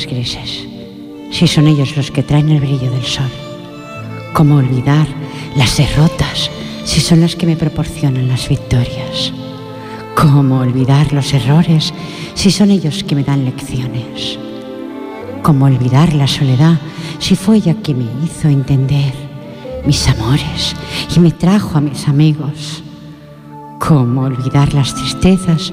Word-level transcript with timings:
Grises 0.00 0.66
si 1.30 1.46
son 1.46 1.66
ellos 1.66 1.96
los 1.96 2.10
que 2.10 2.22
traen 2.22 2.48
el 2.50 2.60
brillo 2.60 2.90
del 2.90 3.04
sol? 3.04 3.30
¿Cómo 4.32 4.56
olvidar 4.56 5.06
las 5.56 5.76
derrotas 5.76 6.50
si 6.84 7.00
son 7.00 7.20
las 7.20 7.36
que 7.36 7.46
me 7.46 7.56
proporcionan 7.56 8.28
las 8.28 8.48
victorias? 8.48 9.32
¿Cómo 10.14 10.60
olvidar 10.60 11.12
los 11.12 11.32
errores 11.34 11.92
si 12.34 12.50
son 12.50 12.70
ellos 12.70 13.04
que 13.04 13.14
me 13.14 13.24
dan 13.24 13.44
lecciones? 13.44 14.38
¿Cómo 15.42 15.66
olvidar 15.66 16.14
la 16.14 16.26
soledad 16.26 16.78
si 17.18 17.36
fue 17.36 17.56
ella 17.56 17.74
que 17.82 17.94
me 17.94 18.06
hizo 18.24 18.48
entender 18.48 19.12
mis 19.84 20.08
amores 20.08 20.74
y 21.14 21.20
me 21.20 21.32
trajo 21.32 21.76
a 21.76 21.80
mis 21.80 22.08
amigos? 22.08 22.82
¿Cómo 23.78 24.22
olvidar 24.22 24.72
las 24.72 24.94
tristezas 24.94 25.72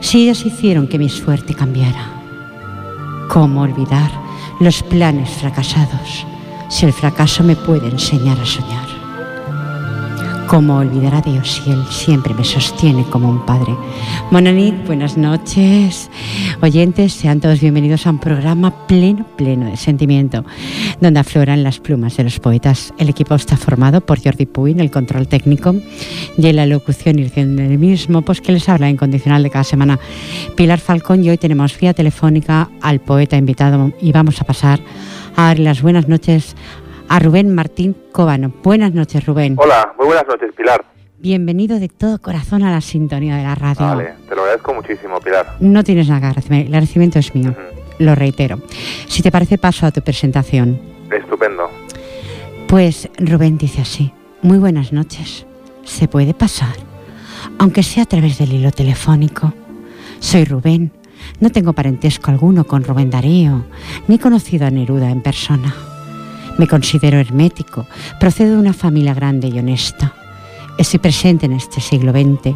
si 0.00 0.24
ellas 0.24 0.44
hicieron 0.44 0.88
que 0.88 0.98
mi 0.98 1.08
suerte 1.08 1.54
cambiara? 1.54 2.19
¿Cómo 3.30 3.62
olvidar 3.62 4.10
los 4.58 4.82
planes 4.82 5.30
fracasados 5.30 6.26
si 6.68 6.84
el 6.84 6.92
fracaso 6.92 7.44
me 7.44 7.54
puede 7.54 7.86
enseñar 7.86 8.40
a 8.40 8.44
soñar? 8.44 8.99
¿Cómo 10.50 10.78
olvidar 10.78 11.14
a 11.14 11.20
Dios 11.20 11.62
si 11.64 11.70
Él 11.70 11.84
siempre 11.88 12.34
me 12.34 12.42
sostiene 12.42 13.04
como 13.04 13.30
un 13.30 13.46
padre? 13.46 13.72
Monanit, 14.32 14.84
buenas 14.84 15.16
noches. 15.16 16.10
Oyentes, 16.60 17.12
sean 17.12 17.38
todos 17.38 17.60
bienvenidos 17.60 18.04
a 18.04 18.10
un 18.10 18.18
programa 18.18 18.88
pleno, 18.88 19.24
pleno 19.36 19.70
de 19.70 19.76
sentimiento, 19.76 20.44
donde 21.00 21.20
afloran 21.20 21.62
las 21.62 21.78
plumas 21.78 22.16
de 22.16 22.24
los 22.24 22.40
poetas. 22.40 22.92
El 22.98 23.08
equipo 23.08 23.36
está 23.36 23.56
formado 23.56 24.00
por 24.00 24.20
Jordi 24.20 24.46
Puy 24.46 24.72
en 24.72 24.80
el 24.80 24.90
control 24.90 25.28
técnico 25.28 25.72
y 26.36 26.44
en 26.44 26.56
la 26.56 26.66
locución 26.66 27.20
y 27.20 27.28
del 27.28 27.78
mismo, 27.78 28.22
pues 28.22 28.40
que 28.40 28.50
les 28.50 28.68
habla 28.68 28.90
incondicional 28.90 29.44
de 29.44 29.50
cada 29.50 29.62
semana. 29.62 30.00
Pilar 30.56 30.80
Falcón 30.80 31.24
y 31.24 31.30
hoy 31.30 31.38
tenemos 31.38 31.78
vía 31.78 31.94
telefónica 31.94 32.68
al 32.82 32.98
poeta 32.98 33.36
invitado 33.36 33.92
y 34.02 34.10
vamos 34.10 34.40
a 34.40 34.44
pasar 34.44 34.80
a 35.36 35.44
dar 35.44 35.60
las 35.60 35.80
buenas 35.80 36.08
noches 36.08 36.56
a 36.56 36.89
Rubén 37.18 37.54
Martín 37.54 37.96
Cobano. 38.12 38.52
Buenas 38.62 38.94
noches, 38.94 39.26
Rubén. 39.26 39.56
Hola, 39.58 39.92
muy 39.98 40.06
buenas 40.06 40.26
noches, 40.26 40.52
Pilar. 40.56 40.84
Bienvenido 41.18 41.78
de 41.78 41.88
todo 41.88 42.18
corazón 42.18 42.62
a 42.62 42.70
la 42.70 42.80
sintonía 42.80 43.36
de 43.36 43.42
la 43.42 43.54
radio. 43.54 43.86
Vale, 43.86 44.14
te 44.28 44.34
lo 44.34 44.42
agradezco 44.42 44.72
muchísimo, 44.72 45.20
Pilar. 45.20 45.56
No 45.60 45.84
tienes 45.84 46.08
nada 46.08 46.20
que 46.20 46.26
agradecerme, 46.26 46.60
el 46.62 46.68
agradecimiento 46.68 47.18
es 47.18 47.34
mío, 47.34 47.54
lo 47.98 48.14
reitero. 48.14 48.60
Si 49.06 49.22
te 49.22 49.30
parece, 49.30 49.58
paso 49.58 49.86
a 49.86 49.90
tu 49.90 50.00
presentación. 50.00 50.80
Estupendo. 51.10 51.68
Pues 52.68 53.10
Rubén 53.18 53.58
dice 53.58 53.82
así, 53.82 54.12
muy 54.40 54.58
buenas 54.58 54.92
noches. 54.92 55.44
¿Se 55.84 56.08
puede 56.08 56.32
pasar? 56.32 56.74
Aunque 57.58 57.82
sea 57.82 58.04
a 58.04 58.06
través 58.06 58.38
del 58.38 58.52
hilo 58.52 58.70
telefónico. 58.70 59.52
Soy 60.20 60.44
Rubén, 60.44 60.92
no 61.40 61.50
tengo 61.50 61.72
parentesco 61.72 62.30
alguno 62.30 62.64
con 62.64 62.84
Rubén 62.84 63.10
Darío, 63.10 63.64
ni 64.08 64.18
conocido 64.18 64.66
a 64.66 64.70
Neruda 64.70 65.10
en 65.10 65.20
persona. 65.20 65.74
Me 66.60 66.68
considero 66.68 67.18
hermético, 67.18 67.86
procedo 68.18 68.52
de 68.52 68.58
una 68.58 68.74
familia 68.74 69.14
grande 69.14 69.48
y 69.48 69.58
honesta. 69.58 70.12
Estoy 70.76 70.98
presente 70.98 71.46
en 71.46 71.52
este 71.52 71.80
siglo 71.80 72.12
XX, 72.12 72.54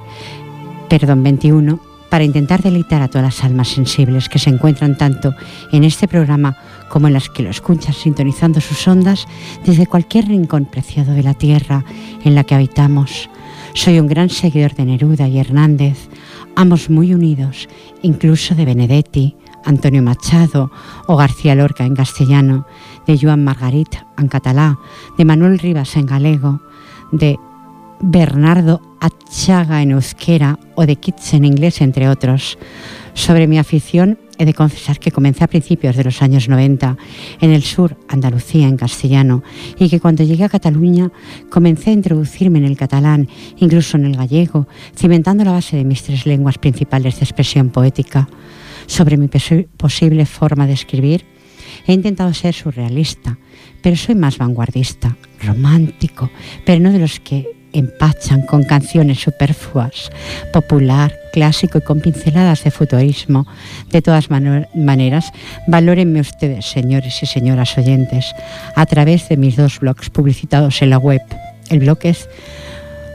perdón, 0.91 1.25
XXI, 1.25 1.79
para 2.11 2.23
intentar 2.23 2.63
deleitar 2.63 3.01
a 3.01 3.09
todas 3.09 3.25
las 3.25 3.45
almas 3.45 3.69
sensibles 3.69 4.29
que 4.29 4.39
se 4.39 4.51
encuentran 4.51 4.99
tanto 4.99 5.35
en 5.73 5.85
este 5.85 6.07
programa 6.07 6.55
como 6.91 7.07
en 7.07 7.15
las 7.15 7.31
que 7.31 7.43
lo 7.43 7.49
escuchan 7.49 7.95
sintonizando 7.95 8.61
sus 8.61 8.87
ondas 8.87 9.25
desde 9.65 9.87
cualquier 9.87 10.29
rincón 10.29 10.67
preciado 10.67 11.15
de 11.15 11.23
la 11.23 11.33
tierra 11.33 11.83
en 12.25 12.35
la 12.35 12.45
que 12.45 12.57
habitamos. 12.57 13.31
Soy 13.73 13.99
un 14.01 14.07
gran 14.07 14.29
seguidor 14.29 14.75
de 14.75 14.85
Neruda 14.85 15.29
y 15.29 15.39
Hernández, 15.39 16.11
ambos 16.57 16.91
muy 16.91 17.15
unidos, 17.15 17.71
incluso 18.03 18.55
de 18.55 18.67
Benedetti, 18.67 19.35
Antonio 19.65 20.03
Machado 20.03 20.71
o 21.07 21.17
García 21.17 21.55
Lorca 21.55 21.85
en 21.85 21.97
castellano, 21.97 22.67
de 23.07 23.19
Joan 23.19 23.45
Margarit 23.45 23.97
en 24.19 24.29
catalá, 24.29 24.79
de 25.19 25.25
Manuel 25.25 25.59
Rivas 25.59 25.97
en 25.97 26.07
galego, 26.07 26.61
de 27.13 27.39
Bernardo 28.01 28.81
Achaga 29.01 29.83
en 29.83 29.93
euskera 29.93 30.59
o 30.75 30.87
de 30.87 30.97
Kitts 30.97 31.35
en 31.35 31.45
inglés, 31.45 31.81
entre 31.81 32.09
otros. 32.09 32.59
Sobre 33.15 33.47
mi 33.47 33.59
afición, 33.59 34.19
he 34.39 34.45
de 34.45 34.55
confesar 34.55 34.99
que 34.99 35.13
comencé 35.13 35.45
a 35.45 35.49
principios 35.49 35.97
de 35.97 36.05
los 36.05 36.21
años 36.21 36.49
90 36.49 36.97
en 37.41 37.51
el 37.51 37.63
sur, 37.63 37.97
Andalucía, 38.09 38.67
en 38.67 38.77
castellano, 38.77 39.43
y 39.79 39.89
que 39.89 40.01
cuando 40.01 40.25
llegué 40.25 40.45
a 40.45 40.49
Cataluña 40.49 41.13
comencé 41.51 41.91
a 41.91 41.95
introducirme 41.95 42.59
en 42.59 42.65
el 42.65 42.77
catalán, 42.77 43.29
incluso 43.59 43.97
en 43.97 44.07
el 44.07 44.17
gallego, 44.17 44.67
cimentando 44.97 45.45
la 45.45 45.53
base 45.53 45.77
de 45.77 45.85
mis 45.85 46.03
tres 46.03 46.27
lenguas 46.27 46.59
principales 46.59 47.17
de 47.21 47.25
expresión 47.25 47.71
poética. 47.71 48.29
Sobre 48.87 49.17
mi 49.17 49.29
posible 49.29 50.27
forma 50.27 50.67
de 50.67 50.75
escribir, 50.75 51.25
He 51.87 51.93
intentado 51.93 52.33
ser 52.33 52.55
surrealista, 52.55 53.39
pero 53.83 53.97
soy 53.97 54.15
más 54.15 54.39
vanguardista, 54.39 55.17
romántico, 55.43 56.31
pero 56.65 56.81
no 56.81 56.93
de 56.93 56.99
los 56.99 57.21
que 57.21 57.47
empachan 57.75 58.43
con 58.47 58.63
canciones 58.63 59.21
superfluas, 59.21 60.11
popular, 60.53 61.13
clásico 61.33 61.79
y 61.79 61.81
con 61.83 62.01
pinceladas 62.01 62.65
de 62.65 62.71
futurismo. 62.71 63.47
De 63.91 64.01
todas 64.01 64.29
maneras, 64.31 65.33
valórenme 65.67 66.21
ustedes, 66.21 66.67
señores 66.67 67.23
y 67.23 67.27
señoras 67.27 67.77
oyentes, 67.77 68.33
a 68.77 68.87
través 68.87 69.29
de 69.29 69.37
mis 69.37 69.57
dos 69.57 69.81
blogs 69.81 70.09
publicitados 70.09 70.81
en 70.83 70.91
la 70.91 70.99
web. 70.99 71.21
El 71.69 71.81
blog 71.81 71.99
es 72.05 72.29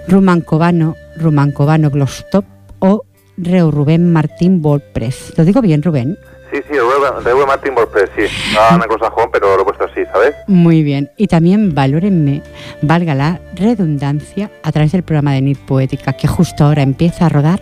Rumancobano, 0.07 0.95
Rumancobano 1.17 1.89
Glostop 1.89 2.45
o 2.79 3.03
Reu 3.37 3.71
Rubén 3.71 4.11
Martín 4.11 4.59
WordPress. 4.61 5.33
¿Lo 5.37 5.45
digo 5.45 5.61
bien, 5.61 5.81
Rubén? 5.81 6.17
Sí, 6.51 6.61
sí, 6.67 6.73
de 6.73 7.45
Martin 7.45 7.75
Borges, 7.75 8.09
sí. 8.15 8.23
Ah, 8.57 8.75
una 8.75 8.87
cosa 8.87 9.11
joven, 9.11 9.29
pero 9.31 9.55
lo 9.55 9.61
he 9.61 9.65
puesto 9.65 9.83
así, 9.85 10.03
¿sabes? 10.11 10.33
Muy 10.47 10.81
bien. 10.81 11.11
Y 11.15 11.27
también 11.27 11.75
valórenme, 11.75 12.41
valga 12.81 13.13
la 13.13 13.39
redundancia, 13.53 14.49
a 14.63 14.71
través 14.71 14.91
del 14.91 15.03
programa 15.03 15.33
de 15.33 15.41
Nit 15.41 15.59
Poética, 15.59 16.13
que 16.13 16.27
justo 16.27 16.63
ahora 16.63 16.81
empieza 16.81 17.27
a 17.27 17.29
rodar 17.29 17.61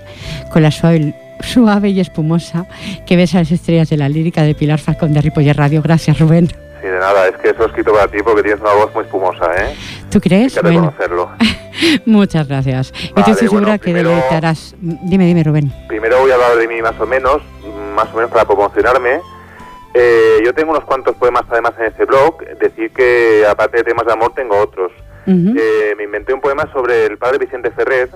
con 0.54 0.64
la 0.64 0.72
suave, 0.72 1.14
suave 1.42 1.90
y 1.90 2.00
espumosa 2.00 2.66
que 3.06 3.18
ves 3.18 3.36
a 3.36 3.40
las 3.40 3.52
estrellas 3.52 3.90
de 3.90 3.98
la 3.98 4.08
lírica 4.08 4.44
de 4.44 4.56
Pilar 4.56 4.80
Falcón 4.80 5.14
de 5.14 5.22
Ripoller 5.22 5.58
Radio. 5.58 5.82
Gracias, 5.82 6.18
Rubén. 6.20 6.48
Sí, 6.48 6.88
de 6.88 7.00
nada, 7.00 7.28
es 7.28 7.36
que 7.38 7.50
eso 7.50 7.64
he 7.64 7.66
escrito 7.66 7.92
para 7.92 8.08
ti 8.08 8.20
porque 8.24 8.44
tienes 8.44 8.62
una 8.62 8.74
voz 8.74 8.94
muy 8.94 9.04
espumosa, 9.04 9.46
¿eh? 9.58 9.76
¿Tú 10.10 10.22
crees? 10.22 10.56
Hay 10.58 10.64
que 10.64 10.70
reconocerlo. 10.70 11.30
Muchas 12.06 12.48
gracias. 12.48 12.94
y 13.16 13.20
estoy 13.20 13.36
segura 13.36 13.78
que 13.78 13.94
deleitarás. 13.94 14.76
Dime, 14.80 15.26
dime, 15.26 15.44
Rubén. 15.44 15.74
Primero 15.88 16.20
voy 16.20 16.32
a 16.32 16.36
hablar 16.36 16.56
de 16.56 16.68
mí 16.68 16.82
más 16.82 17.00
o 17.00 17.06
menos, 17.06 17.42
más 17.98 18.14
o 18.14 18.16
menos 18.16 18.32
para 18.32 18.46
promocionarme. 18.46 19.20
Eh, 19.94 20.40
yo 20.46 20.54
tengo 20.54 20.72
unos 20.72 20.86
cuantos 20.86 21.16
poemas 21.16 21.44
además 21.50 21.74
en 21.80 21.86
ese 21.86 22.06
blog, 22.06 22.38
decir 22.60 22.92
que 22.92 23.44
aparte 23.50 23.78
de 23.78 23.84
temas 23.84 24.06
de 24.06 24.14
amor 24.14 24.34
tengo 24.34 24.56
otros. 24.58 24.92
Eh, 25.30 25.94
me 25.98 26.04
inventé 26.04 26.34
un 26.34 26.40
poema 26.40 26.72
sobre 26.72 27.06
el 27.06 27.18
padre 27.18 27.40
Vicente 27.40 27.70
Ferrer, 27.72 28.10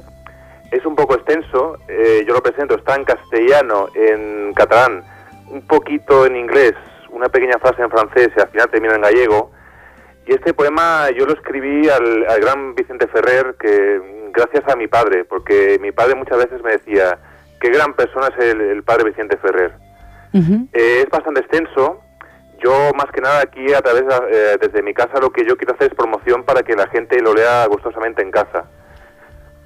es 0.71 0.85
un 0.85 0.95
poco 0.95 1.15
extenso, 1.15 1.77
eh, 1.89 2.23
yo 2.25 2.33
lo 2.33 2.41
presento, 2.41 2.75
está 2.75 2.95
en 2.95 3.03
castellano, 3.03 3.89
en 3.93 4.53
catalán, 4.53 5.03
un 5.49 5.61
poquito 5.67 6.25
en 6.25 6.37
inglés, 6.37 6.73
una 7.09 7.27
pequeña 7.27 7.59
frase 7.59 7.81
en 7.81 7.89
francés 7.89 8.29
y 8.37 8.39
al 8.39 8.47
final 8.47 8.69
termina 8.69 8.95
en 8.95 9.01
gallego. 9.01 9.51
Y 10.25 10.33
este 10.33 10.53
poema 10.53 11.09
yo 11.09 11.25
lo 11.25 11.33
escribí 11.33 11.89
al, 11.89 12.25
al 12.29 12.39
gran 12.39 12.75
Vicente 12.75 13.07
Ferrer, 13.07 13.55
que 13.59 14.29
gracias 14.31 14.63
a 14.69 14.77
mi 14.77 14.87
padre, 14.87 15.25
porque 15.25 15.77
mi 15.81 15.91
padre 15.91 16.15
muchas 16.15 16.37
veces 16.37 16.63
me 16.63 16.71
decía, 16.71 17.19
qué 17.61 17.69
gran 17.69 17.93
persona 17.93 18.27
es 18.27 18.43
el, 18.43 18.83
padre 18.83 19.05
Vicente 19.05 19.37
Ferrer. 19.37 19.71
Eh, 20.33 21.03
es 21.03 21.09
bastante 21.09 21.41
extenso. 21.41 22.01
Yo, 22.61 22.91
más 22.95 23.07
que 23.13 23.21
nada, 23.21 23.41
aquí 23.41 23.73
a 23.73 23.81
través, 23.81 24.03
eh, 24.31 24.57
desde 24.59 24.83
mi 24.83 24.93
casa, 24.93 25.19
lo 25.19 25.31
que 25.31 25.45
yo 25.45 25.55
quiero 25.57 25.73
hacer 25.73 25.91
es 25.91 25.95
promoción 25.95 26.43
para 26.43 26.63
que 26.63 26.75
la 26.75 26.87
gente 26.87 27.19
lo 27.21 27.33
lea 27.33 27.65
gustosamente 27.67 28.21
en 28.21 28.31
casa. 28.31 28.65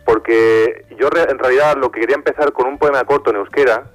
Porque 0.05 0.85
yo, 0.99 1.09
en 1.27 1.39
realidad, 1.39 1.75
lo 1.77 1.91
que 1.91 2.01
quería 2.01 2.15
empezar 2.15 2.53
con 2.53 2.67
un 2.67 2.77
poema 2.77 3.03
corto 3.05 3.31
en 3.31 3.37
euskera, 3.37 3.85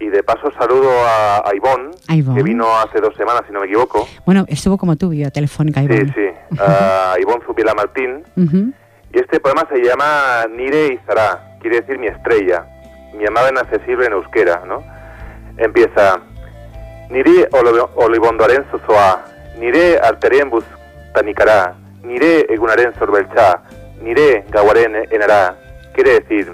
y 0.00 0.08
de 0.08 0.22
paso 0.24 0.50
saludo 0.58 0.90
a, 0.90 1.48
a 1.48 1.54
Ivonne, 1.54 1.90
que 2.34 2.42
vino 2.42 2.66
hace 2.78 3.00
dos 3.00 3.14
semanas, 3.16 3.42
si 3.46 3.52
no 3.52 3.60
me 3.60 3.66
equivoco. 3.66 4.08
Bueno, 4.26 4.44
estuvo 4.48 4.76
como 4.76 4.96
tú, 4.96 5.10
vía 5.10 5.30
telefónica, 5.30 5.82
Ivonne. 5.82 6.12
Sí, 6.12 6.12
sí. 6.14 6.58
A 6.58 7.14
Ivonne 7.20 7.44
Zubiela 7.46 7.74
Martín. 7.74 8.24
Y 9.14 9.18
este 9.18 9.40
poema 9.40 9.68
se 9.70 9.78
llama 9.78 10.46
Nire 10.50 10.94
Izará, 10.94 11.58
quiere 11.60 11.82
decir 11.82 11.98
mi 11.98 12.06
estrella, 12.06 12.66
mi 13.14 13.26
amada 13.26 13.50
inaccesible 13.50 14.06
en 14.06 14.12
euskera, 14.12 14.62
¿no? 14.66 14.82
Empieza, 15.58 16.20
Nire 17.12 17.46
olibondoaren 17.52 18.64
zozoa, 18.70 19.22
nire 19.58 20.00
bus 20.48 20.64
tanikará, 21.12 21.74
nire 22.02 22.46
egunaren 22.48 22.94
sorbelcha, 22.98 23.60
nire 24.02 24.46
gawaren 24.48 24.96
enará, 25.10 25.54
quiere 25.92 26.20
decir, 26.20 26.50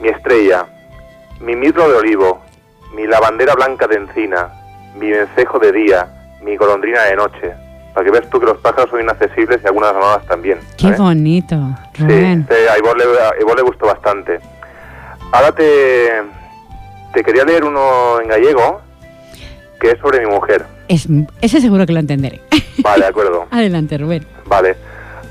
mi 0.00 0.08
estrella, 0.08 0.64
mi 1.40 1.54
mirro 1.56 1.90
de 1.90 1.96
olivo, 1.96 2.40
mi 2.94 3.06
lavandera 3.06 3.54
blanca 3.54 3.86
de 3.86 3.96
encina, 3.96 4.48
mi 4.96 5.10
vencejo 5.10 5.58
de 5.58 5.72
día, 5.72 6.08
mi 6.40 6.56
golondrina 6.56 7.02
de 7.02 7.16
noche. 7.16 7.54
Para 7.92 8.06
que 8.06 8.10
veas 8.12 8.30
tú 8.30 8.40
que 8.40 8.46
los 8.46 8.58
pájaros 8.58 8.88
son 8.90 9.02
inaccesibles 9.02 9.60
y 9.62 9.66
algunas 9.66 9.92
llamadas 9.92 10.24
también. 10.26 10.58
Qué 10.78 10.92
bonito, 10.92 11.56
Rubén. 11.98 12.46
Sí, 12.48 12.54
a 12.72 12.78
Ivor 12.78 12.96
le, 12.96 13.04
le 13.56 13.62
gustó 13.62 13.86
bastante. 13.86 14.40
Ahora 15.32 15.52
te, 15.52 16.10
te 17.12 17.22
quería 17.22 17.44
leer 17.44 17.64
uno 17.64 18.20
en 18.20 18.28
gallego 18.28 18.80
que 19.80 19.92
es 19.92 19.98
sobre 20.00 20.20
mi 20.20 20.26
mujer. 20.26 20.66
Es, 20.88 21.06
ese 21.40 21.60
seguro 21.60 21.86
que 21.86 21.92
lo 21.92 22.00
entenderé. 22.00 22.40
Vale, 22.78 23.04
de 23.04 23.10
acuerdo. 23.10 23.46
Adelante, 23.50 23.98
Rubén. 23.98 24.26
Vale. 24.46 24.76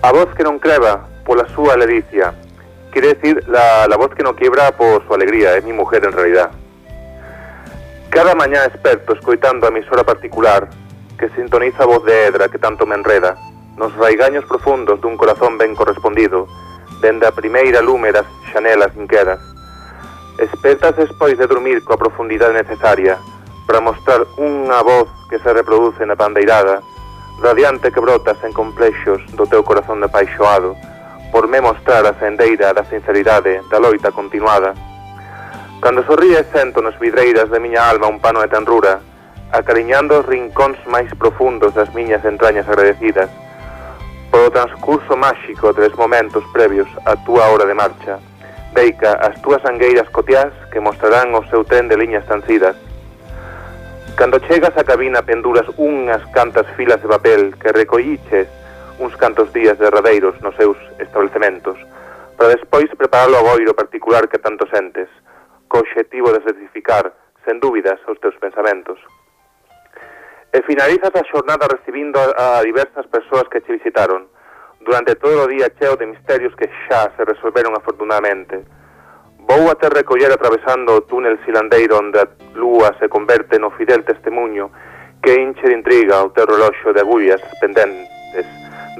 A 0.01 0.11
voz 0.11 0.33
que 0.35 0.43
no 0.43 0.59
creba 0.59 1.07
por 1.25 1.37
la 1.37 1.53
súa 1.53 1.75
ledicia 1.75 2.33
quiere 2.91 3.13
decir 3.13 3.47
la, 3.47 3.87
la 3.87 3.95
voz 3.95 4.13
que 4.15 4.23
no 4.23 4.35
quiebra 4.35 4.71
por 4.71 5.05
su 5.05 5.13
alegría, 5.13 5.55
es 5.55 5.63
mi 5.63 5.71
mujer 5.71 6.03
en 6.03 6.13
realidad. 6.13 6.49
Cada 8.09 8.33
mañana 8.33 8.65
experto 8.65 9.13
escoitando 9.13 9.67
a 9.67 9.71
mi 9.71 9.79
emisora 9.79 10.03
particular, 10.03 10.67
que 11.19 11.29
sintoniza 11.29 11.83
a 11.83 11.85
voz 11.85 12.03
de 12.05 12.25
Edra 12.25 12.49
que 12.49 12.57
tanto 12.57 12.87
me 12.87 12.95
enreda, 12.95 13.35
nos 13.77 13.95
raigaños 13.97 14.45
profundos 14.45 14.99
dun 14.99 15.17
corazón 15.17 15.59
ben 15.59 15.75
correspondido, 15.75 16.47
dende 17.01 17.27
a 17.27 17.31
primeira 17.31 17.81
lume 17.81 18.11
das 18.11 18.25
xanelas 18.51 18.89
inquedas. 18.97 19.37
Espertas 20.37 20.95
despois 20.95 21.37
de 21.37 21.47
dormir 21.47 21.81
coa 21.81 21.97
profundidade 21.97 22.53
necesaria 22.53 23.17
para 23.65 23.81
mostrar 23.81 24.21
unha 24.37 24.85
voz 24.85 25.09
que 25.33 25.41
se 25.41 25.49
reproduce 25.49 26.05
na 26.05 26.13
pandeirada, 26.13 26.85
radiante 27.41 27.89
que 27.89 27.97
brota 27.97 28.37
sen 28.37 28.53
complexos 28.53 29.17
do 29.33 29.49
teu 29.49 29.65
corazón 29.65 29.97
de 29.97 30.07
paixoado, 30.13 30.77
por 31.33 31.49
me 31.49 31.57
mostrar 31.57 32.05
a 32.05 32.13
sendeira 32.21 32.69
da 32.69 32.85
sinceridade 32.85 33.65
da 33.65 33.81
loita 33.81 34.13
continuada. 34.13 34.77
Cando 35.81 36.05
sorríes 36.05 36.45
sento 36.53 36.85
nos 36.85 36.93
vidreiras 37.01 37.49
de 37.49 37.57
miña 37.57 37.89
alma 37.89 38.05
un 38.05 38.21
pano 38.21 38.45
de 38.45 38.53
tenrura, 38.53 39.01
acariñando 39.49 40.21
os 40.21 40.25
rincóns 40.29 40.77
máis 40.85 41.09
profundos 41.17 41.73
das 41.73 41.89
miñas 41.97 42.21
entrañas 42.21 42.69
agradecidas, 42.69 43.33
polo 44.29 44.53
transcurso 44.53 45.17
máxico 45.17 45.73
tres 45.73 45.97
momentos 45.97 46.45
previos 46.53 46.87
á 47.09 47.17
túa 47.25 47.49
hora 47.49 47.65
de 47.65 47.73
marcha, 47.73 48.21
Beica 48.77 49.17
as 49.25 49.33
túas 49.41 49.65
angueiras 49.65 50.07
cotiás 50.13 50.53
que 50.71 50.79
mostrarán 50.79 51.33
o 51.33 51.41
seu 51.49 51.65
tren 51.65 51.89
de 51.89 51.97
liñas 51.97 52.21
tancidas. 52.29 52.77
Cando 54.13 54.37
chegas 54.45 54.77
á 54.77 54.85
cabina 54.85 55.25
penduras 55.25 55.65
unhas 55.81 56.21
cantas 56.29 56.69
filas 56.77 57.01
de 57.01 57.09
papel 57.09 57.57
que 57.57 57.73
recolliches 57.73 58.45
uns 59.01 59.17
cantos 59.17 59.49
días 59.49 59.81
derradeiros 59.81 60.37
nos 60.45 60.53
seus 60.61 60.77
establecementos, 61.01 61.73
para 62.37 62.53
despois 62.53 62.85
preparar 62.93 63.33
o 63.33 63.41
boiro 63.41 63.73
particular 63.73 64.29
que 64.29 64.37
tanto 64.37 64.69
sentes, 64.69 65.09
co 65.65 65.81
obxectivo 65.81 66.29
de 66.29 66.45
certificar, 66.45 67.17
sen 67.49 67.57
dúbidas, 67.57 67.97
os 68.05 68.21
teus 68.21 68.37
pensamentos. 68.37 69.01
E 70.53 70.61
finalizas 70.69 71.17
a 71.17 71.25
xornada 71.25 71.65
recibindo 71.65 72.21
a 72.21 72.61
diversas 72.61 73.09
persoas 73.09 73.49
que 73.49 73.57
te 73.57 73.73
visitaron, 73.73 74.29
durante 74.87 75.15
todo 75.15 75.43
o 75.43 75.47
día 75.47 75.67
cheo 75.77 75.97
de 75.97 76.07
misterios 76.07 76.55
que 76.55 76.71
xa 76.87 77.11
se 77.17 77.25
resolveron 77.25 77.75
afortunadamente. 77.75 78.63
Vou 79.43 79.67
a 79.67 79.75
ter 79.75 79.91
recoller 79.91 80.31
atravesando 80.31 80.95
o 80.95 81.03
túnel 81.03 81.35
silandeiro 81.43 81.99
onde 81.99 82.23
a 82.23 82.27
lúa 82.55 82.95
se 82.95 83.11
converte 83.11 83.59
no 83.59 83.69
fidel 83.75 84.07
testemunho 84.07 84.71
que 85.21 85.35
inche 85.35 85.67
de 85.67 85.75
intriga 85.75 86.23
o 86.23 86.31
teu 86.31 86.47
reloxo 86.47 86.95
de 86.95 87.03
agullas 87.03 87.43
pendentes 87.59 88.47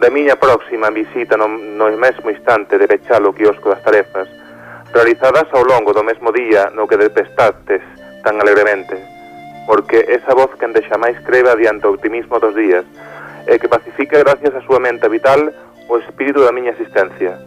da 0.04 0.12
miña 0.12 0.36
próxima 0.36 0.92
visita 0.92 1.40
no, 1.40 1.48
no 1.48 1.88
mesmo 1.96 2.30
instante 2.36 2.76
de 2.76 2.88
pechar 2.88 3.24
o 3.24 3.32
quiosco 3.32 3.72
das 3.72 3.80
tarefas 3.80 4.28
realizadas 4.92 5.48
ao 5.56 5.64
longo 5.64 5.96
do 5.96 6.04
mesmo 6.04 6.36
día 6.36 6.68
no 6.76 6.84
que 6.84 7.00
despestastes 7.00 7.80
tan 8.28 8.36
alegremente 8.44 9.00
porque 9.64 10.04
esa 10.04 10.36
voz 10.36 10.52
que 10.60 10.68
ande 10.68 10.84
xamais 10.84 11.16
creva 11.24 11.56
diante 11.56 11.88
o 11.88 11.96
optimismo 11.96 12.40
dos 12.44 12.56
días 12.56 12.84
e 13.48 13.56
que 13.56 13.72
pacifica 13.72 14.20
gracias 14.20 14.52
a 14.52 14.66
súa 14.68 14.84
mente 14.84 15.08
vital 15.08 15.56
o 15.88 15.98
espírito 15.98 16.42
da 16.42 16.52
miña 16.52 16.72
existencia. 16.72 17.40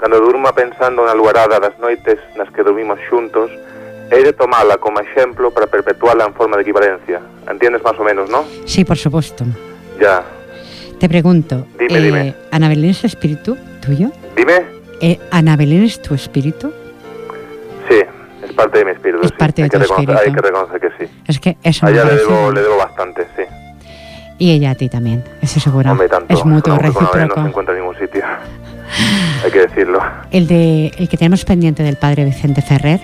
Cando 0.00 0.20
durma 0.20 0.52
pensando 0.52 1.04
na 1.04 1.14
luarada 1.14 1.60
das 1.60 1.78
noites 1.78 2.18
nas 2.36 2.50
que 2.50 2.62
dormimos 2.62 2.98
xuntos, 3.08 3.50
he 4.10 4.22
de 4.22 4.32
tomala 4.32 4.76
como 4.78 5.00
exemplo 5.00 5.50
para 5.50 5.66
perpetuarla 5.66 6.26
en 6.26 6.34
forma 6.34 6.56
de 6.56 6.62
equivalencia. 6.62 7.20
Entiendes 7.48 7.82
más 7.82 7.98
o 7.98 8.04
menos, 8.04 8.28
¿no? 8.28 8.44
Sí, 8.66 8.84
por 8.84 8.96
supuesto. 8.98 9.44
Ya, 10.00 10.24
te 11.02 11.08
pregunto, 11.08 11.66
dime, 11.80 11.98
eh, 11.98 12.00
dime. 12.00 12.34
¿Ana 12.52 12.68
Belén 12.68 12.90
es 12.90 13.02
espíritu 13.02 13.58
tuyo? 13.84 14.12
Dime. 14.36 14.62
Eh, 15.00 15.18
¿Ana 15.32 15.56
Belén 15.56 15.82
es 15.82 16.00
tu 16.00 16.14
espíritu? 16.14 16.72
Sí, 17.88 17.98
es 18.44 18.52
parte 18.52 18.78
de 18.78 18.84
mi 18.84 18.90
espíritu. 18.92 19.18
Es 19.24 19.32
parte 19.32 19.62
de 19.62 19.68
tu 19.68 19.78
espíritu. 19.78 20.12
Hay 20.12 20.32
que 20.32 20.40
reconocer 20.40 20.80
que 20.80 20.90
sí. 20.98 21.12
Es 21.26 21.40
que 21.40 21.56
eso 21.64 21.86
a 21.86 21.90
ella 21.90 22.04
le 22.04 22.18
debo, 22.18 22.52
le 22.52 22.62
debo 22.62 22.76
bastante, 22.76 23.26
sí. 23.36 23.42
Y 24.42 24.50
ella 24.50 24.72
a 24.72 24.74
ti 24.74 24.88
también, 24.88 25.22
eso 25.40 25.60
seguro. 25.60 25.92
Hombre, 25.92 26.08
tanto. 26.08 26.34
Es 26.34 26.44
mutuo, 26.44 26.76
recíproco. 26.76 27.16
No 27.16 27.34
se 27.44 27.48
encuentra 27.48 27.74
en 27.74 27.80
ningún 27.80 27.96
sitio. 27.96 28.24
hay 29.44 29.50
que 29.52 29.60
decirlo. 29.60 30.00
El 30.32 30.48
de 30.48 30.88
el 30.98 31.08
que 31.08 31.16
tenemos 31.16 31.44
pendiente 31.44 31.84
del 31.84 31.96
padre 31.96 32.24
Vicente 32.24 32.60
Ferrer. 32.60 32.98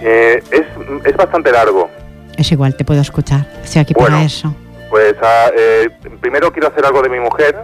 Eh, 0.00 0.40
es, 0.52 0.62
es 1.06 1.16
bastante 1.16 1.50
largo. 1.50 1.90
Es 2.36 2.52
igual, 2.52 2.76
te 2.76 2.84
puedo 2.84 3.00
escuchar. 3.00 3.48
Estoy 3.64 3.82
aquí 3.82 3.94
para 3.94 4.22
eso. 4.22 4.54
Pues 4.90 5.16
ah, 5.24 5.50
eh, 5.58 5.90
primero 6.20 6.52
quiero 6.52 6.68
hacer 6.68 6.86
algo 6.86 7.02
de 7.02 7.08
mi 7.08 7.18
mujer. 7.18 7.56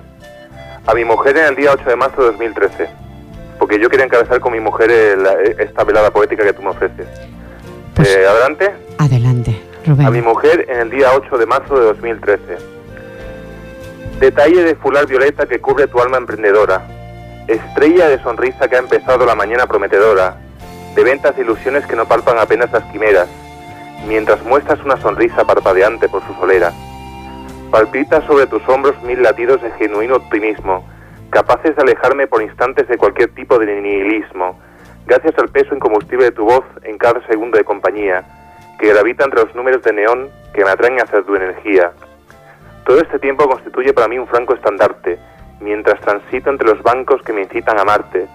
A 0.85 0.93
mi 0.93 1.05
mujer 1.05 1.37
en 1.37 1.45
el 1.45 1.55
día 1.55 1.71
8 1.73 1.89
de 1.89 1.95
marzo 1.95 2.23
de 2.23 2.27
2013. 2.33 2.89
Porque 3.61 3.79
yo 3.81 3.89
quería 3.89 4.07
encabezar 4.07 4.41
con 4.41 4.53
mi 4.53 4.59
mujer 4.59 4.91
esta 5.61 5.85
velada 5.85 6.11
poética 6.11 6.43
que 6.43 6.55
tú 6.55 6.63
me 6.63 6.71
ofreces. 6.71 7.07
Pues 7.95 8.17
eh, 8.17 8.27
adelante. 8.27 8.73
Adelante, 8.99 9.63
Rubén. 9.87 10.09
A 10.09 10.11
mi 10.11 10.23
mujer 10.23 10.67
en 10.69 10.81
el 10.81 10.91
día 10.91 11.11
8 11.15 11.39
de 11.39 11.47
marzo 11.47 11.79
de 11.79 11.85
2013. 11.85 12.80
Detalle 14.21 14.63
de 14.63 14.75
fular 14.75 15.07
violeta 15.07 15.47
que 15.47 15.61
cubre 15.61 15.87
tu 15.87 15.99
alma 15.99 16.19
emprendedora. 16.19 16.87
Estrella 17.49 18.07
de 18.09 18.23
sonrisa 18.23 18.69
que 18.69 18.77
ha 18.77 18.81
empezado 18.81 19.25
la 19.25 19.35
mañana 19.35 19.67
prometedora. 19.67 20.37
De 20.95 21.03
ventas 21.03 21.39
ilusiones 21.39 21.87
que 21.87 21.97
no 21.97 22.07
palpan 22.07 22.39
apenas 22.39 22.71
las 22.71 22.85
quimeras. 22.93 23.29
Mientras 24.07 24.45
muestras 24.45 24.79
una 24.85 24.99
sonrisa 24.99 25.45
parpadeante 25.45 26.09
por 26.09 26.23
su 26.27 26.35
solera 26.35 26.71
Palpita 27.71 28.21
sobre 28.27 28.47
tus 28.47 28.69
hombros 28.69 29.01
mil 29.05 29.23
latidos 29.23 29.63
de 29.63 29.71
genuino 29.73 30.17
optimismo, 30.17 30.87
capaces 31.31 31.77
de 31.77 31.83
alejarme 31.83 32.27
por 32.27 32.43
instantes 32.43 32.89
de 32.89 32.99
cualquier 32.99 33.33
tipo 33.35 33.59
de 33.59 33.81
nihilismo, 33.81 34.59
gracias 35.07 35.39
al 35.39 35.49
peso 35.49 35.77
incombustible 35.77 36.27
de 36.27 36.33
tu 36.33 36.45
voz 36.45 36.65
en 36.83 36.99
cada 36.99 37.25
segundo 37.29 37.57
de 37.57 37.65
compañía, 37.65 38.25
que 38.79 38.89
gravita 38.89 39.25
entre 39.25 39.45
los 39.45 39.55
números 39.55 39.83
de 39.85 39.93
neón 39.93 40.29
que 40.53 40.65
me 40.65 40.71
atraen 40.71 41.01
hacia 41.01 41.23
tu 41.23 41.37
energía. 41.37 41.93
Todo 42.85 43.01
este 43.01 43.19
tiempo 43.19 43.49
constituye 43.49 43.93
para 43.93 44.09
mí 44.09 44.19
un 44.19 44.27
franco 44.27 44.55
estandarte, 44.55 45.19
mientras 45.61 46.01
transito 46.01 46.51
entre 46.51 46.69
los 46.69 46.83
bancos 46.83 47.23
que 47.23 47.33
me 47.33 47.43
incitan 47.43 47.79
a 47.79 47.83
amarte, 47.83 48.27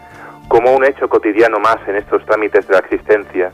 como 0.48 0.76
un 0.76 0.86
hecho 0.86 1.10
cotidiano 1.10 1.60
más 1.60 1.78
en 1.88 1.96
estos 1.96 2.24
trámites 2.26 2.68
de 2.68 2.74
la 2.74 2.80
existencia, 2.80 3.52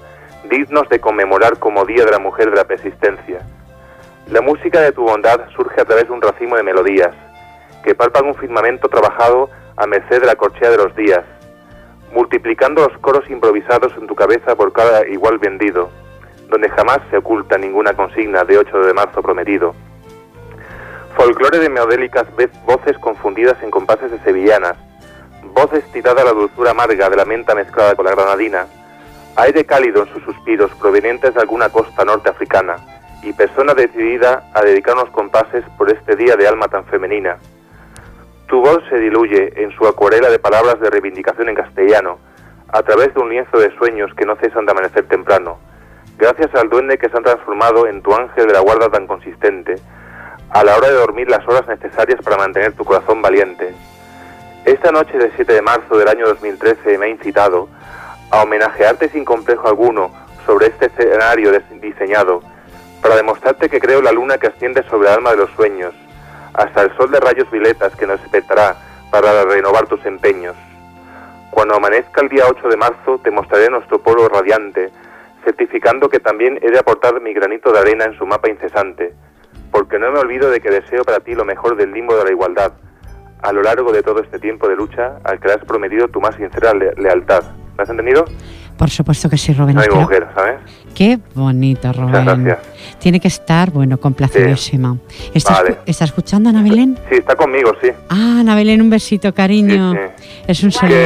dignos 0.49 0.87
de 0.89 0.99
conmemorar 0.99 1.57
como 1.57 1.85
Día 1.85 2.05
de 2.05 2.11
la 2.11 2.19
Mujer 2.19 2.49
de 2.49 2.57
la 2.57 2.65
Persistencia. 2.65 3.39
La 4.29 4.41
música 4.41 4.81
de 4.81 4.91
tu 4.91 5.03
bondad 5.03 5.49
surge 5.55 5.81
a 5.81 5.85
través 5.85 6.07
de 6.07 6.13
un 6.13 6.21
racimo 6.21 6.55
de 6.57 6.63
melodías, 6.63 7.15
que 7.83 7.95
palpan 7.95 8.27
un 8.27 8.35
firmamento 8.35 8.87
trabajado 8.89 9.49
a 9.77 9.87
merced 9.87 10.19
de 10.19 10.27
la 10.27 10.35
corchea 10.35 10.69
de 10.69 10.77
los 10.77 10.95
días, 10.95 11.23
multiplicando 12.13 12.87
los 12.87 12.97
coros 12.99 13.29
improvisados 13.29 13.93
en 13.97 14.07
tu 14.07 14.15
cabeza 14.15 14.55
por 14.55 14.73
cada 14.73 15.07
igual 15.07 15.37
vendido, 15.37 15.89
donde 16.49 16.69
jamás 16.69 16.99
se 17.09 17.17
oculta 17.17 17.57
ninguna 17.57 17.93
consigna 17.93 18.43
de 18.43 18.57
8 18.57 18.79
de 18.81 18.93
marzo 18.93 19.21
prometido. 19.21 19.73
Folclore 21.15 21.59
de 21.59 21.69
meodélicas 21.69 22.25
voces 22.65 22.97
confundidas 22.99 23.61
en 23.61 23.71
compases 23.71 24.11
de 24.11 24.19
sevillanas, 24.19 24.77
voces 25.53 25.83
tirada 25.91 26.21
a 26.21 26.25
la 26.25 26.31
dulzura 26.31 26.71
amarga 26.71 27.09
de 27.09 27.15
la 27.15 27.25
menta 27.25 27.53
mezclada 27.55 27.95
con 27.95 28.05
la 28.05 28.11
granadina, 28.11 28.67
Aire 29.37 29.63
cálido 29.63 30.03
en 30.03 30.13
sus 30.13 30.23
suspiros 30.23 30.71
provenientes 30.75 31.33
de 31.33 31.39
alguna 31.39 31.69
costa 31.69 32.03
norteafricana. 32.03 32.75
Y 33.23 33.31
persona 33.31 33.73
decidida 33.73 34.49
a 34.53 34.61
dedicar 34.61 34.95
unos 34.95 35.09
compases 35.11 35.63
por 35.77 35.89
este 35.89 36.15
día 36.15 36.35
de 36.35 36.47
alma 36.47 36.67
tan 36.67 36.83
femenina. 36.85 37.37
Tu 38.47 38.59
voz 38.59 38.83
se 38.89 38.97
diluye 38.97 39.53
en 39.63 39.71
su 39.71 39.87
acuarela 39.87 40.29
de 40.29 40.39
palabras 40.39 40.79
de 40.81 40.89
reivindicación 40.89 41.47
en 41.47 41.55
castellano, 41.55 42.17
a 42.67 42.83
través 42.83 43.13
de 43.13 43.21
un 43.21 43.29
lienzo 43.29 43.57
de 43.57 43.73
sueños 43.77 44.11
que 44.15 44.25
no 44.25 44.35
cesan 44.35 44.65
de 44.65 44.71
amanecer 44.71 45.07
temprano, 45.07 45.59
gracias 46.17 46.53
al 46.55 46.69
duende 46.69 46.97
que 46.97 47.09
se 47.09 47.15
han 47.15 47.23
transformado 47.23 47.87
en 47.87 48.01
tu 48.01 48.13
ángel 48.13 48.47
de 48.47 48.53
la 48.53 48.59
guarda 48.59 48.89
tan 48.89 49.07
consistente, 49.07 49.75
a 50.51 50.63
la 50.65 50.75
hora 50.75 50.89
de 50.89 50.95
dormir 50.95 51.29
las 51.29 51.47
horas 51.47 51.65
necesarias 51.67 52.19
para 52.21 52.37
mantener 52.37 52.73
tu 52.73 52.83
corazón 52.83 53.21
valiente. 53.21 53.73
Esta 54.65 54.91
noche 54.91 55.17
del 55.17 55.31
7 55.35 55.53
de 55.53 55.61
marzo 55.61 55.97
del 55.97 56.09
año 56.09 56.27
2013 56.27 56.97
me 56.97 57.05
ha 57.05 57.09
incitado 57.09 57.69
a 58.29 58.43
homenajearte 58.43 59.09
sin 59.09 59.23
complejo 59.23 59.69
alguno 59.69 60.11
sobre 60.45 60.67
este 60.67 60.87
escenario 60.87 61.51
diseñado, 61.81 62.41
para 63.01 63.15
demostrarte 63.15 63.69
que 63.69 63.79
creo 63.79 64.01
la 64.01 64.11
luna 64.11 64.37
que 64.37 64.47
asciende 64.47 64.83
sobre 64.89 65.07
el 65.07 65.15
alma 65.15 65.31
de 65.31 65.37
los 65.37 65.51
sueños, 65.51 65.93
hasta 66.53 66.81
el 66.81 66.95
sol 66.97 67.09
de 67.11 67.19
rayos 67.19 67.49
violetas 67.49 67.95
que 67.95 68.05
nos 68.05 68.21
despertará 68.21 68.75
para 69.09 69.45
renovar 69.45 69.87
tus 69.87 70.05
empeños. 70.05 70.55
Cuando 71.49 71.75
amanezca 71.75 72.21
el 72.21 72.29
día 72.29 72.43
8 72.49 72.67
de 72.67 72.77
marzo 72.77 73.19
te 73.23 73.31
mostraré 73.31 73.69
nuestro 73.69 73.99
pueblo 73.99 74.27
radiante, 74.27 74.91
certificando 75.45 76.09
que 76.09 76.19
también 76.19 76.59
he 76.61 76.71
de 76.71 76.79
aportar 76.79 77.19
mi 77.21 77.33
granito 77.33 77.71
de 77.71 77.79
arena 77.79 78.05
en 78.05 78.17
su 78.17 78.25
mapa 78.25 78.49
incesante, 78.49 79.13
porque 79.71 79.97
no 79.99 80.11
me 80.11 80.19
olvido 80.19 80.49
de 80.49 80.59
que 80.59 80.69
deseo 80.69 81.03
para 81.03 81.19
ti 81.19 81.33
lo 81.33 81.45
mejor 81.45 81.75
del 81.75 81.91
limbo 81.91 82.15
de 82.15 82.25
la 82.25 82.31
igualdad, 82.31 82.73
a 83.41 83.51
lo 83.51 83.61
largo 83.61 83.91
de 83.91 84.03
todo 84.03 84.21
este 84.21 84.39
tiempo 84.39 84.67
de 84.67 84.75
lucha 84.75 85.13
al 85.23 85.39
que 85.39 85.47
le 85.47 85.53
has 85.55 85.65
prometido 85.65 86.07
tu 86.07 86.21
más 86.21 86.35
sincera 86.35 86.73
lealtad. 86.73 87.43
¿Me 87.77 87.83
has 87.83 87.89
entendido? 87.89 88.25
Por 88.77 88.89
supuesto 88.89 89.29
que 89.29 89.37
sí, 89.37 89.53
Rubén. 89.53 89.75
No 89.75 89.81
hay 89.81 89.89
mujer, 89.89 90.27
¿sabes? 90.33 90.55
Qué 90.95 91.19
bonito, 91.35 91.93
Rubén. 91.93 92.25
gracias. 92.43 92.59
Tiene 92.99 93.19
que 93.19 93.27
estar, 93.27 93.69
bueno, 93.69 93.99
complacidísima. 93.99 94.97
¿Está, 95.33 95.63
¿Está, 95.85 96.05
escuchando 96.05 96.49
Ana 96.49 96.63
Belén? 96.63 96.97
Sí, 97.07 97.17
está 97.17 97.35
conmigo, 97.35 97.73
sí. 97.81 97.89
Ah, 98.09 98.39
Ana 98.39 98.55
Belén, 98.55 98.81
un 98.81 98.89
besito, 98.89 99.33
cariño. 99.33 99.93
Es 100.47 100.63
un 100.63 100.71
saludo. 100.71 100.97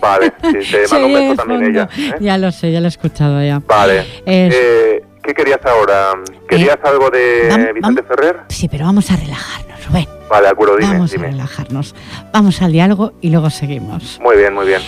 Vale, 0.00 0.32
sí, 0.62 0.72
te 0.72 0.88
mando 0.90 1.06
un 1.06 1.12
beso 1.12 1.34
también 1.36 1.64
ella. 1.64 1.88
¿eh? 1.96 2.14
Ya 2.20 2.38
lo 2.38 2.50
sé, 2.50 2.72
ya 2.72 2.80
lo 2.80 2.86
he 2.86 2.88
escuchado 2.88 3.42
ya. 3.44 3.60
Vale. 3.66 4.06
Eh, 4.24 5.04
¿Qué 5.24 5.32
querías 5.32 5.64
ahora? 5.64 6.12
¿Querías 6.46 6.76
eh, 6.76 6.80
algo 6.88 7.10
de 7.10 7.72
Vicente 7.74 8.02
Ferrer? 8.02 8.40
Sí, 8.48 8.68
pero 8.68 8.84
vamos 8.84 9.10
a 9.10 9.16
relajarnos, 9.16 9.86
Rubén. 9.86 10.08
Vale, 10.28 10.44
de 10.44 10.52
acuerdo, 10.52 10.76
dime. 10.76 10.92
Vamos 10.92 11.14
a 11.14 11.18
relajarnos. 11.18 11.94
Vamos 12.30 12.60
al 12.60 12.72
diálogo 12.72 13.14
y 13.22 13.30
luego 13.30 13.48
seguimos. 13.48 14.20
Muy 14.22 14.36
bien, 14.36 14.52
muy 14.52 14.66
bien. 14.66 14.82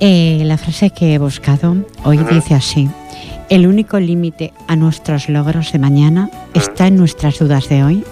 Eh, 0.00 0.42
la 0.44 0.58
frase 0.58 0.90
que 0.90 1.14
he 1.14 1.18
buscado 1.18 1.76
hoy 2.04 2.18
dice 2.18 2.54
así. 2.54 2.88
El 3.48 3.66
único 3.66 4.00
límite 4.00 4.52
a 4.66 4.74
nuestros 4.74 5.28
logros 5.28 5.72
de 5.72 5.78
mañana 5.78 6.30
está 6.52 6.88
en 6.88 6.96
nuestras 6.96 7.38
dudas 7.38 7.68
de 7.68 7.84
hoy. 7.84 8.04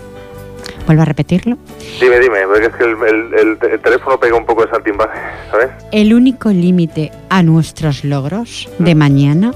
¿Vuelvo 0.87 1.03
a 1.03 1.07
repetirlo? 1.07 1.59
Dime, 2.01 2.21
dime, 2.21 2.39
porque 2.47 2.67
es 2.67 2.75
que 2.75 2.85
el, 2.85 3.81
teléfono 3.83 4.19
pega 4.21 4.37
un 4.37 4.47
poco 4.47 4.65
de 4.65 4.71
saltimbanqui, 4.71 5.19
¿sabes? 5.51 5.71
El 5.91 6.15
único 6.15 6.51
límite 6.51 7.11
a 7.29 7.43
nuestros 7.43 8.05
logros 8.05 8.69
de 8.79 8.95
mañana 8.95 9.53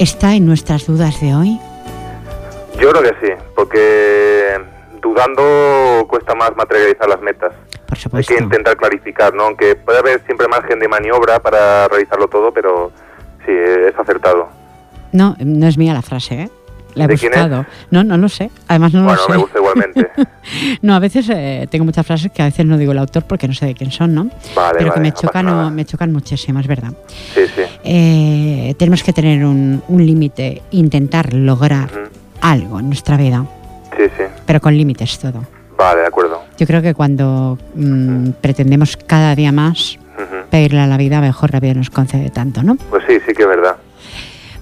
está 0.00 0.34
en 0.34 0.46
nuestras 0.46 0.86
dudas 0.86 1.20
de 1.20 1.34
hoy. 1.34 1.60
Yo 2.80 2.90
creo 2.90 3.02
que 3.02 3.26
sí, 3.26 3.32
porque 3.54 4.58
dudando 5.02 6.06
cuesta 6.08 6.34
más 6.34 6.56
materializar 6.56 7.08
las 7.08 7.20
metas. 7.20 7.52
Hay 8.12 8.24
que 8.24 8.38
intentar 8.38 8.76
clarificar, 8.76 9.34
¿no? 9.34 9.44
Aunque 9.44 9.76
puede 9.76 9.98
haber 9.98 10.24
siempre 10.24 10.48
margen 10.48 10.78
de 10.78 10.88
maniobra 10.88 11.40
para 11.40 11.86
realizarlo 11.88 12.28
todo, 12.28 12.50
pero 12.52 12.90
sí, 13.44 13.52
es 13.52 13.98
acertado. 13.98 14.48
No, 15.12 15.36
no 15.38 15.66
es 15.66 15.76
mía 15.76 15.92
la 15.92 16.02
frase, 16.02 16.42
¿eh? 16.42 16.50
La 16.94 17.04
he 17.04 17.08
buscado. 17.08 17.66
No, 17.90 18.04
no 18.04 18.16
lo 18.16 18.28
sé. 18.28 18.50
Además 18.68 18.92
no 18.92 19.04
lo 19.04 19.16
sé. 19.16 19.32
me 19.32 19.36
gusta 19.36 19.58
igualmente. 19.58 20.10
no, 20.82 20.94
a 20.94 20.98
veces 20.98 21.28
eh, 21.30 21.66
tengo 21.70 21.84
muchas 21.84 22.06
frases 22.06 22.32
que 22.32 22.42
a 22.42 22.46
veces 22.46 22.66
no 22.66 22.76
digo 22.78 22.92
el 22.92 22.98
autor 22.98 23.24
porque 23.24 23.46
no 23.48 23.54
sé 23.54 23.66
de 23.66 23.74
quién 23.74 23.90
son, 23.90 24.14
¿no? 24.14 24.30
Vale, 24.54 24.78
Pero 24.78 24.92
que 24.92 25.00
me 25.00 25.12
chocan, 25.12 25.74
me 25.74 25.84
chocan 25.84 26.12
muchísimo, 26.12 26.60
es 26.60 26.66
verdad. 26.66 26.92
Sí, 27.34 27.42
sí. 27.54 27.62
Eh, 27.84 28.74
tenemos 28.78 29.02
que 29.02 29.12
tener 29.12 29.44
un, 29.44 29.82
límite, 29.88 30.62
intentar 30.70 31.34
lograr 31.34 31.90
algo 32.40 32.80
en 32.80 32.86
nuestra 32.86 33.16
vida. 33.16 33.44
Sí, 33.96 34.04
sí. 34.16 34.24
Pero 34.46 34.60
con 34.60 34.76
límites 34.76 35.18
todo. 35.18 35.44
Vale, 35.76 36.00
de 36.00 36.06
acuerdo. 36.06 36.42
Yo 36.58 36.66
creo 36.66 36.82
que 36.82 36.94
cuando 36.94 37.58
mm, 37.74 38.30
pretendemos 38.40 38.96
cada 38.96 39.34
día 39.34 39.52
más 39.52 39.98
pedirle 40.50 40.80
a 40.80 40.86
la 40.86 40.96
vida, 40.96 41.20
mejor 41.20 41.52
la 41.52 41.60
vida 41.60 41.74
nos 41.74 41.90
concede 41.90 42.30
tanto, 42.30 42.62
¿no? 42.62 42.76
Pues 42.76 43.04
sí, 43.06 43.18
sí 43.26 43.32
que 43.32 43.42
es 43.42 43.48
verdad. 43.48 43.76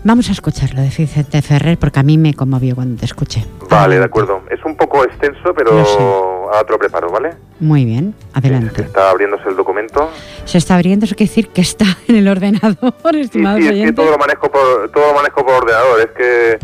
Vamos 0.04 0.28
a 0.28 0.32
escucharlo 0.32 0.80
de 0.80 0.88
Vicente 0.88 1.42
Ferrer 1.42 1.76
porque 1.78 2.00
a 2.00 2.02
mí 2.02 2.18
me 2.18 2.34
conmovió 2.34 2.74
cuando 2.74 2.98
te 2.98 3.04
escuché. 3.04 3.44
Vale, 3.68 3.98
de 3.98 4.04
acuerdo. 4.04 4.42
Es 4.50 4.64
un 4.64 4.76
poco 4.76 5.04
extenso, 5.04 5.52
pero 5.54 6.50
a 6.52 6.60
otro 6.60 6.78
preparo, 6.78 7.10
¿vale? 7.10 7.30
Muy 7.60 7.84
bien, 7.84 8.14
adelante. 8.32 8.82
está 8.82 9.10
abriéndose 9.10 9.48
el 9.48 9.56
documento. 9.56 10.10
Se 10.44 10.58
está 10.58 10.74
abriendo, 10.76 11.04
eso 11.04 11.14
quiere 11.14 11.28
decir 11.28 11.48
que 11.48 11.60
está 11.60 11.84
en 12.06 12.16
el 12.16 12.28
ordenador, 12.28 12.94
estimado 13.14 13.58
sí, 13.58 13.68
sí, 13.68 13.80
es 13.80 13.86
que 13.86 13.92
todo 13.92 14.10
lo 14.10 14.18
manejo 14.18 14.50
por, 14.50 14.90
todo 14.90 15.08
lo 15.08 15.14
manejo 15.14 15.44
por 15.44 15.54
ordenador. 15.62 16.00
Es 16.00 16.10
que 16.16 16.58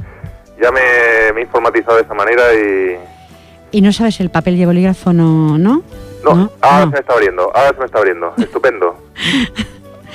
ya 0.63 0.71
me, 0.71 1.33
me 1.35 1.41
he 1.41 1.45
informatizado 1.45 1.97
de 1.97 2.03
esa 2.03 2.15
manera 2.15 2.43
y 2.55 3.15
¿Y 3.75 3.81
no 3.81 3.93
sabes 3.93 4.21
el 4.21 4.31
papel 4.31 4.55
y 4.55 4.65
bolígrafo, 4.65 5.13
no? 5.13 5.59
No, 5.59 5.83
no, 6.23 6.53
ahora 6.61 6.85
se 6.85 6.91
me 6.91 6.99
está 7.01 7.13
abriendo, 7.13 7.43
ahora 7.53 7.71
se 7.71 7.79
me 7.81 7.87
está 7.87 7.99
abriendo. 7.99 8.33
Estupendo. 8.39 8.97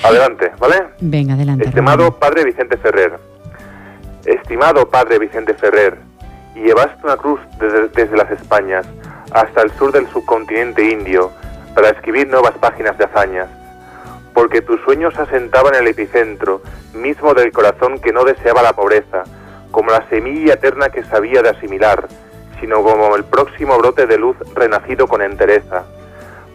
Adelante, 0.04 0.52
¿vale? 0.60 0.88
Venga, 1.00 1.34
adelante. 1.34 1.66
Estimado 1.68 2.18
padre 2.18 2.46
Vicente 2.46 2.78
Ferrer, 2.78 3.20
estimado 4.26 4.90
padre 4.90 5.20
Vicente 5.20 5.54
Ferrer, 5.54 5.98
llevaste 6.56 7.04
una 7.04 7.18
cruz 7.18 7.40
desde, 7.60 7.90
desde, 7.90 8.18
las 8.18 8.32
Españas 8.32 8.86
hasta 9.32 9.62
el 9.62 9.72
sur 9.72 9.92
del 9.92 10.08
subcontinente 10.08 10.84
indio 10.84 11.32
para 11.76 11.90
escribir 11.90 12.28
nuevas 12.28 12.58
páginas 12.58 12.98
de 12.98 13.06
hazañas, 13.06 13.48
porque 14.34 14.62
tus 14.62 14.82
sueños 14.82 15.14
se 15.14 15.22
asentaban 15.22 15.76
en 15.76 15.82
el 15.82 15.88
epicentro 15.88 16.62
mismo 16.94 17.34
del 17.34 17.52
corazón 17.52 18.00
que 18.00 18.14
no 18.14 18.24
deseaba 18.24 18.62
la 18.62 18.74
pobreza, 18.74 19.24
como 19.72 19.92
la 19.92 20.08
semilla 20.10 20.54
eterna 20.54 20.90
que 20.90 21.04
sabía 21.04 21.42
de 21.42 21.50
asimilar 21.50 22.08
sino 22.60 22.84
como 22.84 23.16
el 23.16 23.24
próximo 23.24 23.78
brote 23.78 24.06
de 24.06 24.18
luz 24.18 24.38
renacido 24.54 25.08
con 25.08 25.22
entereza. 25.22 25.86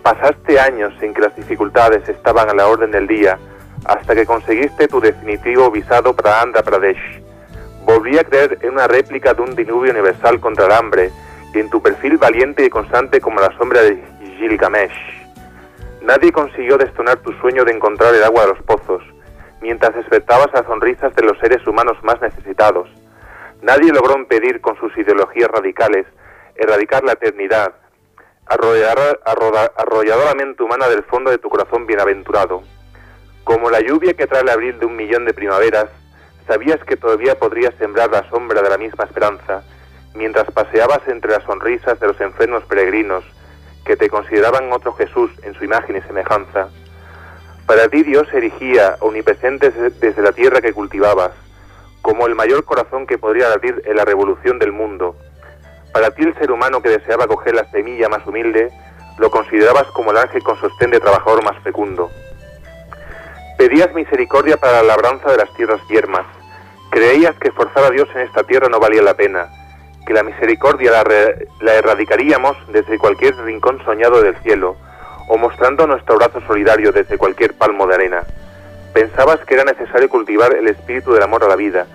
Pasaste 0.05 0.61
años 0.61 0.93
en 1.01 1.13
que 1.13 1.23
las 1.23 1.35
dificultades 1.35 2.09
estaban 2.09 2.49
a 2.49 2.55
la 2.55 2.69
orden 2.69 2.93
del 2.93 3.09
día, 3.09 3.39
hasta 3.87 4.15
que 4.15 4.25
conseguiste 4.25 4.87
tu 4.87 5.01
definitivo 5.01 5.69
visado 5.71 6.15
para 6.15 6.43
Andhra 6.43 6.63
Pradesh. 6.63 7.23
Volví 7.85 8.17
a 8.19 8.25
creer 8.25 8.59
en 8.63 8.75
una 8.75 8.87
réplica 8.87 9.35
de 9.35 9.43
un 9.43 9.57
diluvio 9.57 9.91
universal 9.91 10.39
contra 10.39 10.67
el 10.67 10.73
hambre 10.73 11.11
y 11.53 11.59
en 11.59 11.71
tu 11.71 11.83
perfil 11.83 12.19
valiente 12.19 12.65
y 12.65 12.71
constante 12.71 13.21
como 13.21 13.41
la 13.41 13.51
sombra 13.59 13.83
de 13.83 14.01
Gilgamesh. 14.39 15.27
Nadie 16.03 16.31
consiguió 16.31 16.77
destonar 16.77 17.17
tu 17.17 17.33
sueño 17.41 17.65
de 17.65 17.73
encontrar 17.73 18.15
el 18.15 18.23
agua 18.23 18.43
de 18.43 18.49
los 18.49 18.63
pozos, 18.63 19.03
mientras 19.61 19.95
despertabas 19.97 20.53
las 20.53 20.67
sonrisas 20.67 21.13
de 21.17 21.23
los 21.23 21.37
seres 21.41 21.67
humanos 21.67 21.97
más 22.05 22.21
necesitados 22.21 22.89
Nadie 23.65 23.95
logró 23.95 24.19
impedir 24.19 24.61
con 24.61 24.77
sus 24.77 24.95
ideologías 24.99 25.49
radicales 25.49 26.05
erradicar 26.55 27.03
la 27.03 27.13
eternidad, 27.13 27.73
arrolladoramente 28.47 30.63
humana 30.63 30.89
del 30.89 31.03
fondo 31.05 31.31
de 31.31 31.39
tu 31.39 31.49
corazón 31.49 31.87
bienaventurado. 31.87 32.63
Como 33.45 33.71
la 33.71 33.81
lluvia 33.81 34.15
que 34.15 34.27
trae 34.27 34.43
el 34.43 34.49
abril 34.49 34.79
de 34.79 34.87
un 34.87 34.97
millón 34.97 35.25
de 35.25 35.35
primaveras, 35.35 35.87
sabías 36.47 36.83
que 36.85 36.97
todavía 36.97 37.39
podrías 37.39 37.75
sembrar 37.79 38.11
la 38.11 38.29
sombra 38.31 38.63
de 38.63 38.71
la 38.71 38.79
misma 38.79 39.05
esperanza, 39.05 39.63
mientras 40.15 40.51
paseabas 40.51 41.07
entre 41.09 41.33
las 41.33 41.45
sonrisas 41.45 41.99
de 42.01 42.07
los 42.07 42.21
enfermos 42.21 42.65
peregrinos 42.65 43.25
que 43.85 43.97
te 43.97 44.09
consideraban 44.09 44.73
otro 44.73 44.95
Jesús 44.95 45.31
en 45.43 45.55
su 45.55 45.65
imagen 45.65 45.97
y 45.97 46.01
semejanza. 46.03 46.69
Para 47.67 47.89
ti 47.89 48.03
Dios 48.03 48.27
erigía 48.33 48.97
omnipresente 49.01 49.71
desde 49.71 50.23
la 50.23 50.33
tierra 50.33 50.61
que 50.61 50.73
cultivabas, 50.73 51.33
como 52.03 52.27
el 52.27 52.35
mayor 52.35 52.65
corazón 52.65 53.07
que 53.07 53.19
podría 53.19 53.49
latir 53.49 53.83
en 53.85 53.97
la 53.97 54.05
revolución 54.05 54.59
del 54.59 54.73
mundo. 54.73 55.17
Para 55.95 56.11
ti 56.11 56.25
el 56.25 56.35
ser 56.35 56.51
humano 56.51 56.83
que 56.83 56.89
deseaba 56.89 57.29
coger 57.29 57.55
la 57.55 57.71
semilla 57.71 58.09
más 58.09 58.27
humilde, 58.27 58.73
lo 59.17 59.31
considerabas 59.31 59.85
como 59.93 60.11
el 60.11 60.17
ángel 60.17 60.43
con 60.43 60.61
sostén 60.61 60.91
de 60.91 60.99
trabajador 60.99 61.45
más 61.45 61.57
fecundo. 61.63 62.11
Pedías 63.57 63.95
misericordia 63.95 64.57
para 64.57 64.83
la 64.83 64.89
labranza 64.89 65.31
de 65.31 65.37
las 65.37 65.55
tierras 65.55 65.81
yermas. 65.89 66.27
Creías 66.91 67.37
que 67.39 67.53
forzar 67.53 67.85
a 67.85 67.91
Dios 67.91 68.09
en 68.13 68.23
esta 68.23 68.43
tierra 68.43 68.69
no 68.69 68.81
valía 68.81 69.03
la 69.03 69.15
pena, 69.15 69.47
que 70.05 70.13
la 70.13 70.25
misericordia 70.25 70.91
la, 71.61 71.75
erradicaríamos 71.75 72.57
desde 72.73 72.99
cualquier 72.99 73.37
rincón 73.37 73.81
soñado 73.85 74.21
del 74.21 74.37
cielo, 74.39 74.77
o 75.29 75.39
mostrando 75.39 75.87
nuestro 75.87 76.17
brazo 76.17 76.41
solidario 76.49 76.91
desde 76.91 77.19
cualquier 77.19 77.57
palmo 77.57 77.87
de 77.87 77.95
arena. 77.95 78.25
Pensabas 78.93 79.39
que 79.45 79.55
era 79.55 79.63
necesario 79.63 80.09
cultivar 80.09 80.57
el 80.57 80.67
espíritu 80.67 81.13
del 81.13 81.23
amor 81.23 81.45
a 81.45 81.49
la 81.49 81.57
vida, 81.57 81.87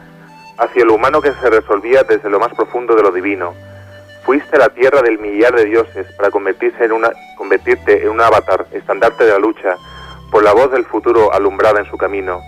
hacia 0.57 0.85
lo 0.85 0.93
humano 0.93 1.21
que 1.21 1.33
se 1.33 1.49
resolvía 1.49 2.03
desde 2.03 2.29
lo 2.29 2.39
más 2.39 2.53
profundo 2.53 2.95
de 2.95 3.03
lo 3.03 3.11
divino. 3.11 3.53
Fuiste 4.29 4.57
a 4.57 4.59
la 4.59 4.69
tierra 4.69 5.01
del 5.01 5.17
millar 5.17 5.55
de 5.55 5.65
dioses 5.65 6.05
para 6.15 6.29
convertirse 6.29 6.85
en 6.85 6.91
una, 6.91 7.09
convertirte 7.35 8.03
en 8.03 8.09
un 8.09 8.21
avatar, 8.21 8.67
estandarte 8.73 9.23
de 9.23 9.31
la 9.31 9.39
lucha, 9.39 9.75
por 10.29 10.43
la 10.43 10.53
voz 10.53 10.71
del 10.71 10.85
futuro 10.85 11.33
alumbrada 11.33 11.79
en 11.79 11.89
su 11.89 11.97
camino. 11.97 12.39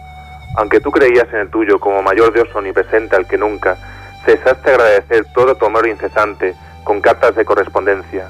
Aunque 0.58 0.80
tú 0.80 0.92
creías 0.92 1.26
en 1.34 1.40
el 1.40 1.50
tuyo 1.50 1.80
como 1.80 2.04
mayor 2.04 2.34
Dios 2.34 2.50
omnipresente 2.54 3.16
al 3.16 3.28
que 3.28 3.40
nunca, 3.40 3.80
cesaste 4.24 4.70
agradecer 4.70 5.26
todo 5.34 5.56
tu 5.56 5.66
amor 5.66 5.88
incesante 5.88 6.54
con 6.84 7.02
cartas 7.02 7.36
de 7.36 7.46
correspondencia. 7.46 8.30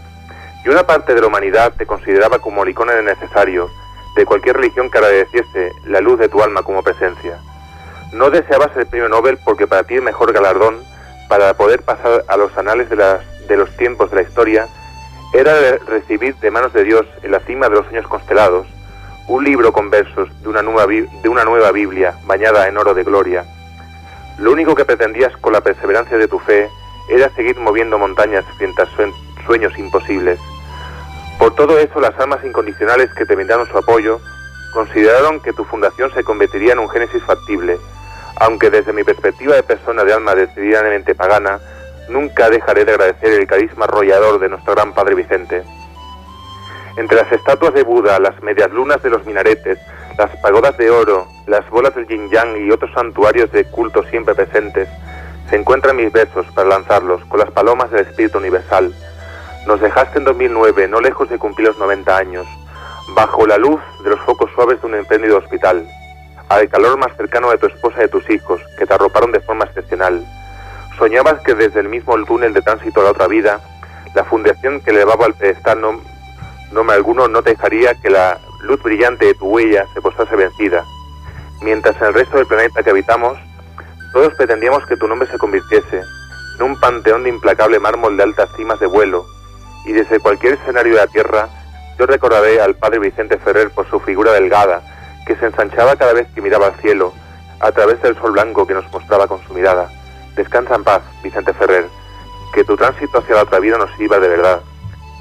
Y 0.64 0.70
una 0.70 0.84
parte 0.84 1.14
de 1.14 1.20
la 1.20 1.28
humanidad 1.28 1.74
te 1.78 1.86
consideraba 1.86 2.40
como 2.40 2.64
el 2.64 2.70
icono 2.70 3.02
necesario 3.02 3.70
de 4.16 4.26
cualquier 4.26 4.56
religión 4.56 4.90
que 4.90 4.98
agradeciese 4.98 5.74
la 5.88 6.00
luz 6.00 6.20
de 6.20 6.30
tu 6.30 6.42
alma 6.42 6.64
como 6.64 6.84
presencia. 6.84 7.38
No 8.14 8.30
deseabas 8.30 8.72
el 8.78 8.86
premio 8.86 9.10
Nobel 9.10 9.38
porque 9.44 9.68
para 9.68 9.84
ti 9.84 9.96
el 9.96 10.04
mejor 10.04 10.32
galardón 10.32 10.80
para 11.28 11.54
poder 11.56 11.82
pasar 11.82 12.24
a 12.30 12.38
los 12.38 12.58
anales 12.58 12.90
de, 12.90 12.96
de 13.48 13.58
los 13.58 13.76
tiempos 13.78 14.10
de 14.10 14.18
la 14.18 14.22
historia 14.24 14.68
era 15.34 15.54
recibir 15.88 16.36
de 16.36 16.52
manos 16.52 16.74
de 16.74 16.84
Dios 16.84 17.06
en 17.24 17.32
la 17.32 17.40
cima 17.42 17.70
de 17.70 17.76
los 17.76 17.86
sueños 17.86 18.08
constelados 18.08 18.68
un 19.28 19.46
libro 19.46 19.72
con 19.72 19.90
versos 19.90 20.30
de 20.42 20.50
una, 20.50 20.62
nueva, 20.62 20.86
de 20.88 21.30
una 21.30 21.46
nueva 21.46 21.72
Biblia 21.72 22.14
bañada 22.26 22.68
en 22.68 22.78
oro 22.78 22.94
de 22.94 23.04
gloria. 23.04 23.46
Lo 24.40 24.52
único 24.52 24.76
que 24.76 24.84
pretendías 24.84 25.36
con 25.38 25.54
la 25.54 25.62
perseverancia 25.62 26.18
de 26.18 26.28
tu 26.28 26.38
fe 26.40 26.70
era 27.10 27.30
seguir 27.30 27.58
moviendo 27.58 27.98
montañas 27.98 28.44
frente 28.58 28.82
a 28.82 28.88
sueños 29.46 29.78
imposibles. 29.78 30.40
Por 31.40 31.56
todo 31.56 31.80
eso, 31.80 32.00
las 32.00 32.18
almas 32.20 32.44
incondicionales 32.44 33.14
que 33.14 33.26
te 33.26 33.36
brindaron 33.36 33.68
su 33.68 33.78
apoyo 33.78 34.20
consideraron 34.74 35.40
que 35.40 35.54
tu 35.54 35.64
fundación 35.66 36.14
se 36.14 36.24
convertiría 36.24 36.74
en 36.74 36.80
un 36.80 36.90
génesis 36.90 37.24
factible, 37.24 37.78
aunque 38.38 38.70
desde 38.70 38.94
mi 38.94 39.04
perspectiva 39.04 39.56
de 39.56 39.64
persona 39.64 40.04
de 40.04 40.14
alma 40.14 40.36
decididamente 40.36 41.16
pagana, 41.16 41.60
nunca 42.10 42.50
dejaré 42.50 42.86
de 42.86 42.92
agradecer 42.92 43.34
el 43.34 43.48
carisma 43.48 43.86
arrollador 43.86 44.40
de 44.40 44.50
nuestro 44.50 44.74
gran 44.74 44.94
Padre 44.94 45.16
Vicente. 45.16 45.64
Entre 46.98 47.18
las 47.18 47.32
estatuas 47.32 47.74
de 47.74 47.84
Buda, 47.84 48.20
las 48.20 48.42
medias 48.44 48.70
lunas 48.72 49.02
de 49.02 49.10
los 49.10 49.26
minaretes, 49.26 49.80
las 50.18 50.36
pagodas 50.38 50.78
de 50.78 50.92
oro, 50.92 51.28
las 51.48 51.68
bolas 51.70 51.96
del 51.96 52.08
yin 52.08 52.30
yang 52.30 52.58
y 52.58 52.72
otros 52.72 52.92
santuarios 52.94 53.52
de 53.52 53.64
culto 53.66 54.04
siempre 54.04 54.36
presentes, 54.36 54.90
se 55.50 55.56
encuentran 55.56 55.96
mis 55.96 56.12
versos 56.12 56.46
para 56.54 56.70
lanzarlos 56.70 57.24
con 57.26 57.40
las 57.40 57.52
palomas 57.52 57.92
del 57.92 58.06
Espíritu 58.08 58.38
Universal. 58.38 58.94
Nos 59.68 59.80
dejaste 59.80 60.18
en 60.18 60.26
2009, 60.26 60.88
no 60.88 61.00
lejos 61.00 61.30
de 61.30 61.38
cumplir 61.38 61.70
los 61.70 61.78
90 61.78 62.18
años, 62.18 62.46
bajo 63.16 63.46
la 63.46 63.58
luz 63.58 63.82
de 64.04 64.10
los 64.10 64.20
focos 64.22 64.52
suaves 64.56 64.82
de 64.82 64.88
un 64.88 64.96
emprendido 64.96 65.38
hospital, 65.38 65.88
al 66.50 66.70
calor 66.70 66.98
más 66.98 67.16
cercano 67.16 67.50
de 67.52 67.58
tu 67.58 67.68
esposa 67.68 68.00
y 68.00 68.02
de 68.02 68.08
tus 68.10 68.30
hijos, 68.30 68.62
que 68.78 68.86
te 68.86 68.94
arroparon 68.94 69.32
de 69.32 69.40
forma 69.40 69.66
excepcional. 69.66 70.26
Soñabas 70.98 71.42
que 71.42 71.56
desde 71.56 71.80
el 71.80 71.90
mismo 71.90 72.16
túnel 72.26 72.54
de 72.54 72.62
tránsito 72.62 73.02
a 73.02 73.06
la 73.06 73.12
otra 73.12 73.28
vida, 73.28 73.60
la 74.14 74.24
fundación 74.24 74.82
que 74.82 74.92
elevaba 74.92 75.26
al 75.26 75.34
pedestal 75.34 75.82
no, 75.82 76.02
nombre 76.72 76.96
alguno 76.96 77.28
no 77.28 77.42
dejaría 77.42 77.94
que 77.96 78.10
la 78.10 78.40
luz 78.62 78.82
brillante 78.84 79.26
de 79.26 79.34
tu 79.34 79.48
huella 79.48 79.86
se 79.94 80.02
postase 80.02 80.36
vencida. 80.36 80.84
Mientras 81.62 81.96
en 81.98 82.08
el 82.08 82.14
resto 82.14 82.38
del 82.38 82.48
planeta 82.48 82.84
que 82.84 82.90
habitamos, 82.90 83.38
todos 84.14 84.34
pretendíamos 84.36 84.86
que 84.86 84.98
tu 84.98 85.08
nombre 85.08 85.30
se 85.30 85.38
convirtiese 85.38 86.02
en 86.58 86.64
un 86.64 86.80
panteón 86.80 87.24
de 87.24 87.30
implacable 87.30 87.80
mármol 87.80 88.18
de 88.18 88.24
altas 88.24 88.50
cimas 88.56 88.80
de 88.80 88.88
vuelo, 88.88 89.26
y 89.86 89.94
desde 89.94 90.20
cualquier 90.20 90.54
escenario 90.54 90.94
de 90.94 91.00
la 91.00 91.08
Tierra, 91.08 91.50
yo 91.98 92.06
recordaré 92.06 92.62
al 92.62 92.76
padre 92.76 93.00
Vicente 93.00 93.38
Ferrer 93.38 93.72
por 93.72 93.90
su 93.90 94.00
figura 94.00 94.32
delgada, 94.34 94.82
que 95.26 95.36
se 95.36 95.46
ensanchaba 95.46 95.96
cada 95.96 96.14
vez 96.14 96.28
que 96.34 96.42
miraba 96.42 96.68
al 96.68 96.76
cielo, 96.76 97.14
a 97.60 97.72
través 97.72 98.02
del 98.02 98.18
sol 98.18 98.32
blanco 98.32 98.66
que 98.68 98.74
nos 98.74 98.92
mostraba 98.92 99.28
con 99.28 99.42
su 99.44 99.54
mirada. 99.54 99.90
Descansa 100.36 100.76
en 100.76 100.84
paz, 100.84 101.02
Vicente 101.24 101.54
Ferrer, 101.54 101.88
que 102.54 102.64
tu 102.64 102.76
tránsito 102.76 103.20
hacia 103.20 103.36
la 103.36 103.44
otra 103.44 103.60
vida 103.60 103.78
nos 103.78 103.92
sirva 103.98 104.20
de 104.20 104.28
verdad, 104.28 104.62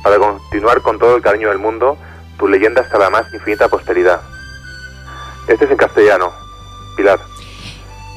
para 0.03 0.19
continuar 0.19 0.81
con 0.83 0.99
todo 0.99 1.17
el 1.17 1.23
cariño 1.23 1.49
del 1.49 1.59
mundo 1.59 1.97
tu 2.41 2.49
leyenda 2.49 2.81
hasta 2.81 2.99
la 2.99 3.11
más 3.11 3.33
infinita 3.35 3.69
posteridad. 3.69 4.21
Este 5.47 5.67
es 5.67 5.71
en 5.71 5.77
castellano, 5.77 6.33
Pilar. 6.97 7.21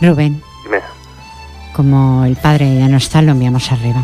Rubén. 0.01 0.41
Dime. 0.63 0.81
Como 1.75 2.23
el 2.23 2.37
padre 2.37 2.73
ya 2.79 2.87
no 2.87 2.97
está, 2.97 3.21
lo 3.21 3.31
enviamos 3.31 3.71
arriba. 3.71 4.01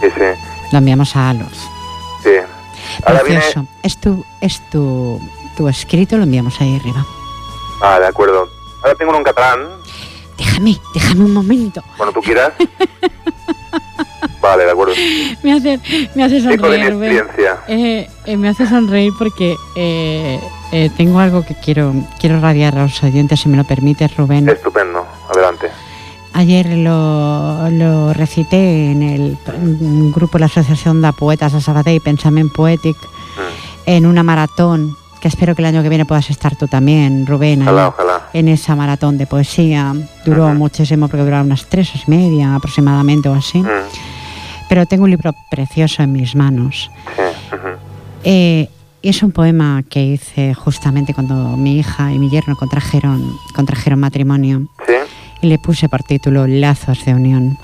Sí, 0.00 0.08
sí. 0.10 0.24
Lo 0.72 0.78
enviamos 0.78 1.14
a 1.16 1.30
Alos. 1.30 1.68
Sí. 2.22 2.30
Ahora 3.04 3.20
Precioso. 3.20 3.66
Es, 3.82 4.00
tu, 4.00 4.24
es 4.40 4.62
tu, 4.70 5.20
tu 5.56 5.68
escrito, 5.68 6.16
lo 6.16 6.22
enviamos 6.22 6.58
ahí 6.60 6.76
arriba. 6.76 7.04
Ah, 7.82 7.98
de 8.00 8.06
acuerdo. 8.06 8.48
Ahora 8.82 8.94
tengo 8.94 9.16
un 9.16 9.22
catalán. 9.24 9.68
Déjame, 10.56 10.80
déjame 10.94 11.24
un 11.24 11.34
momento. 11.34 11.82
Cuando 11.96 12.14
tú 12.14 12.20
quieras. 12.20 12.52
Vale, 14.40 14.64
de 14.64 14.70
acuerdo. 14.70 14.94
me 15.42 15.52
hace, 15.52 15.80
me 16.14 16.24
hace 16.24 16.40
sonreír. 16.40 16.96
Eh, 17.68 18.08
eh, 18.24 18.36
me 18.36 18.48
hace 18.48 18.66
sonreír 18.66 19.12
porque 19.18 19.56
eh, 19.74 20.40
tengo 20.96 21.18
algo 21.20 21.44
que 21.44 21.54
quiero, 21.54 21.92
quiero 22.18 22.40
radiar 22.40 22.78
a 22.78 22.84
los 22.84 23.02
oyentes, 23.02 23.40
si 23.40 23.48
me 23.48 23.56
lo 23.56 23.64
permites, 23.64 24.16
Rubén. 24.16 24.48
Estupendo, 24.48 25.06
adelante. 25.30 25.68
Ayer 26.32 26.66
lo, 26.66 27.68
lo 27.70 28.12
recité 28.14 28.90
en 28.90 29.02
el 29.02 29.38
grupo 30.12 30.38
de 30.38 30.40
la 30.40 30.46
Asociación 30.46 31.02
de 31.02 31.12
Poetas 31.12 31.52
de 31.52 31.60
Sabadell, 31.60 32.00
Pensament 32.00 32.52
Poetic, 32.52 32.96
mm. 32.96 33.86
en 33.86 34.06
una 34.06 34.22
maratón 34.22 34.96
que 35.20 35.28
espero 35.28 35.54
que 35.54 35.62
el 35.62 35.66
año 35.66 35.82
que 35.82 35.88
viene 35.88 36.04
puedas 36.04 36.30
estar 36.30 36.56
tú 36.56 36.68
también, 36.68 37.26
Rubén, 37.26 37.62
ojalá, 37.62 37.88
ojalá. 37.88 38.22
en 38.32 38.48
esa 38.48 38.76
maratón 38.76 39.18
de 39.18 39.26
poesía. 39.26 39.94
Duró 40.24 40.48
muchísimo 40.54 41.08
porque 41.08 41.24
duró 41.24 41.40
unas 41.40 41.66
tres 41.66 41.90
horas 41.90 42.02
y 42.06 42.10
media 42.10 42.54
aproximadamente 42.54 43.28
o 43.28 43.34
así. 43.34 43.62
Pero 44.68 44.86
tengo 44.86 45.04
un 45.04 45.10
libro 45.10 45.32
precioso 45.50 46.02
en 46.02 46.12
mis 46.12 46.34
manos. 46.34 46.90
Eh, 48.24 48.68
y 49.02 49.08
es 49.08 49.22
un 49.22 49.30
poema 49.30 49.84
que 49.88 50.02
hice 50.02 50.52
justamente 50.54 51.14
cuando 51.14 51.56
mi 51.56 51.78
hija 51.78 52.12
y 52.12 52.18
mi 52.18 52.28
yerno 52.28 52.56
contrajeron, 52.56 53.32
contrajeron 53.54 54.00
matrimonio. 54.00 54.66
Y 55.40 55.46
le 55.46 55.58
puse 55.58 55.88
por 55.88 56.02
título 56.02 56.46
Lazos 56.46 57.04
de 57.04 57.14
Unión, 57.14 57.58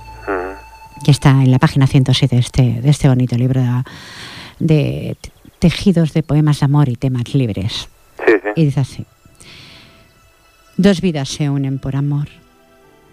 que 1.03 1.11
está 1.11 1.31
en 1.31 1.51
la 1.51 1.59
página 1.59 1.87
107 1.87 2.37
de 2.37 2.41
este, 2.41 2.81
de 2.81 2.91
este 2.91 3.09
bonito 3.09 3.35
libro 3.37 3.61
de, 4.61 5.17
tejidos 5.63 6.13
de 6.13 6.25
poemas 6.25 6.59
de 6.59 6.65
amor 6.65 6.89
y 6.89 6.97
temas 6.97 7.35
libres. 7.35 7.89
Y 8.57 8.65
dice 8.65 8.81
así. 8.81 9.07
Dos 10.77 11.01
vidas 11.01 11.29
se 11.29 11.49
unen 11.51 11.79
por 11.79 11.95
amor, 11.95 12.27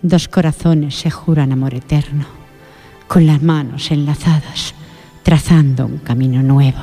dos 0.01 0.27
corazones 0.27 0.95
se 0.95 1.11
juran 1.11 1.51
amor 1.51 1.75
eterno 1.75 2.25
con 3.07 3.27
las 3.27 3.43
manos 3.43 3.91
enlazadas, 3.91 4.73
trazando 5.21 5.85
un 5.85 5.99
camino 5.99 6.41
nuevo. 6.41 6.79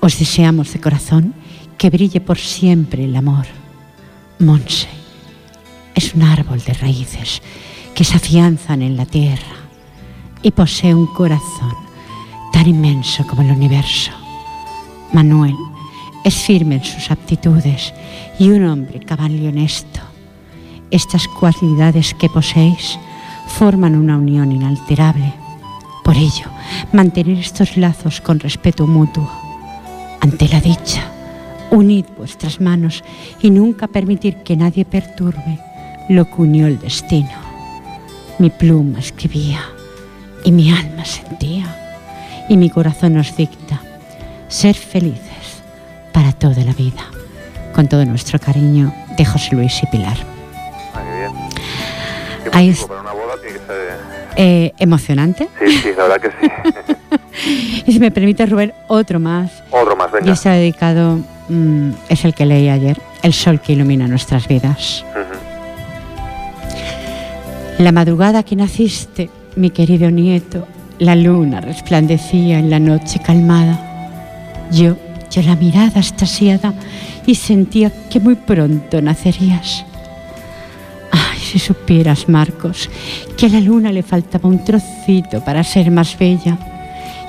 Os 0.00 0.18
deseamos 0.18 0.74
de 0.74 0.80
corazón 0.80 1.32
que 1.78 1.88
brille 1.88 2.20
por 2.20 2.36
siempre 2.36 3.06
el 3.06 3.16
amor. 3.16 3.46
Monse 4.40 4.88
es 5.94 6.14
un 6.14 6.22
árbol 6.22 6.60
de 6.60 6.74
raíces 6.74 7.40
que 7.94 8.04
se 8.04 8.16
afianzan 8.16 8.82
en 8.82 8.98
la 8.98 9.06
tierra 9.06 9.56
y 10.42 10.50
posee 10.50 10.94
un 10.94 11.06
corazón 11.06 11.74
tan 12.52 12.68
inmenso 12.68 13.26
como 13.26 13.40
el 13.40 13.52
universo. 13.52 14.19
Manuel 15.12 15.56
es 16.24 16.34
firme 16.34 16.76
en 16.76 16.84
sus 16.84 17.10
aptitudes 17.10 17.92
y 18.38 18.50
un 18.50 18.64
hombre 18.64 19.00
cabal 19.00 19.32
y 19.32 19.46
honesto. 19.48 20.00
Estas 20.90 21.26
cualidades 21.26 22.14
que 22.14 22.28
poseéis 22.28 22.98
forman 23.46 23.96
una 23.96 24.16
unión 24.16 24.52
inalterable. 24.52 25.32
Por 26.04 26.16
ello, 26.16 26.46
mantener 26.92 27.38
estos 27.38 27.76
lazos 27.76 28.20
con 28.20 28.38
respeto 28.38 28.86
mutuo. 28.86 29.28
Ante 30.20 30.48
la 30.48 30.60
dicha, 30.60 31.10
unid 31.70 32.04
vuestras 32.16 32.60
manos 32.60 33.02
y 33.42 33.50
nunca 33.50 33.88
permitir 33.88 34.42
que 34.42 34.56
nadie 34.56 34.84
perturbe 34.84 35.58
lo 36.08 36.24
que 36.26 36.42
unió 36.42 36.66
el 36.66 36.78
destino. 36.78 37.50
Mi 38.38 38.50
pluma 38.50 39.00
escribía 39.00 39.60
y 40.44 40.52
mi 40.52 40.70
alma 40.70 41.04
sentía 41.04 41.76
y 42.48 42.56
mi 42.56 42.70
corazón 42.70 43.16
os 43.16 43.36
dicta 43.36 43.80
ser 44.50 44.74
felices 44.74 45.62
para 46.12 46.32
toda 46.32 46.62
la 46.64 46.74
vida. 46.74 47.06
Con 47.72 47.88
todo 47.88 48.04
nuestro 48.04 48.38
cariño 48.38 48.92
de 49.16 49.24
José 49.24 49.54
Luis 49.54 49.82
y 49.82 49.86
Pilar. 49.86 50.16
Ahí 52.52 52.74
eh, 54.36 54.72
emocionante. 54.78 55.48
Sí, 55.58 55.78
sí, 55.78 55.88
la 55.96 56.04
verdad 56.04 56.20
que 56.20 56.30
sí. 56.30 57.82
y 57.86 57.92
si 57.92 58.00
me 58.00 58.10
permite, 58.10 58.44
Rubén, 58.46 58.72
otro 58.88 59.20
más. 59.20 59.62
Otro 59.70 59.96
más, 59.96 60.10
venga. 60.10 60.28
Y 60.28 60.32
está 60.32 60.52
dedicado, 60.52 61.18
mm, 61.48 61.90
es 62.08 62.24
el 62.24 62.34
que 62.34 62.46
leí 62.46 62.68
ayer, 62.68 63.00
El 63.22 63.32
sol 63.32 63.60
que 63.60 63.72
ilumina 63.72 64.08
nuestras 64.08 64.48
vidas. 64.48 65.04
La 67.78 67.92
madrugada 67.92 68.42
que 68.42 68.56
naciste, 68.56 69.30
mi 69.56 69.70
querido 69.70 70.10
nieto, 70.10 70.66
la 70.98 71.14
luna 71.14 71.60
resplandecía 71.60 72.58
en 72.58 72.68
la 72.68 72.78
noche 72.78 73.20
calmada. 73.20 73.89
Yo, 74.72 74.96
yo 75.30 75.42
la 75.42 75.56
mirada 75.56 76.00
estasiada 76.00 76.72
y 77.26 77.34
sentía 77.34 77.90
que 78.08 78.20
muy 78.20 78.34
pronto 78.34 79.00
nacerías 79.00 79.84
si 81.50 81.58
supieras, 81.58 82.28
Marcos, 82.28 82.88
que 83.36 83.46
a 83.46 83.48
la 83.48 83.60
luna 83.60 83.90
le 83.90 84.04
faltaba 84.04 84.48
un 84.48 84.64
trocito 84.64 85.44
para 85.44 85.64
ser 85.64 85.90
más 85.90 86.16
bella 86.16 86.56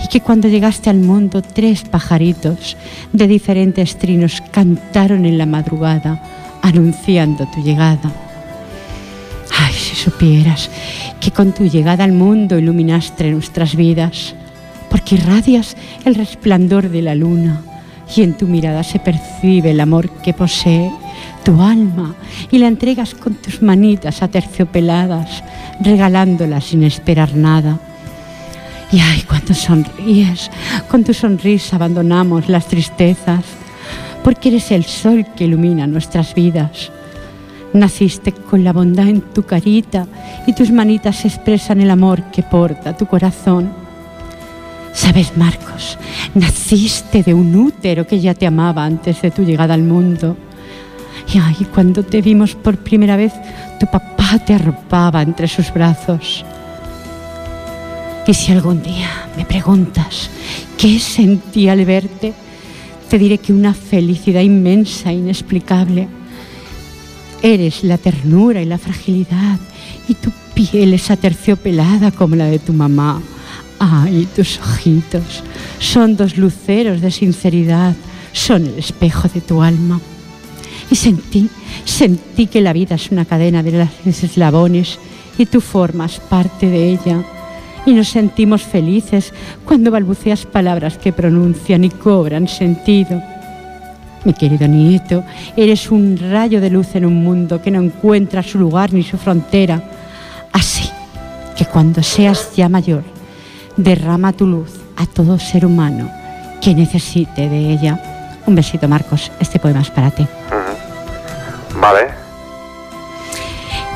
y 0.03 0.07
que 0.07 0.21
cuando 0.21 0.47
llegaste 0.47 0.91
al 0.91 0.97
mundo 0.97 1.41
tres 1.41 1.83
pajaritos 1.83 2.77
de 3.13 3.25
diferentes 3.25 3.97
trinos 3.97 4.43
cantaron 4.51 5.25
en 5.25 5.39
la 5.39 5.47
madrugada 5.47 6.21
anunciando 6.61 7.47
tu 7.47 7.63
llegada. 7.63 8.11
Ay, 9.57 9.73
si 9.73 9.95
supieras 9.95 10.69
que 11.19 11.31
con 11.31 11.51
tu 11.51 11.65
llegada 11.65 12.03
al 12.03 12.11
mundo 12.11 12.59
iluminaste 12.59 13.31
nuestras 13.31 13.75
vidas, 13.75 14.35
porque 14.91 15.15
irradias 15.15 15.75
el 16.05 16.13
resplandor 16.13 16.89
de 16.89 17.01
la 17.01 17.15
luna 17.15 17.63
y 18.15 18.23
en 18.23 18.33
tu 18.37 18.45
mirada 18.45 18.83
se 18.83 18.99
percibe 18.99 19.71
el 19.71 19.79
amor 19.79 20.09
que 20.21 20.33
posee 20.33 20.91
tu 21.43 21.61
alma 21.61 22.13
y 22.51 22.57
la 22.57 22.67
entregas 22.67 23.15
con 23.15 23.35
tus 23.35 23.61
manitas 23.61 24.21
aterciopeladas, 24.21 25.43
regalándola 25.79 26.61
sin 26.61 26.83
esperar 26.83 27.35
nada. 27.35 27.79
Y 28.91 28.99
ay, 28.99 29.23
cuando 29.27 29.53
sonríes, 29.53 30.51
con 30.89 31.03
tu 31.03 31.13
sonrisa 31.13 31.77
abandonamos 31.77 32.49
las 32.49 32.67
tristezas, 32.67 33.45
porque 34.23 34.49
eres 34.49 34.71
el 34.71 34.83
sol 34.83 35.25
que 35.35 35.45
ilumina 35.45 35.87
nuestras 35.87 36.35
vidas. 36.35 36.91
Naciste 37.73 38.33
con 38.33 38.65
la 38.65 38.73
bondad 38.73 39.07
en 39.07 39.21
tu 39.21 39.43
carita 39.43 40.05
y 40.45 40.53
tus 40.53 40.71
manitas 40.71 41.23
expresan 41.23 41.79
el 41.79 41.89
amor 41.89 42.21
que 42.31 42.43
porta 42.43 42.97
tu 42.97 43.05
corazón. 43.05 43.80
Sabes, 44.93 45.37
Marcos, 45.37 45.97
naciste 46.35 47.23
de 47.23 47.33
un 47.33 47.55
útero 47.55 48.05
que 48.05 48.19
ya 48.19 48.33
te 48.33 48.45
amaba 48.45 48.85
antes 48.85 49.21
de 49.21 49.31
tu 49.31 49.43
llegada 49.43 49.73
al 49.73 49.83
mundo. 49.83 50.37
Y 51.33 51.37
ay, 51.37 51.67
cuando 51.73 52.03
te 52.03 52.21
vimos 52.21 52.55
por 52.55 52.77
primera 52.77 53.15
vez, 53.15 53.33
tu 53.79 53.85
papá 53.85 54.39
te 54.45 54.53
arropaba 54.53 55.21
entre 55.21 55.47
sus 55.47 55.73
brazos. 55.73 56.43
Y 58.27 58.33
si 58.33 58.51
algún 58.51 58.83
día 58.83 59.09
me 59.35 59.45
preguntas 59.45 60.29
qué 60.77 60.99
sentí 60.99 61.67
al 61.69 61.83
verte, 61.85 62.33
te 63.09 63.17
diré 63.17 63.37
que 63.39 63.53
una 63.53 63.73
felicidad 63.73 64.41
inmensa, 64.41 65.11
inexplicable. 65.11 66.07
Eres 67.41 67.83
la 67.83 67.97
ternura 67.97 68.61
y 68.61 68.65
la 68.65 68.77
fragilidad, 68.77 69.59
y 70.07 70.13
tu 70.13 70.31
piel 70.53 70.93
es 70.93 71.09
aterciopelada 71.09 72.11
como 72.11 72.35
la 72.35 72.45
de 72.45 72.59
tu 72.59 72.73
mamá. 72.73 73.21
Ay, 73.83 74.27
tus 74.35 74.59
ojitos 74.59 75.41
son 75.79 76.15
dos 76.15 76.37
luceros 76.37 77.01
de 77.01 77.09
sinceridad, 77.09 77.95
son 78.31 78.67
el 78.67 78.77
espejo 78.77 79.27
de 79.27 79.41
tu 79.41 79.63
alma. 79.63 79.99
Y 80.91 80.95
sentí, 80.95 81.49
sentí 81.83 82.45
que 82.45 82.61
la 82.61 82.73
vida 82.73 82.93
es 82.93 83.09
una 83.09 83.25
cadena 83.25 83.63
de 83.63 83.71
las 83.71 84.23
eslabones 84.23 84.99
y 85.35 85.47
tú 85.47 85.61
formas 85.61 86.19
parte 86.19 86.69
de 86.69 86.91
ella. 86.91 87.23
Y 87.87 87.93
nos 87.93 88.09
sentimos 88.09 88.61
felices 88.61 89.33
cuando 89.65 89.89
balbuceas 89.89 90.45
palabras 90.45 90.99
que 90.99 91.11
pronuncian 91.11 91.83
y 91.83 91.89
cobran 91.89 92.47
sentido. 92.47 93.19
Mi 94.25 94.35
querido 94.35 94.67
nieto, 94.67 95.23
eres 95.57 95.89
un 95.89 96.19
rayo 96.19 96.61
de 96.61 96.69
luz 96.69 96.93
en 96.93 97.07
un 97.07 97.15
mundo 97.15 97.59
que 97.59 97.71
no 97.71 97.81
encuentra 97.81 98.43
su 98.43 98.59
lugar 98.59 98.93
ni 98.93 99.01
su 99.01 99.17
frontera. 99.17 99.83
Así 100.51 100.87
que 101.57 101.65
cuando 101.65 102.03
seas 102.03 102.55
ya 102.55 102.69
mayor, 102.69 103.20
derrama 103.77 104.33
tu 104.33 104.45
luz 104.47 104.79
a 104.97 105.05
todo 105.05 105.39
ser 105.39 105.65
humano 105.65 106.09
que 106.61 106.73
necesite 106.75 107.49
de 107.49 107.71
ella. 107.71 107.99
Un 108.45 108.55
besito, 108.55 108.87
Marcos. 108.87 109.31
Este 109.39 109.59
poema 109.59 109.81
es 109.81 109.89
para 109.89 110.11
ti. 110.11 110.27
Vale. 111.79 112.07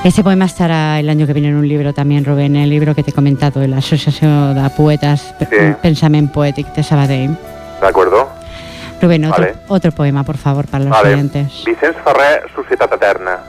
Este 0.03 0.23
poema 0.23 0.45
estará 0.45 0.99
el 0.99 1.09
año 1.09 1.25
que 1.25 1.33
viene 1.33 1.49
en 1.49 1.55
un 1.55 1.67
libro 1.67 1.91
también, 1.93 2.25
Rubén, 2.25 2.55
el 2.55 2.69
libro 2.69 2.93
que 2.93 3.01
te 3.03 3.09
he 3.09 3.13
comentado 3.13 3.59
de 3.59 3.67
la 3.67 3.77
Asociación 3.77 4.53
de 4.53 4.69
Poetas 4.69 5.33
Sí. 5.39 5.55
Pensament 5.81 6.31
Poètic 6.31 6.67
de 6.75 6.83
Sabadell. 6.83 7.35
De 7.81 7.88
acuerdo. 7.88 8.29
Rubén, 9.01 9.25
otro, 9.25 9.41
Vale. 9.43 9.55
otro 9.67 9.91
poema, 9.91 10.23
por 10.23 10.38
favor, 10.38 10.67
para 10.67 10.83
los 10.85 10.91
Vale. 10.93 11.13
oyentes. 11.15 11.63
Vicenç 11.65 11.95
Ferrer, 12.03 12.43
Societat 12.55 12.93
Eterna. 12.93 13.39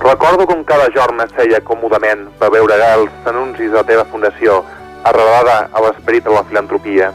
Recordo 0.00 0.44
com 0.46 0.64
cada 0.64 0.88
jorn 0.92 1.14
m'asseia 1.16 1.60
còmodament 1.62 2.26
per 2.40 2.50
veure 2.50 2.74
els 2.96 3.10
anuncis 3.24 3.70
de 3.70 3.76
la 3.78 3.84
teva 3.84 4.04
fundació, 4.04 4.64
arrelada 5.04 5.68
a 5.72 5.82
l'esperit 5.84 6.24
de 6.24 6.34
la 6.34 6.44
filantropia. 6.48 7.10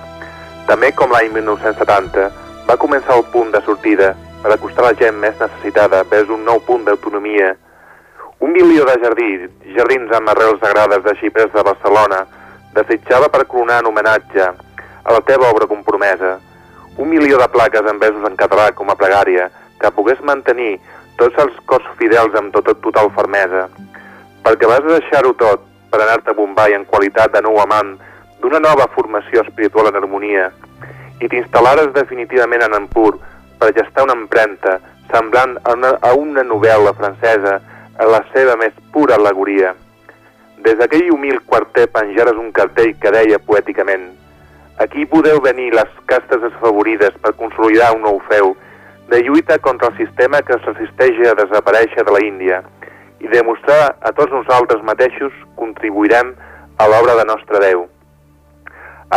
També 0.68 0.92
com 0.96 1.12
l'any 1.14 1.30
1970 1.36 2.28
va 2.68 2.80
començar 2.82 3.16
el 3.16 3.24
punt 3.32 3.54
de 3.54 3.62
sortida 3.66 4.14
per 4.42 4.52
acostar 4.54 4.86
la 4.86 4.96
gent 5.00 5.16
més 5.22 5.38
necessitada 5.40 6.04
vers 6.12 6.30
un 6.34 6.44
nou 6.46 6.60
punt 6.68 6.84
d'autonomia. 6.86 7.54
Un 8.44 8.52
milió 8.54 8.86
de 8.86 8.98
jardí, 9.02 9.30
jardins 9.76 10.12
amb 10.14 10.30
arrels 10.34 10.60
sagrades 10.62 11.04
de 11.06 11.16
xipres 11.22 11.54
de 11.54 11.64
Barcelona 11.64 12.26
desitjava 12.76 13.32
per 13.34 13.48
coronar 13.48 13.80
en 13.82 13.90
homenatge 13.90 14.44
a 14.44 15.16
la 15.16 15.24
teva 15.26 15.50
obra 15.50 15.70
compromesa. 15.72 16.38
Un 16.98 17.10
milió 17.10 17.40
de 17.40 17.48
plaques 17.54 17.88
en 17.90 18.00
versos 18.00 18.28
en 18.28 18.36
català 18.36 18.72
com 18.76 18.92
a 18.92 18.98
pregària 19.00 19.50
que 19.82 19.94
pogués 19.96 20.22
mantenir 20.26 20.78
tots 21.18 21.38
els 21.42 21.56
cors 21.66 21.88
fidels 21.98 22.36
amb 22.38 22.54
tota 22.54 22.76
total 22.84 23.10
fermesa. 23.16 23.68
Perquè 24.44 24.70
vas 24.70 24.86
deixar-ho 24.86 25.34
tot 25.40 25.64
per 25.92 26.02
anar-te 26.02 26.34
a 26.34 26.38
Bombay 26.38 26.76
en 26.76 26.86
qualitat 26.86 27.34
de 27.34 27.42
nou 27.46 27.60
amant 27.62 27.96
d'una 28.42 28.60
nova 28.64 28.88
formació 28.94 29.44
espiritual 29.46 29.90
en 29.90 30.00
harmonia 30.02 30.52
i 31.22 31.30
t'instal·lares 31.32 31.94
definitivament 31.96 32.66
en 32.68 32.78
Ampur 32.78 33.16
per 33.58 33.74
gestar 33.78 34.06
una 34.06 34.18
empremta 34.18 34.78
semblant 35.12 35.58
a 35.64 35.74
una, 35.74 35.96
a 36.02 36.14
una 36.14 36.44
novel·la 36.46 36.94
francesa 37.00 37.58
en 37.98 38.12
la 38.12 38.22
seva 38.34 38.56
més 38.60 38.76
pura 38.94 39.16
alegoria. 39.18 39.74
Des 40.62 40.78
d'aquell 40.78 41.10
humil 41.14 41.42
quarter 41.50 41.88
penjares 41.94 42.38
un 42.38 42.52
cartell 42.54 42.94
que 43.02 43.14
deia 43.14 43.40
poèticament 43.40 44.12
Aquí 44.78 45.08
podeu 45.10 45.40
venir 45.42 45.72
les 45.74 45.94
castes 46.06 46.42
desfavorides 46.42 47.16
per 47.24 47.34
consolidar 47.40 47.96
un 47.96 48.04
nou 48.06 48.20
feu 48.30 48.52
de 49.10 49.24
lluita 49.26 49.58
contra 49.58 49.90
el 49.90 49.98
sistema 49.98 50.44
que 50.46 50.54
es 50.54 50.68
resisteix 50.70 51.18
a 51.26 51.34
desaparèixer 51.40 52.06
de 52.06 52.14
la 52.14 52.22
Índia 52.22 52.60
i 53.20 53.30
demostrar 53.32 53.96
a 54.02 54.12
tots 54.18 54.34
nosaltres 54.34 54.84
mateixos 54.86 55.34
contribuirem 55.60 56.34
a 56.78 56.88
l'obra 56.90 57.16
de 57.20 57.26
nostre 57.26 57.62
Déu. 57.64 57.86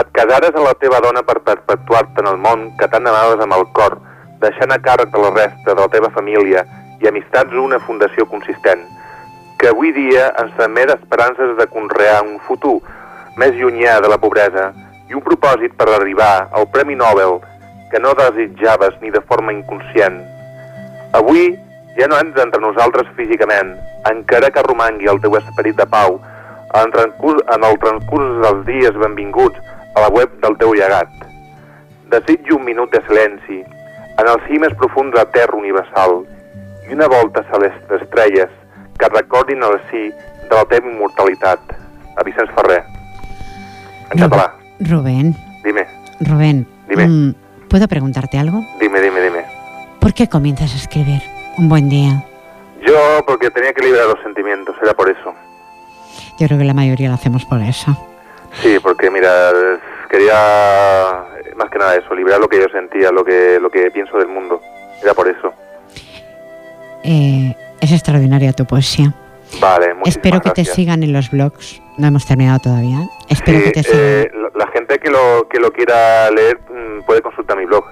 Et 0.00 0.12
casares 0.16 0.54
a 0.54 0.62
la 0.64 0.76
teva 0.78 1.00
dona 1.02 1.22
per 1.26 1.40
perpetuar-te 1.46 2.22
en 2.22 2.30
el 2.30 2.38
món 2.38 2.68
que 2.78 2.88
tant 2.92 3.06
amaves 3.10 3.42
amb 3.42 3.56
el 3.56 3.66
cor, 3.76 3.98
deixant 4.40 4.72
a 4.72 4.78
càrrec 4.80 5.16
la 5.18 5.32
resta 5.34 5.74
de 5.74 5.80
la 5.80 5.90
teva 5.92 6.12
família 6.14 6.64
i 7.02 7.08
amistats 7.08 7.56
una 7.56 7.80
fundació 7.86 8.26
consistent, 8.30 8.84
que 9.58 9.68
avui 9.68 9.92
dia 9.92 10.30
ens 10.40 10.54
també 10.56 10.86
d'esperances 10.88 11.56
de 11.58 11.66
conrear 11.74 12.22
un 12.24 12.38
futur 12.46 12.78
més 13.36 13.56
llunyà 13.58 13.98
de 14.00 14.08
la 14.08 14.18
pobresa 14.20 14.70
i 15.10 15.16
un 15.16 15.24
propòsit 15.26 15.74
per 15.76 15.88
arribar 15.90 16.48
al 16.56 16.68
Premi 16.72 16.96
Nobel 16.96 17.40
que 17.90 17.98
no 17.98 18.14
desitjaves 18.14 18.94
ni 19.02 19.10
de 19.10 19.20
forma 19.26 19.52
inconscient. 19.52 20.20
Avui 21.18 21.50
ja 21.98 22.06
no 22.08 22.16
ets 22.18 22.38
entre 22.42 22.60
nosaltres 22.62 23.08
físicament, 23.16 23.74
encara 24.10 24.50
que 24.50 24.62
romangui 24.62 25.08
el 25.10 25.20
teu 25.20 25.34
esperit 25.36 25.76
de 25.76 25.86
pau 25.86 26.20
en, 26.74 26.90
transcurs, 26.94 27.42
en 27.54 27.64
el 27.66 27.78
transcurs 27.82 28.40
dels 28.44 28.64
dies 28.66 28.94
benvinguts 28.98 29.58
a 29.96 30.00
la 30.06 30.08
web 30.08 30.30
del 30.40 30.56
teu 30.58 30.74
llegat. 30.74 31.08
Desitjo 32.10 32.56
un 32.56 32.64
minut 32.64 32.90
de 32.92 33.02
silenci 33.06 33.60
en 34.20 34.28
el 34.28 34.40
cim 34.48 34.60
més 34.64 34.74
profund 34.78 35.12
de 35.14 35.20
la 35.22 35.28
terra 35.34 35.56
universal 35.56 36.20
i 36.88 36.94
una 36.94 37.06
volta 37.08 37.42
celeste 37.50 37.86
d'estrelles 37.90 38.50
que 38.98 39.08
recordin 39.14 39.62
el 39.62 39.78
sí 39.90 40.08
de 40.10 40.54
la 40.56 40.64
teva 40.70 40.90
immortalitat. 40.90 41.60
A 42.18 42.24
Vicenç 42.26 42.50
Ferrer. 42.56 42.82
En 44.10 44.18
Ru- 44.18 44.24
català. 44.26 44.52
Rubén, 44.80 45.34
Dime, 45.62 45.86
Rubén, 46.20 46.66
Dime. 46.88 47.06
mm, 47.06 47.34
¿puedo 47.68 47.86
preguntarte 47.88 48.36
algo? 48.38 48.60
dime, 48.80 49.00
dime, 49.00 49.20
dime. 49.20 49.44
¿Por 50.00 50.12
qué 50.12 50.26
comienzas 50.28 50.72
a 50.74 50.76
escribir? 50.76 51.22
Un 51.58 51.68
buen 51.68 51.88
día. 51.88 52.24
Yo, 52.86 53.24
porque 53.26 53.50
tenía 53.50 53.72
que 53.72 53.84
liberar 53.84 54.06
los 54.06 54.20
sentimientos, 54.22 54.74
era 54.82 54.94
por 54.94 55.10
eso. 55.10 55.34
Yo 56.38 56.46
creo 56.46 56.58
que 56.58 56.64
la 56.64 56.74
mayoría 56.74 57.08
lo 57.08 57.14
hacemos 57.14 57.44
por 57.44 57.60
eso. 57.60 57.96
Sí, 58.62 58.78
porque 58.82 59.10
mira, 59.10 59.50
quería 60.08 61.24
más 61.56 61.70
que 61.70 61.78
nada 61.78 61.96
eso, 61.96 62.14
liberar 62.14 62.40
lo 62.40 62.48
que 62.48 62.58
yo 62.58 62.68
sentía, 62.72 63.10
lo 63.12 63.24
que, 63.24 63.58
lo 63.60 63.70
que 63.70 63.90
pienso 63.90 64.16
del 64.18 64.28
mundo. 64.28 64.60
Era 65.02 65.12
por 65.14 65.28
eso. 65.28 65.52
Eh, 67.04 67.54
es 67.80 67.92
extraordinaria 67.92 68.52
tu 68.52 68.64
poesía. 68.64 69.12
Vale, 69.60 69.94
Espero 70.04 70.40
que 70.40 70.50
te 70.50 70.64
sigan 70.64 71.02
en 71.02 71.12
los 71.12 71.30
blogs. 71.30 71.82
No 71.98 72.06
hemos 72.06 72.24
terminado 72.26 72.60
todavía. 72.60 73.08
Espero 73.28 73.58
Sí, 73.58 73.64
que 73.64 73.70
te 73.72 73.82
sigan. 73.82 73.98
eh, 74.00 74.30
la, 74.54 74.64
la 74.64 74.72
gente 74.72 74.98
que 74.98 75.10
lo, 75.10 75.46
que 75.48 75.58
lo 75.58 75.72
quiera 75.72 76.30
leer 76.30 76.58
mm, 76.70 77.02
puede 77.04 77.20
consultar 77.20 77.56
mi 77.58 77.64
blog 77.66 77.84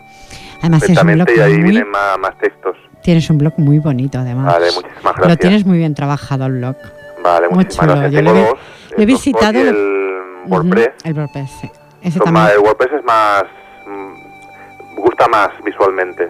Además 0.61 0.83
tienes 0.85 1.03
un 1.03 1.13
blog 1.13 1.27
perfectamente 1.27 1.35
y 1.37 1.41
ahí 1.41 1.53
muy, 1.63 1.71
vienen 1.73 1.91
más, 1.91 2.19
más 2.19 2.39
textos. 2.39 2.77
Tienes 3.09 3.31
un 3.31 3.39
blog 3.39 3.55
muy 3.57 3.79
bonito 3.79 4.19
además. 4.19 4.45
Vale, 4.53 4.67
muchísimas 4.67 5.03
Lo 5.05 5.13
gracias. 5.23 5.39
tienes 5.39 5.65
muy 5.65 5.79
bien 5.79 5.95
trabajado 5.95 6.45
el 6.45 6.53
blog. 6.59 6.77
Vale, 7.25 7.49
muy 7.49 7.57
muchísimas 7.65 7.87
chulo. 7.89 8.01
gracias. 8.03 8.13
Yo 8.13 8.21
lo 8.23 8.33
Tengo 8.35 8.45
he- 8.47 8.51
dos. 8.51 8.59
lo 8.91 8.97
he 8.99 9.01
el 9.01 9.07
visitado- 9.07 9.61
el 9.61 10.43
WordPress. 10.47 10.89
Ujú, 10.89 11.09
El 11.09 11.15
WordPress, 11.19 11.51
sí. 11.59 11.71
Ese 12.03 12.19
Son 12.19 12.25
también. 12.27 12.45
más- 12.45 12.53
el 12.53 12.59
WordPress 12.59 12.93
es 12.99 13.05
más... 13.07 13.45
mm, 13.87 15.01
gusta 15.01 15.27
más 15.29 15.49
visualmente. 15.65 16.29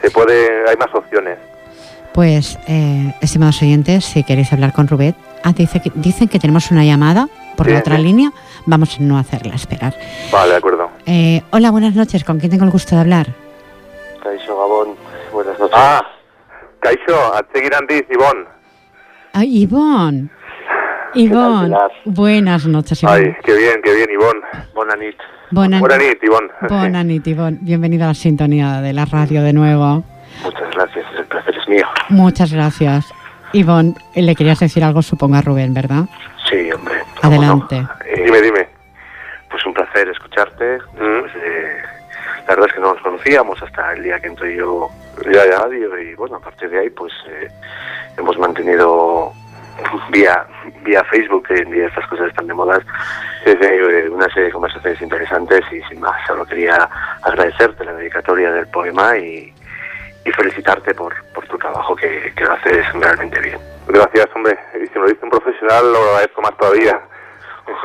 Se 0.00 0.10
puede... 0.12 0.68
hay 0.70 0.76
más 0.76 0.94
opciones. 0.94 1.36
Pues, 2.12 2.58
eh, 2.68 3.12
estimados 3.20 3.60
oyentes, 3.62 4.04
si 4.04 4.22
queréis 4.22 4.52
hablar 4.52 4.72
con 4.72 4.86
Rubén, 4.86 5.16
ah, 5.42 5.52
dice 5.52 5.80
que, 5.80 5.90
dicen 5.96 6.28
que 6.28 6.38
tenemos 6.38 6.70
una 6.70 6.84
llamada 6.84 7.28
por 7.56 7.66
Sí, 7.66 7.72
la 7.72 7.80
otra 7.80 7.96
sí. 7.96 8.02
línea. 8.02 8.32
Vamos 8.66 8.96
a 8.98 9.02
no 9.02 9.18
hacerla 9.18 9.56
esperar. 9.56 9.94
Vale, 10.30 10.52
de 10.52 10.56
acuerdo. 10.58 10.90
Eh, 11.06 11.42
hola, 11.50 11.72
buenas 11.72 11.96
noches. 11.96 12.22
¿Con 12.22 12.38
quién 12.38 12.50
tengo 12.52 12.64
el 12.66 12.70
gusto 12.70 12.94
de 12.94 13.00
hablar? 13.00 13.26
Caixo 14.22 14.56
Gabón, 14.56 14.94
buenas 15.32 15.58
noches. 15.58 15.76
Ah, 15.76 16.04
Caixo, 16.80 17.34
seguir 17.52 17.74
handiz, 17.74 18.04
Ivón. 18.10 18.46
Ah, 19.34 19.44
Ivón. 19.44 20.30
Ivón, 21.14 21.74
buenas 22.04 22.66
noches, 22.66 23.02
Ivón. 23.02 23.14
Ay, 23.14 23.36
qué 23.44 23.54
bien, 23.54 23.80
qué 23.82 23.94
bien, 23.94 24.10
Ivón. 24.10 24.40
Noches. 24.74 25.14
Buenas 25.50 25.82
noches, 25.82 26.16
Ivón. 26.22 26.50
Noches, 26.92 27.26
Ivón. 27.26 27.58
Bienvenido 27.62 28.04
a 28.04 28.08
la 28.08 28.14
sintonía 28.14 28.80
de 28.80 28.92
la 28.92 29.04
radio 29.04 29.42
de 29.42 29.52
nuevo. 29.52 30.04
Muchas 30.44 30.70
gracias, 30.74 31.04
el 31.18 31.24
placer 31.26 31.54
es 31.58 31.68
mío. 31.68 31.86
Muchas 32.08 32.52
gracias. 32.52 33.12
Ivón, 33.52 33.94
le 34.14 34.34
querías 34.36 34.60
decir 34.60 34.84
algo, 34.84 35.02
supongo, 35.02 35.36
a 35.36 35.42
Rubén, 35.42 35.74
¿verdad? 35.74 36.04
Sí, 36.48 36.70
hombre. 36.72 36.94
Adelante. 37.22 37.84
Eh, 38.06 38.22
dime, 38.24 38.40
dime. 38.40 38.68
Pues 39.50 39.66
un 39.66 39.74
placer 39.74 40.08
escucharte. 40.08 40.78
Mm. 40.94 41.99
La 42.50 42.56
verdad 42.56 42.70
es 42.70 42.74
que 42.74 42.80
no 42.80 42.94
nos 42.94 43.02
conocíamos 43.02 43.62
hasta 43.62 43.92
el 43.92 44.02
día 44.02 44.18
que 44.18 44.26
entré 44.26 44.56
yo 44.56 44.88
ya, 45.30 45.46
ya. 45.46 45.60
radio 45.60 45.96
y 46.00 46.16
bueno, 46.16 46.34
a 46.34 46.40
partir 46.40 46.68
de 46.68 46.80
ahí 46.80 46.90
pues 46.90 47.12
eh, 47.28 47.46
hemos 48.18 48.36
mantenido 48.38 49.32
vía 50.10 50.44
vía 50.82 51.04
Facebook, 51.04 51.46
que 51.46 51.54
en 51.54 51.70
día 51.70 51.86
estas 51.86 52.08
cosas 52.08 52.26
están 52.26 52.48
de 52.48 52.54
moda, 52.54 52.82
eh, 53.46 54.08
una 54.10 54.26
serie 54.30 54.46
de 54.46 54.50
conversaciones 54.50 55.00
interesantes 55.00 55.60
y 55.70 55.80
sin 55.82 56.00
más, 56.00 56.16
solo 56.26 56.44
quería 56.44 56.88
agradecerte 57.22 57.84
la 57.84 57.92
dedicatoria 57.92 58.50
del 58.50 58.66
poema 58.66 59.16
y, 59.16 59.54
y 60.24 60.32
felicitarte 60.32 60.92
por, 60.92 61.14
por 61.32 61.46
tu 61.46 61.56
trabajo 61.56 61.94
que, 61.94 62.32
que, 62.34 62.44
lo 62.44 62.54
haces 62.54 62.84
realmente 62.94 63.38
bien. 63.38 63.60
Gracias, 63.86 64.26
hombre. 64.34 64.58
Y 64.74 64.88
si 64.88 64.94
me 64.94 65.02
lo 65.02 65.06
dice 65.06 65.20
un 65.22 65.30
profesional, 65.30 65.92
lo 65.92 65.98
agradezco 65.98 66.42
más 66.42 66.56
todavía. 66.56 67.00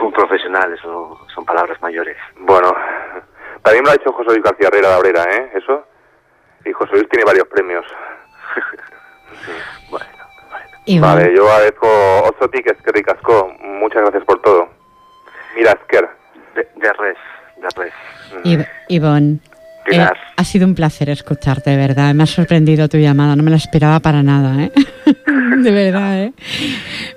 Un 0.01 0.11
profesional, 0.11 0.73
eso 0.73 1.19
son 1.35 1.45
palabras 1.45 1.79
mayores. 1.83 2.17
Bueno, 2.39 2.73
también 3.65 3.83
me 3.83 3.89
lo 3.89 3.93
ha 3.93 3.97
dicho 3.97 4.13
José 4.13 4.29
Luis 4.29 4.43
García 4.43 4.67
Herrera 4.67 4.89
de 4.89 4.93
Abrera, 4.93 5.23
¿eh? 5.23 5.51
Eso. 5.55 5.83
Y 6.65 6.71
José 6.71 6.93
Luis 6.93 7.09
tiene 7.09 7.25
varios 7.25 7.47
premios. 7.47 7.83
bueno, 9.89 10.05
bueno. 10.85 11.01
Vale, 11.01 11.35
yo 11.35 11.51
agradezco 11.51 11.87
ocho 12.29 12.47
tickets 12.51 12.79
que 12.83 12.91
ricasco. 12.91 13.51
Muchas 13.59 14.03
gracias 14.03 14.23
por 14.23 14.39
todo. 14.43 14.69
Mira, 15.55 15.71
Esker. 15.71 16.07
De, 16.53 16.67
de 16.75 16.93
res, 16.93 17.17
de 17.57 17.67
res. 17.75 17.93
Mm. 18.43 18.61
Ivonne. 18.89 19.39
Eh, 19.91 20.07
ha 20.37 20.43
sido 20.43 20.67
un 20.67 20.75
placer 20.75 21.09
escucharte, 21.09 21.71
de 21.71 21.77
verdad. 21.77 22.13
Me 22.13 22.23
ha 22.23 22.27
sorprendido 22.27 22.87
tu 22.87 22.97
llamada, 22.97 23.35
no 23.35 23.41
me 23.41 23.49
la 23.49 23.57
esperaba 23.57 23.99
para 23.99 24.21
nada, 24.21 24.63
¿eh? 24.63 24.71
de 25.57 25.71
verdad, 25.71 26.23
¿eh? 26.23 26.33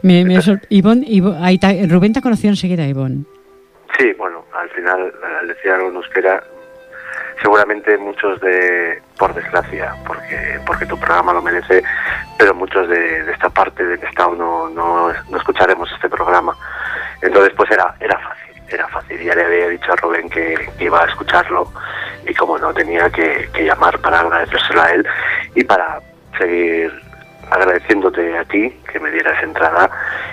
Me, 0.03 0.25
me 0.25 0.41
Rubén 0.41 2.13
te 2.13 2.19
ha 2.19 2.23
conocido 2.23 2.51
enseguida, 2.51 2.87
Ivonne. 2.87 3.25
Sí, 3.97 4.13
bueno, 4.15 4.45
al 4.53 4.69
final, 4.71 5.13
al 5.41 5.49
decir 5.49 5.71
algo 5.71 5.89
en 5.89 6.41
seguramente 7.41 7.97
muchos 7.97 8.41
de, 8.41 9.01
por 9.17 9.33
desgracia, 9.33 9.95
porque 10.07 10.61
porque 10.67 10.87
tu 10.87 10.99
programa 10.99 11.33
lo 11.33 11.43
merece, 11.43 11.83
pero 12.37 12.55
muchos 12.55 12.89
de, 12.89 13.31
esta 13.31 13.49
parte 13.49 13.85
del 13.85 14.03
Estado 14.03 14.35
no, 14.35 14.69
no, 14.69 15.13
no 15.31 15.37
escucharemos 15.37 15.91
este 15.93 16.09
programa. 16.09 16.57
Entonces, 17.23 17.53
pues 17.57 17.71
era, 17.71 17.95
era 18.01 18.19
fácil 18.19 18.49
era 18.71 18.87
fácil. 18.89 19.21
Ya 19.23 19.35
le 19.35 19.45
había 19.45 19.69
dicho 19.69 19.93
a 19.93 19.97
Rubén 19.97 20.29
que, 20.29 20.69
iba 20.81 21.03
a 21.03 21.07
escucharlo 21.07 21.71
y 22.27 22.35
como 22.35 22.59
no 22.59 22.73
tenía 22.73 23.11
que, 23.11 23.49
llamar 23.59 23.99
para 24.01 24.21
agradecérselo 24.21 24.83
a 24.83 24.91
él 24.91 25.07
y 25.55 25.65
para 25.65 26.01
seguir 26.39 26.93
agradeciéndote 27.51 28.39
a 28.39 28.45
ti 28.45 28.71
que 28.91 29.01
me 29.01 29.11
dieras 29.11 29.43
entrada 29.43 29.91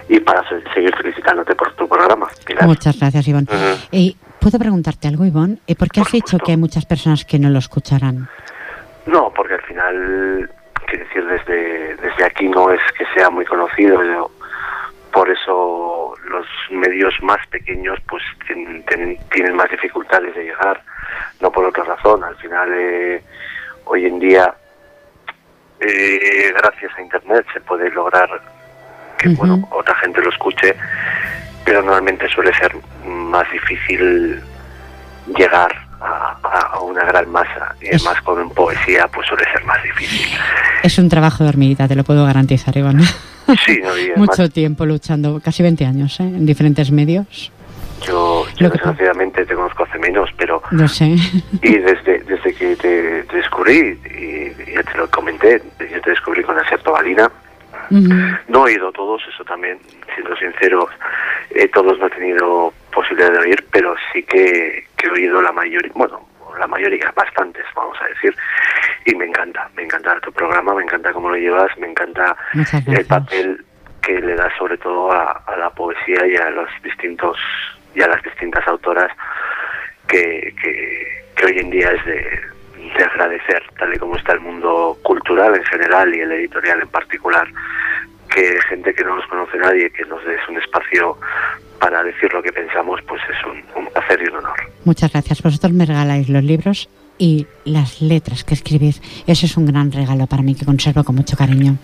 y 0.10 0.20
para 0.20 0.48
seguir 0.74 0.96
felicitándote 0.96 1.56
por 1.56 1.74
tu 1.76 1.88
programa. 1.88 2.28
Muchas 2.66 3.00
gracias, 3.00 3.28
Iván. 3.28 3.48
y 3.92 4.18
¿Puedo 4.46 4.60
preguntarte 4.60 5.08
algo, 5.08 5.26
Iván? 5.26 5.58
Eh, 5.66 5.76
¿Por 5.76 5.90
qué 5.90 6.02
has 6.02 6.12
dicho 6.12 6.38
que 6.38 6.52
hay 6.52 6.58
muchas 6.58 6.86
personas 6.86 7.26
que 7.26 7.40
no 7.40 7.50
lo 7.50 7.58
escucharán? 7.58 8.30
No, 9.08 9.34
porque 9.36 9.56
al 9.56 9.64
final, 9.64 10.52
quiero 10.86 11.04
decir, 11.04 11.26
desde, 11.26 11.96
desde 11.96 12.24
aquí 12.24 12.48
no 12.48 12.70
es 12.70 12.80
que 12.96 13.08
sea 13.16 13.32
muy 13.32 13.44
conocido. 13.44 14.30
por 15.12 15.32
eso 15.32 16.14
los 16.30 16.46
medios 16.70 17.16
más 17.24 17.40
pequeños 17.48 17.98
pues 18.08 18.22
tienen, 18.48 19.56
más 19.56 19.72
dificultades 19.72 20.36
de 20.36 20.44
llegar, 20.44 20.80
no 21.42 21.52
por 21.52 21.66
otra 21.66 21.84
razón. 21.84 22.24
Al 22.24 22.36
final, 22.36 22.70
eh, 22.72 23.24
hoy 23.86 24.06
en 24.06 24.20
día, 24.20 24.54
eh, 25.80 26.54
gracias 26.58 26.92
a 26.98 27.02
Internet 27.02 27.46
se 27.54 27.60
puede 27.62 27.90
lograr 27.92 28.30
que 29.18 29.30
bueno 29.30 29.68
otra 29.72 29.96
gente 29.96 30.22
lo 30.22 30.30
escuche, 30.30 30.76
pero 31.64 31.82
normalmente 31.82 32.28
suele 32.30 32.54
ser 32.54 32.76
más 33.06 33.50
difícil 33.52 34.42
llegar 35.38 35.72
a, 36.02 36.80
una 36.82 37.04
gran 37.06 37.30
masa 37.32 37.76
y 37.82 37.88
además 37.88 38.22
con 38.22 38.50
poesía 38.52 39.08
pues 39.08 39.28
suele 39.28 39.44
ser 39.52 39.64
más 39.66 39.82
difícil. 39.84 40.38
Es 40.84 40.98
un 40.98 41.10
trabajo 41.10 41.44
de 41.44 41.50
hormiguita, 41.50 41.88
te 41.88 41.96
lo 41.96 42.04
puedo 42.04 42.26
garantizar, 42.26 42.76
Iván. 42.78 43.02
Sí, 43.64 43.80
Mucho 44.16 44.50
tiempo 44.50 44.88
luchando, 44.88 45.40
casi 45.40 45.62
20 45.62 45.86
años, 45.86 46.20
¿eh? 46.20 46.24
en 46.24 46.48
diferentes 46.48 46.90
medios. 46.92 47.52
Yo, 48.02 48.44
desgraciadamente 48.60 49.46
te 49.46 49.54
conozco 49.54 49.84
hace 49.84 50.00
menos, 50.00 50.30
pero... 50.36 50.64
No 50.72 50.88
sé. 50.88 51.16
Y 51.62 51.78
desde, 51.78 52.24
desde 52.28 52.45
que 52.58 52.76
te, 52.76 53.24
descubrí, 53.24 54.00
y 54.18 54.74
ya 54.74 54.84
te 54.84 54.98
lo 54.98 55.10
comenté, 55.10 55.62
yo 55.80 56.02
te 56.02 56.10
descubrí 56.10 56.44
con 56.44 56.58
Acerto 56.58 56.92
Valina. 56.92 57.30
No 57.90 58.68
he 58.68 58.72
oído 58.72 58.92
todos, 58.92 59.22
eso 59.32 59.44
también, 59.44 59.78
siendo 60.14 60.36
sincero, 60.38 60.88
eh, 61.52 61.68
todos 61.68 62.00
no 62.00 62.08
he 62.08 62.10
tenido 62.10 62.74
posibilidad 62.92 63.32
de 63.32 63.40
oír, 63.40 63.66
pero 63.72 63.96
sí 64.12 64.24
que, 64.24 64.88
que 64.98 65.08
he 65.08 65.12
oído 65.12 65.42
la 65.42 65.52
mayoría, 65.52 65.92
bueno, 65.94 66.28
la 66.58 66.68
mayoría, 66.68 67.12
bastantes, 67.16 67.66
vamos 67.76 67.98
a 68.02 68.08
decir, 68.08 68.36
y 69.06 69.16
me 69.16 69.26
encanta, 69.26 69.70
me 69.76 69.84
encanta 69.84 70.20
tu 70.22 70.32
programa, 70.32 70.74
me 70.74 70.84
encanta 70.84 71.14
cómo 71.14 71.30
lo 71.30 71.36
llevas, 71.36 71.78
me 71.78 71.88
encanta 71.88 72.36
el 72.88 73.06
papel 73.06 73.64
que 74.02 74.20
le 74.20 74.36
das 74.36 74.54
sobre 74.58 74.78
todo 74.78 75.12
a, 75.12 75.44
la 75.58 75.70
poesía 75.72 76.26
y 76.28 76.36
a 76.36 76.50
los 76.52 76.70
distintos 76.84 77.38
y 77.94 78.02
a 78.02 78.08
las 78.08 78.22
distintas 78.24 78.68
autoras 78.68 79.12
que, 80.08 80.54
que, 80.62 81.25
hoy 81.44 81.60
en 81.60 81.70
día 81.70 81.92
es 81.92 82.06
de, 82.06 82.42
de 82.98 83.04
agradecer, 83.04 83.64
tal 83.78 83.94
y 83.94 83.98
como 83.98 84.16
está 84.16 84.34
el 84.34 84.40
mundo 84.40 84.98
cultural 85.04 85.56
en 85.56 85.64
general 85.66 86.14
y 86.16 86.22
el 86.22 86.32
editorial 86.32 86.82
en 86.82 86.88
particular, 86.88 87.48
que 88.30 88.60
gente 88.70 88.94
que 88.94 89.04
no 89.04 89.16
nos 89.16 89.28
conoce 89.28 89.58
nadie, 89.58 89.90
que 89.90 90.06
nos 90.06 90.24
des 90.26 90.40
un 90.48 90.58
espacio 90.58 91.18
para 91.80 92.04
decir 92.04 92.34
lo 92.34 92.42
que 92.42 92.52
pensamos, 92.52 93.02
pues 93.08 93.22
es 93.30 93.46
un, 93.46 93.64
un 93.76 93.92
placer 93.92 94.22
y 94.22 94.30
un 94.30 94.38
honor. 94.38 94.56
Muchas 94.86 95.12
gracias. 95.12 95.42
Vosotros 95.42 95.74
me 95.74 95.86
regaláis 95.86 96.30
los 96.30 96.44
libros 96.44 96.90
y 97.18 97.48
las 97.66 98.02
letras 98.02 98.44
que 98.44 98.54
escribís. 98.54 99.02
Eso 99.28 99.46
es 99.46 99.58
un 99.58 99.66
gran 99.66 99.92
regalo 99.92 100.28
para 100.28 100.44
mí 100.44 100.56
que 100.56 100.66
conservo 100.66 101.04
con 101.04 101.16
mucho 101.16 101.38
cariño. 101.38 101.78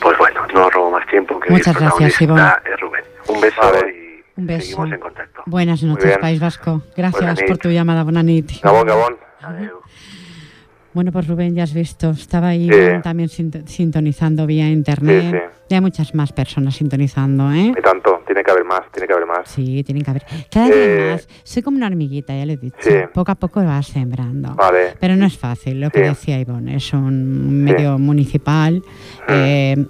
Pues 0.00 0.16
bueno, 0.18 0.46
no 0.54 0.70
robo 0.70 0.90
más 0.90 1.06
tiempo. 1.08 1.38
Que 1.40 1.50
Muchas 1.50 1.78
gracias, 1.78 2.20
Ivonne. 2.20 2.42
Rubén. 2.80 3.04
Un 3.28 3.40
beso 3.40 3.60
y 3.88 4.05
un 4.36 4.46
beso. 4.46 4.60
seguimos 4.62 4.92
en 4.92 5.00
contacto. 5.00 5.42
Buenas 5.46 5.82
noches, 5.82 6.18
País 6.18 6.40
Vasco. 6.40 6.82
Gracias 6.96 7.42
por 7.42 7.58
tu 7.58 7.70
llamada. 7.70 8.04
Buenas 8.04 8.24
noches. 8.24 8.60
Gabón, 8.62 8.86
Gabón. 8.86 9.16
Bueno, 10.96 11.12
pues 11.12 11.26
Rubén, 11.26 11.54
ya 11.54 11.64
has 11.64 11.74
visto, 11.74 12.08
estaba 12.08 12.48
ahí 12.48 12.70
también 13.02 13.28
sintonizando 13.28 14.46
vía 14.46 14.66
internet. 14.70 15.52
Ya 15.68 15.76
hay 15.76 15.80
muchas 15.82 16.14
más 16.14 16.32
personas 16.32 16.76
sintonizando, 16.76 17.52
¿eh? 17.52 17.74
Y 17.76 17.82
tanto, 17.82 18.22
tiene 18.24 18.42
que 18.42 18.50
haber 18.50 18.64
más, 18.64 18.80
tiene 18.92 19.06
que 19.06 19.12
haber 19.12 19.26
más. 19.26 19.46
Sí, 19.46 19.82
tiene 19.84 20.00
que 20.00 20.10
haber. 20.10 20.24
Cada 20.50 20.70
eh, 20.72 21.10
más. 21.12 21.28
Soy 21.42 21.62
como 21.62 21.76
una 21.76 21.88
hormiguita, 21.88 22.34
ya 22.34 22.46
le 22.46 22.54
he 22.54 22.56
dicho. 22.56 22.76
Poco 23.12 23.32
a 23.32 23.34
poco 23.34 23.62
va 23.62 23.82
sembrando. 23.82 24.54
Vale. 24.54 24.94
Pero 24.98 25.16
no 25.16 25.26
es 25.26 25.36
fácil, 25.36 25.82
lo 25.82 25.90
que 25.90 26.00
decía 26.00 26.40
Ivonne. 26.40 26.76
Es 26.76 26.92
un 26.94 27.64
medio 27.64 27.98
municipal. 27.98 28.76
Mm. 28.76 28.82
Eh, 29.28 29.86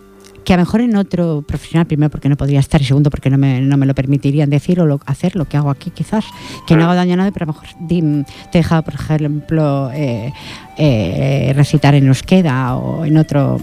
que 0.46 0.54
a 0.54 0.56
lo 0.56 0.62
mejor 0.62 0.80
en 0.80 0.94
otro 0.94 1.42
profesional, 1.42 1.86
primero 1.86 2.08
porque 2.08 2.28
no 2.28 2.36
podría 2.36 2.60
estar 2.60 2.80
y 2.80 2.84
segundo 2.84 3.10
porque 3.10 3.30
no 3.30 3.36
me, 3.36 3.60
no 3.60 3.76
me 3.76 3.84
lo 3.84 3.94
permitirían 3.94 4.48
decir 4.48 4.80
o 4.80 5.00
hacer 5.04 5.34
lo 5.34 5.44
que 5.44 5.56
hago 5.56 5.70
aquí 5.70 5.90
quizás, 5.90 6.24
que 6.68 6.76
no 6.76 6.84
hago 6.84 6.94
daño 6.94 7.14
a 7.14 7.16
nadie, 7.16 7.32
pero 7.32 7.44
a 7.44 7.46
lo 7.46 7.52
mejor 7.52 7.68
te 7.88 8.58
he 8.58 8.62
dejado, 8.62 8.82
por 8.84 8.94
ejemplo, 8.94 9.90
eh, 9.92 10.32
eh, 10.78 11.52
recitar 11.56 11.96
en 11.96 12.06
euskera 12.06 12.76
o 12.76 13.04
en 13.04 13.16
otro, 13.16 13.58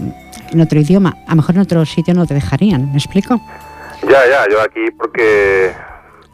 en 0.52 0.60
otro 0.60 0.78
idioma. 0.78 1.16
A 1.26 1.30
lo 1.30 1.36
mejor 1.36 1.54
en 1.54 1.62
otro 1.62 1.86
sitio 1.86 2.12
no 2.12 2.26
te 2.26 2.34
dejarían, 2.34 2.92
¿me 2.92 2.98
explico? 2.98 3.40
Ya, 4.02 4.20
ya, 4.28 4.46
yo 4.50 4.60
aquí 4.60 4.90
porque, 4.98 5.72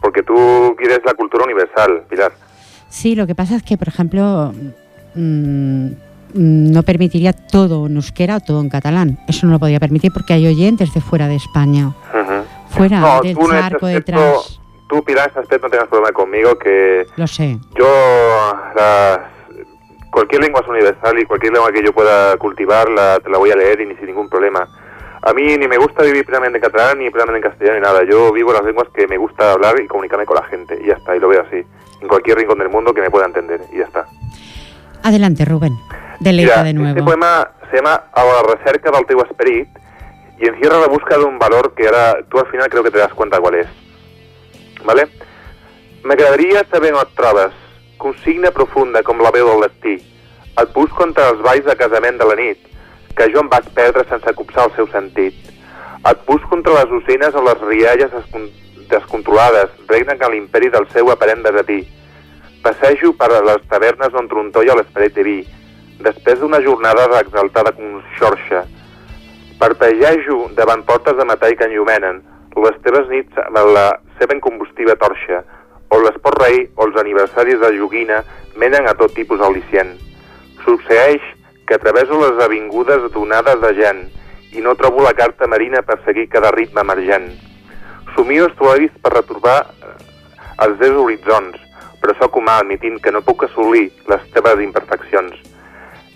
porque 0.00 0.24
tú 0.24 0.74
quieres 0.76 0.98
la 1.06 1.14
cultura 1.14 1.44
universal, 1.44 2.02
Pilar. 2.10 2.32
Sí, 2.88 3.14
lo 3.14 3.24
que 3.28 3.36
pasa 3.36 3.54
es 3.54 3.62
que, 3.62 3.78
por 3.78 3.86
ejemplo... 3.86 4.52
Mmm, 4.52 4.70
Mm, 5.14 6.09
no 6.34 6.82
permitiría 6.82 7.32
todo 7.32 7.86
en 7.86 7.96
euskera 7.96 8.36
o 8.36 8.40
todo 8.40 8.60
en 8.60 8.68
catalán. 8.68 9.18
Eso 9.28 9.46
no 9.46 9.52
lo 9.52 9.58
podía 9.58 9.80
permitir 9.80 10.12
porque 10.12 10.32
hay 10.32 10.46
oyentes 10.46 10.92
de 10.94 11.00
fuera 11.00 11.28
de 11.28 11.36
España. 11.36 11.92
Fuera 12.68 13.20
del 13.22 13.36
charco 13.36 13.86
detrás. 13.86 14.60
Tú, 14.88 15.04
Pilar, 15.04 15.26
en 15.26 15.30
ese 15.30 15.40
aspecto 15.40 15.68
no 15.68 15.70
tengas 15.70 15.88
problema 15.88 16.12
conmigo, 16.12 16.58
que... 16.58 17.06
Lo 17.16 17.26
sé. 17.26 17.58
Yo, 17.78 17.86
cualquier 20.10 20.42
lengua 20.42 20.62
es 20.62 20.68
universal 20.68 21.18
y 21.18 21.24
cualquier 21.24 21.52
lengua 21.52 21.70
que 21.70 21.84
yo 21.84 21.92
pueda 21.92 22.36
cultivar 22.38 22.88
la, 22.88 23.20
te 23.20 23.30
la 23.30 23.38
voy 23.38 23.50
a 23.52 23.56
leer 23.56 23.80
y 23.80 23.86
ni 23.86 23.94
sin 23.94 24.06
ningún 24.06 24.28
problema. 24.28 24.68
A 25.22 25.32
mí 25.32 25.56
ni 25.56 25.68
me 25.68 25.76
gusta 25.76 26.02
vivir 26.02 26.24
plenamente 26.24 26.58
en 26.58 26.62
catalán 26.62 26.98
ni 26.98 27.10
plenamente 27.10 27.46
en 27.46 27.50
castellano 27.50 27.78
ni 27.78 27.82
nada. 27.82 28.04
Yo 28.04 28.32
vivo 28.32 28.52
las 28.52 28.64
lenguas 28.64 28.88
que 28.94 29.06
me 29.06 29.18
gusta 29.18 29.52
hablar 29.52 29.78
y 29.80 29.86
comunicarme 29.86 30.26
con 30.26 30.36
la 30.36 30.44
gente 30.44 30.78
y 30.82 30.88
ya 30.88 30.94
está, 30.94 31.14
y 31.14 31.20
lo 31.20 31.28
veo 31.28 31.42
así. 31.42 31.62
En 32.00 32.08
cualquier 32.08 32.38
rincón 32.38 32.58
del 32.58 32.70
mundo 32.70 32.94
que 32.94 33.02
me 33.02 33.10
pueda 33.10 33.26
entender 33.26 33.60
y 33.72 33.78
ya 33.78 33.84
está. 33.84 34.06
Adelante, 35.02 35.44
Rubén. 35.44 35.74
Deleita 36.20 36.62
de 36.62 36.74
nuevo. 36.74 36.90
Este 36.90 37.02
poema 37.02 37.50
se 37.70 37.76
llama 37.76 38.04
A 38.12 38.24
la 38.24 38.42
recerca 38.54 38.90
del 38.90 39.06
teu 39.06 39.20
esperit 39.22 39.68
y 40.38 40.48
encierra 40.48 40.78
la 40.78 40.86
búsqueda 40.86 41.18
de 41.18 41.24
un 41.24 41.38
valor 41.38 41.74
que 41.74 41.86
ahora 41.86 42.18
tú 42.28 42.38
al 42.38 42.46
final 42.46 42.68
creo 42.68 42.82
que 42.82 42.90
te 42.90 42.98
das 42.98 43.12
cuenta 43.14 43.40
cuál 43.40 43.54
es. 43.54 43.66
¿Vale? 44.84 45.08
M'agradaria 46.02 46.64
saber 46.70 46.94
on 46.94 47.02
et 47.02 47.14
trobes, 47.14 47.52
consigna 47.98 48.50
profunda 48.50 49.02
com 49.02 49.20
la 49.20 49.30
veu 49.30 49.48
del 49.48 49.66
destí. 49.68 49.98
Et 50.56 50.72
busco 50.72 51.04
entre 51.04 51.26
els 51.28 51.42
balls 51.44 51.64
de 51.64 51.76
casament 51.76 52.16
de 52.16 52.28
la 52.28 52.36
nit, 52.36 52.58
que 53.16 53.28
jo 53.32 53.40
em 53.40 53.50
vaig 53.52 53.68
perdre 53.76 54.06
sense 54.08 54.32
copsar 54.36 54.64
el 54.68 54.74
seu 54.76 54.88
sentit. 54.92 55.36
Et 56.08 56.26
busco 56.26 56.56
entre 56.56 56.72
les 56.78 56.94
ocines 57.00 57.36
o 57.36 57.44
les 57.44 57.64
rialles 57.68 58.12
descon 58.12 58.48
descontrolades, 58.88 59.72
regnen 59.88 60.24
a 60.24 60.28
l'imperi 60.32 60.72
del 60.72 60.88
seu 60.92 61.12
aparent 61.12 61.44
desatí. 61.44 61.82
Passejo 62.64 63.12
per 63.16 63.30
les 63.30 63.68
tavernes 63.68 64.16
on 64.16 64.28
trontolla 64.28 64.76
l'esperit 64.80 65.14
diví, 65.16 65.38
després 66.04 66.40
d'una 66.40 66.60
jornada 66.64 67.06
d'exaltada 67.12 67.72
conxorxa. 67.76 68.64
Partegejo 69.60 70.48
davant 70.56 70.84
portes 70.88 71.16
de 71.16 71.26
metall 71.28 71.56
que 71.56 71.68
enllumenen, 71.68 72.22
les 72.60 72.78
teves 72.84 73.08
nits 73.12 73.40
amb 73.46 73.60
la 73.74 73.86
seva 74.18 74.36
incombustiva 74.36 74.96
torxa, 75.00 75.42
on 75.90 76.04
l'esport 76.04 76.40
rei 76.42 76.64
o 76.76 76.86
els 76.86 76.96
aniversaris 77.00 77.60
de 77.60 77.72
joguina 77.76 78.22
menen 78.56 78.88
a 78.88 78.94
tot 78.98 79.14
tipus 79.16 79.42
al·licient. 79.42 79.96
Succeeix 80.64 81.22
que 81.68 81.78
traveso 81.78 82.18
les 82.20 82.42
avingudes 82.44 83.10
donades 83.14 83.60
de 83.62 83.72
gent 83.78 84.02
i 84.52 84.64
no 84.64 84.74
trobo 84.74 85.04
la 85.04 85.14
carta 85.14 85.46
marina 85.46 85.82
per 85.86 86.00
seguir 86.04 86.28
cada 86.28 86.50
ritme 86.54 86.82
emergent. 86.82 87.28
Somio 88.16 88.48
estuaris 88.50 88.90
per 89.02 89.14
retorbar 89.14 89.58
eh, 89.62 89.92
els 90.66 90.80
deus 90.80 90.98
horitzons, 91.04 91.56
però 92.02 92.16
sóc 92.18 92.40
humà 92.40 92.58
admitint 92.58 92.98
que 93.02 93.12
no 93.14 93.22
puc 93.22 93.44
assolir 93.46 93.86
les 94.10 94.26
teves 94.34 94.64
imperfeccions. 94.66 95.36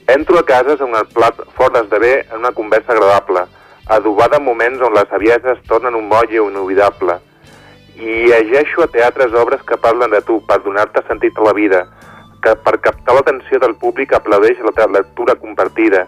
Entro 0.06 0.38
a 0.38 0.44
cases 0.44 0.82
on 0.84 0.92
el 0.98 1.06
plat 1.16 1.38
fort 1.56 1.76
esdevé 1.80 2.26
en 2.26 2.42
una 2.42 2.50
conversa 2.52 2.92
agradable, 2.92 3.46
adobada 3.86 4.36
en 4.36 4.44
moments 4.44 4.82
on 4.84 4.92
la 4.92 5.06
saviesa 5.08 5.52
es 5.52 5.62
torna 5.62 5.88
un 5.96 6.08
molle 6.08 6.36
inolvidable. 6.36 7.14
I 7.96 8.26
llegeixo 8.28 8.82
a 8.84 8.88
teatres 8.92 9.32
obres 9.32 9.62
que 9.62 9.78
parlen 9.80 10.10
de 10.12 10.20
tu 10.20 10.42
per 10.44 10.58
donar-te 10.60 11.00
sentit 11.08 11.38
a 11.38 11.46
la 11.46 11.54
vida, 11.56 11.80
que 12.44 12.52
per 12.66 12.82
captar 12.84 13.14
l'atenció 13.16 13.62
del 13.62 13.76
públic 13.80 14.12
aplaudeix 14.12 14.60
la 14.60 14.74
teva 14.76 14.98
lectura 14.98 15.38
compartida. 15.40 16.04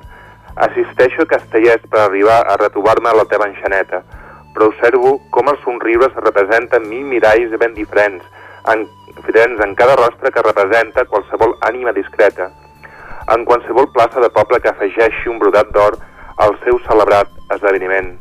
Assisteixo 0.68 1.24
a 1.24 1.30
castellers 1.32 1.88
per 1.88 2.02
arribar 2.04 2.42
a 2.44 2.58
retrobar-me 2.60 3.08
a 3.08 3.16
la 3.16 3.24
teva 3.32 3.48
enxaneta, 3.48 4.02
però 4.52 4.68
observo 4.74 5.16
com 5.32 5.48
els 5.48 5.64
somriures 5.64 6.20
representen 6.20 6.84
mil 6.92 7.08
miralls 7.08 7.56
ben 7.64 7.72
diferents, 7.72 8.28
en, 8.68 8.84
diferents 9.16 9.64
en 9.64 9.74
cada 9.74 9.96
rostre 9.96 10.36
que 10.36 10.44
representa 10.44 11.08
qualsevol 11.08 11.56
ànima 11.64 11.96
discreta. 11.96 12.52
En 13.34 13.44
qualsevol 13.44 13.88
plaça 13.94 14.20
de 14.22 14.28
poble 14.30 14.60
que 14.62 14.70
afegeixi 14.70 15.30
un 15.30 15.40
brodat 15.42 15.72
d'or 15.74 15.96
al 16.44 16.52
seu 16.64 16.78
celebrat 16.86 17.30
esdeveniment. 17.56 18.12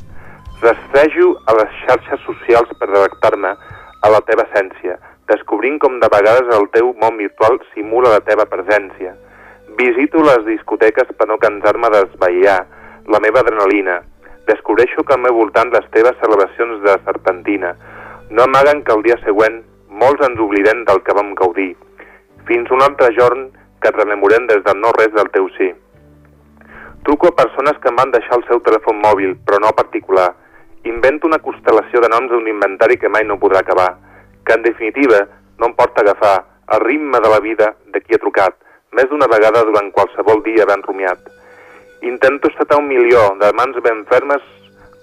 Rastrejo 0.64 1.34
a 1.46 1.54
les 1.60 1.76
xarxes 1.84 2.24
socials 2.26 2.72
per 2.80 2.88
adaptar-me 2.90 3.52
a 3.54 4.10
la 4.14 4.22
teva 4.30 4.46
essència, 4.48 4.96
descobrint 5.30 5.78
com 5.84 6.00
de 6.02 6.10
vegades 6.14 6.50
el 6.58 6.66
teu 6.74 6.90
món 7.02 7.20
virtual 7.22 7.60
simula 7.74 8.16
la 8.16 8.24
teva 8.26 8.48
presència. 8.50 9.14
Visito 9.78 10.24
les 10.26 10.46
discoteques 10.48 11.12
per 11.20 11.28
no 11.30 11.38
cansar-me 11.44 11.92
d'esvaiar 11.94 12.60
la 13.14 13.22
meva 13.22 13.44
adrenalina. 13.44 14.00
Descobreixo 14.50 15.04
que 15.04 15.14
al 15.14 15.22
meu 15.22 15.38
voltant 15.38 15.74
les 15.74 15.86
teves 15.94 16.18
celebracions 16.22 16.82
de 16.86 16.98
serpentina 17.06 17.76
no 18.30 18.44
amaguen 18.44 18.82
que 18.84 18.94
el 18.94 19.04
dia 19.06 19.18
següent 19.22 19.62
molts 20.02 20.26
ens 20.28 20.42
oblidem 20.42 20.82
del 20.90 21.02
que 21.06 21.14
vam 21.18 21.36
gaudir. 21.38 21.76
Fins 22.50 22.72
un 22.74 22.82
altre 22.82 23.12
jorn 23.18 23.46
que 23.86 23.92
et 23.94 24.00
rememorem 24.02 24.48
des 24.50 24.64
del 24.66 24.80
no 24.82 24.90
res 24.98 25.12
del 25.14 25.30
teu 25.30 25.46
sí. 25.60 25.68
Truco 27.06 27.30
a 27.30 27.36
persones 27.38 27.78
que 27.82 27.92
em 27.92 28.00
van 28.00 28.10
deixar 28.16 28.40
el 28.40 28.46
seu 28.48 28.58
telèfon 28.66 28.98
mòbil, 28.98 29.36
però 29.46 29.60
no 29.62 29.76
particular. 29.78 30.32
Invento 30.90 31.30
una 31.30 31.38
constel·lació 31.38 32.02
de 32.02 32.10
noms 32.10 32.34
d'un 32.34 32.50
inventari 32.50 32.98
que 32.98 33.12
mai 33.14 33.28
no 33.30 33.38
podrà 33.38 33.62
acabar, 33.62 33.92
que 34.46 34.58
en 34.58 34.66
definitiva 34.66 35.22
no 35.60 35.70
em 35.70 35.76
porta 35.78 36.02
a 36.02 36.06
agafar 36.08 36.34
el 36.74 36.82
ritme 36.82 37.22
de 37.22 37.30
la 37.30 37.40
vida 37.46 37.76
de 37.94 38.02
qui 38.02 38.18
ha 38.18 38.22
trucat, 38.24 38.58
més 38.98 39.06
d'una 39.12 39.30
vegada 39.30 39.62
durant 39.70 39.94
qualsevol 39.94 40.42
dia 40.50 40.66
ben 40.66 40.82
rumiat. 40.82 41.30
Intento 42.02 42.50
estatar 42.50 42.82
un 42.82 42.90
milió 42.90 43.22
de 43.38 43.54
mans 43.54 43.78
ben 43.86 44.02
fermes 44.10 44.42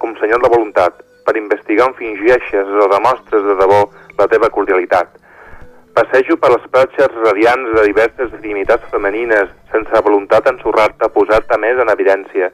com 0.03 0.18
senyal 0.18 0.42
de 0.42 0.51
voluntat 0.51 1.07
per 1.23 1.38
investigar 1.38 1.87
on 1.87 1.99
fingeixes 2.03 2.66
o 2.66 2.90
demostres 2.90 3.47
de 3.47 3.59
debò 3.62 3.85
la 4.18 4.27
teva 4.27 4.51
cordialitat. 4.51 5.22
Passejo 5.93 6.39
per 6.41 6.49
les 6.55 6.63
platges 6.73 7.17
radiants 7.21 7.75
de 7.77 7.83
diverses 7.85 8.31
dignitats 8.41 8.87
femenines 8.89 9.51
sense 9.73 10.01
voluntat 10.07 10.47
ensorrar-te 10.49 11.11
posar-te 11.13 11.59
més 11.61 11.81
en 11.83 11.93
evidència, 11.93 12.49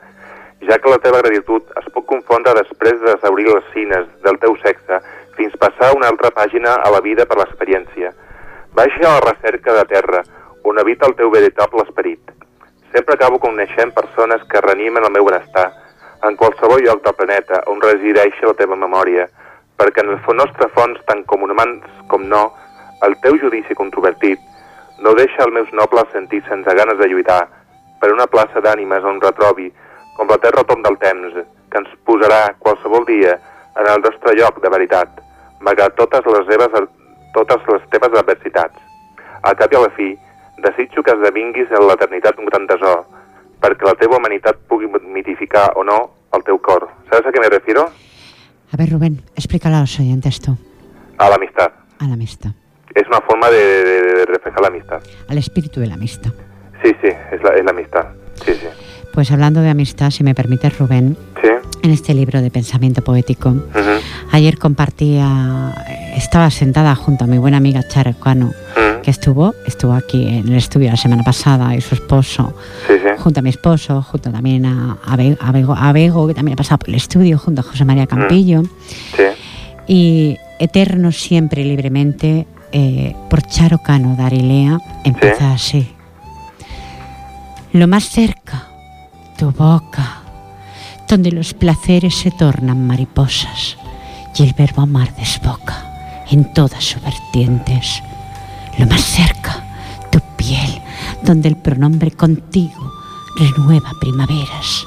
ja 0.66 0.78
que 0.82 0.90
la 0.90 0.98
teva 1.04 1.20
gratitud 1.22 1.70
es 1.78 1.86
pot 1.94 2.06
confondre 2.10 2.56
després 2.58 2.98
de 2.98 3.12
desaurir 3.12 3.46
les 3.46 3.70
cines 3.76 4.10
del 4.26 4.40
teu 4.42 4.58
sexe 4.64 4.98
fins 5.38 5.54
passar 5.62 5.92
una 5.94 6.10
altra 6.10 6.32
pàgina 6.34 6.74
a 6.82 6.90
la 6.90 7.00
vida 7.06 7.28
per 7.30 7.38
l'experiència. 7.38 8.10
Baixa 8.74 9.06
a 9.06 9.14
la 9.20 9.24
recerca 9.28 9.78
de 9.78 9.86
terra, 9.94 10.26
on 10.66 10.82
habita 10.82 11.06
el 11.06 11.14
teu 11.22 11.30
veritable 11.30 11.86
esperit. 11.86 12.34
Sempre 12.90 13.14
acabo 13.14 13.38
coneixent 13.38 13.94
persones 13.94 14.42
que 14.50 14.66
reanimen 14.66 15.06
el 15.06 15.14
meu 15.14 15.30
benestar, 15.30 15.68
en 16.26 16.34
qualsevol 16.34 16.82
lloc 16.82 17.06
del 17.06 17.14
planeta 17.14 17.62
on 17.70 17.78
resideix 17.86 18.34
la 18.42 18.58
teva 18.58 18.74
memòria, 18.74 19.30
perquè 19.78 20.02
en 20.02 20.16
el 20.16 20.38
nostre 20.42 20.66
fons, 20.74 20.98
tant 21.06 21.22
com 21.30 21.46
humans 21.46 21.86
com 22.10 22.26
no, 22.26 22.48
el 23.06 23.14
teu 23.22 23.38
judici 23.38 23.76
controvertit 23.78 24.40
no 25.04 25.14
deixa 25.14 25.44
els 25.44 25.54
meus 25.54 25.70
nobles 25.72 26.10
sentir 26.12 26.40
sense 26.48 26.74
ganes 26.74 26.98
de 26.98 27.08
lluitar 27.10 27.42
per 28.00 28.10
una 28.12 28.26
plaça 28.30 28.62
d'ànimes 28.62 29.04
on 29.06 29.20
retrobi, 29.22 29.68
com 30.16 30.30
la 30.30 30.38
terra 30.42 30.64
tom 30.66 30.82
del 30.82 30.98
temps, 31.02 31.38
que 31.70 31.78
ens 31.82 31.90
posarà 32.08 32.54
qualsevol 32.58 33.06
dia 33.06 33.36
en 33.78 33.90
el 33.92 34.02
nostre 34.02 34.34
lloc 34.38 34.58
de 34.62 34.70
veritat, 34.74 35.20
malgrat 35.62 35.94
totes 35.98 36.26
les, 36.26 36.46
seves, 36.50 36.88
totes 37.34 37.70
les 37.72 37.86
teves 37.94 38.18
adversitats. 38.22 38.82
Al 39.46 39.54
cap 39.58 39.72
i 39.72 39.78
a 39.78 39.84
la 39.84 39.94
fi, 39.94 40.10
desitjo 40.64 41.04
que 41.06 41.14
esdevinguis 41.14 41.70
en 41.70 41.86
l'eternitat 41.86 42.38
un 42.42 42.50
gran 42.50 42.66
tesor, 42.70 43.04
perquè 43.62 43.86
la 43.86 43.96
teva 43.98 44.18
humanitat 44.18 44.58
pugui 44.70 44.90
mitificar 45.14 45.70
o 45.78 45.84
no 45.86 45.98
el 46.34 46.46
teu 46.46 46.58
cor. 46.62 46.88
¿Sabes 47.10 47.26
a 47.26 47.34
què 47.34 47.42
me 47.42 47.50
refiero? 47.50 47.86
A 48.72 48.76
ver, 48.76 48.90
Rubén, 48.90 49.22
explícala 49.34 49.78
a 49.78 49.86
los 49.86 49.98
oyentes 49.98 50.40
tú. 50.40 50.56
A 51.18 51.28
la 51.28 51.36
amistad. 51.36 51.72
A 51.98 52.06
la 52.06 52.14
amistad. 52.14 52.50
Es 53.00 53.06
una 53.08 53.20
forma 53.20 53.48
de, 53.50 53.56
de, 53.58 54.02
de 54.18 54.24
reflejar 54.26 54.60
la 54.60 54.68
amistad. 54.68 55.00
Al 55.28 55.38
espíritu 55.38 55.80
de 55.80 55.86
la 55.86 55.94
amistad. 55.94 56.30
Sí, 56.82 56.90
sí, 57.00 57.08
es 57.32 57.42
la, 57.42 57.50
es 57.56 57.64
la 57.64 57.70
amistad. 57.70 58.06
Sí, 58.44 58.52
sí. 58.52 58.66
Pues 59.12 59.30
hablando 59.32 59.60
de 59.60 59.70
amistad, 59.70 60.10
si 60.10 60.22
me 60.24 60.34
permites, 60.34 60.78
Rubén, 60.78 61.16
Sí. 61.42 61.48
en 61.82 61.90
este 61.90 62.14
libro 62.14 62.40
de 62.40 62.50
pensamiento 62.50 63.02
poético, 63.02 63.54
ayer 64.32 64.58
compartía, 64.58 65.74
estaba 66.16 66.50
sentada 66.50 66.94
junto 66.94 67.24
a 67.24 67.26
mi 67.26 67.38
buena 67.38 67.56
amiga 67.56 67.82
Charo 67.86 68.14
Cano, 68.18 68.52
Mm. 68.76 69.00
que 69.02 69.10
estuvo, 69.10 69.54
estuvo 69.66 69.92
aquí 69.94 70.28
en 70.28 70.48
el 70.48 70.56
estudio 70.56 70.90
la 70.90 70.96
semana 70.96 71.22
pasada, 71.24 71.74
y 71.74 71.80
su 71.80 71.94
esposo, 71.94 72.54
Sí, 72.86 72.94
sí. 72.94 73.08
junto 73.18 73.40
a 73.40 73.42
mi 73.42 73.50
esposo, 73.50 74.02
junto 74.02 74.30
también 74.30 74.66
a, 74.66 74.98
a, 75.04 75.16
Be- 75.16 75.36
a 75.40 75.50
Bego, 75.52 75.74
a 75.76 75.92
Bego, 75.92 76.26
que 76.28 76.34
también 76.34 76.54
ha 76.54 76.56
pasado 76.56 76.78
por 76.78 76.88
el 76.90 76.96
estudio, 76.96 77.38
junto 77.38 77.60
a 77.60 77.64
José 77.64 77.84
María 77.84 78.06
Campillo, 78.06 78.62
Sí. 79.16 79.24
y 79.88 80.36
Eterno 80.60 81.10
siempre 81.12 81.62
y 81.62 81.64
libremente, 81.64 82.46
eh, 82.72 83.14
por 83.30 83.42
Charo 83.42 83.78
Cano 83.78 84.16
de 84.16 84.22
Arilea, 84.22 84.78
empieza 85.04 85.52
así. 85.52 85.94
Lo 87.72 87.86
más 87.86 88.04
cerca, 88.04 88.66
tu 89.36 89.50
boca, 89.50 90.22
donde 91.08 91.32
los 91.32 91.54
placeres 91.54 92.14
se 92.14 92.30
tornan 92.30 92.86
mariposas 92.86 93.76
y 94.36 94.42
el 94.42 94.52
verbo 94.52 94.82
amar 94.82 95.14
desboca 95.16 96.24
en 96.30 96.52
todas 96.52 96.84
sus 96.84 97.02
vertientes. 97.02 98.02
Lo 98.78 98.86
más 98.86 99.02
cerca, 99.02 99.64
tu 100.10 100.20
piel, 100.36 100.80
donde 101.22 101.48
el 101.48 101.56
pronombre 101.56 102.10
contigo 102.10 102.92
renueva 103.36 103.92
primaveras 104.00 104.84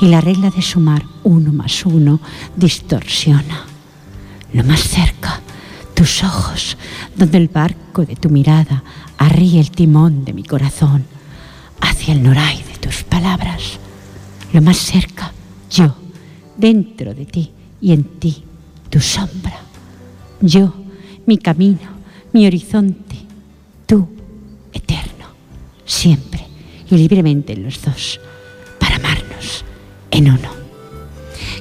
y 0.00 0.06
la 0.06 0.20
regla 0.20 0.50
de 0.50 0.62
sumar 0.62 1.02
uno 1.24 1.52
más 1.52 1.84
uno 1.84 2.20
distorsiona. 2.56 3.64
Lo 4.52 4.64
más 4.64 4.80
cerca, 4.80 5.40
tus 5.98 6.22
ojos, 6.22 6.76
donde 7.16 7.38
el 7.38 7.48
barco 7.48 8.06
de 8.06 8.14
tu 8.14 8.30
mirada 8.30 8.84
arríe 9.16 9.58
el 9.58 9.72
timón 9.72 10.24
de 10.24 10.32
mi 10.32 10.44
corazón 10.44 11.04
hacia 11.80 12.14
el 12.14 12.22
noray 12.22 12.62
de 12.62 12.78
tus 12.78 13.02
palabras. 13.02 13.80
Lo 14.52 14.62
más 14.62 14.76
cerca, 14.76 15.32
yo, 15.68 15.96
dentro 16.56 17.14
de 17.14 17.26
ti 17.26 17.50
y 17.80 17.90
en 17.90 18.04
ti, 18.04 18.44
tu 18.88 19.00
sombra. 19.00 19.58
Yo, 20.40 20.72
mi 21.26 21.36
camino, 21.36 21.98
mi 22.32 22.46
horizonte, 22.46 23.16
tú, 23.84 24.08
eterno, 24.72 25.26
siempre 25.84 26.46
y 26.88 26.96
libremente 26.96 27.54
en 27.54 27.64
los 27.64 27.82
dos, 27.82 28.20
para 28.78 28.94
amarnos 28.94 29.64
en 30.12 30.30
uno. 30.30 30.48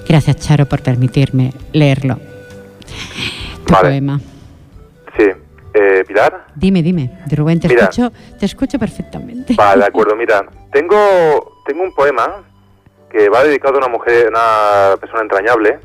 Gracias, 0.07 0.37
Charo, 0.41 0.69
por 0.69 0.83
permitirme 0.83 1.53
leerlo. 1.73 2.26
Tu 3.67 3.73
Vale. 3.73 3.89
poema. 3.89 4.19
Sí. 5.17 5.25
Eh, 5.73 6.03
Pilar. 6.07 6.47
Dime, 6.55 6.81
dime. 6.81 7.19
Rubén, 7.35 7.59
te 7.59 7.67
escucho, 7.67 8.11
te 8.39 8.45
escucho 8.45 8.79
perfectamente. 8.79 9.53
Vale, 9.55 9.81
de 9.81 9.87
acuerdo. 9.89 10.15
Mira, 10.15 10.43
tengo, 10.71 11.61
tengo 11.65 11.83
un 11.83 11.93
poema 11.93 12.43
que 13.11 13.29
va 13.29 13.43
dedicado 13.43 13.75
a 13.75 13.77
una 13.79 13.87
mujer, 13.87 14.27
una 14.29 14.95
persona 14.99 15.21
entrañable, 15.21 15.79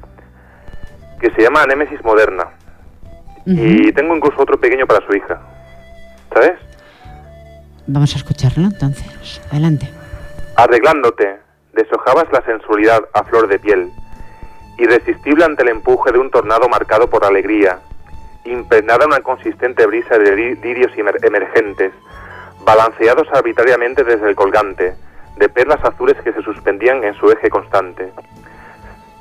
que 1.21 1.31
se 1.33 1.43
llama 1.43 1.67
Némesis 1.67 2.03
Moderna. 2.05 2.45
Y 3.45 3.93
tengo 3.93 4.15
incluso 4.17 4.41
otro 4.41 4.59
pequeño 4.59 4.87
para 4.87 5.05
su 5.05 5.15
hija. 5.17 5.41
¿Sabes? 6.33 6.53
Vamos 7.89 8.15
a 8.15 8.19
escucharlo 8.19 8.65
entonces. 8.65 9.41
Adelante. 9.51 9.91
Arreglándote, 10.57 11.41
deshojabas 11.75 12.27
la 12.33 12.41
sensualidad 12.45 13.01
a 13.13 13.25
flor 13.25 13.49
de 13.49 13.59
piel, 13.59 13.91
irresistible 14.79 15.45
ante 15.45 15.63
el 15.63 15.69
empuje 15.69 16.13
de 16.13 16.19
un 16.19 16.31
tornado 16.31 16.69
marcado 16.69 17.09
por 17.09 17.25
alegría, 17.25 17.81
impregnada 18.45 19.07
una 19.07 19.21
consistente 19.21 19.87
brisa 19.87 20.19
de 20.19 20.57
lirios 20.63 20.93
emergentes, 20.97 21.93
balanceados 22.65 23.29
arbitrariamente 23.33 24.05
desde 24.05 24.29
el 24.29 24.35
colgante, 24.35 24.95
de 25.37 25.49
perlas 25.49 25.83
azules 25.85 26.17
que 26.23 26.33
se 26.33 26.43
suspendían 26.43 27.03
en 27.05 27.15
su 27.15 27.31
eje 27.31 27.51
constante. 27.51 28.13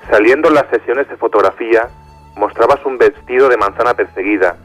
Saliendo 0.10 0.50
en 0.50 0.56
las 0.56 0.70
sesiones 0.70 1.08
de 1.10 1.18
fotografía, 1.18 1.88
mostrabas 2.36 2.84
un 2.86 2.98
vestido 2.98 3.50
de 3.50 3.58
manzana 3.58 3.94
perseguida, 3.94 4.58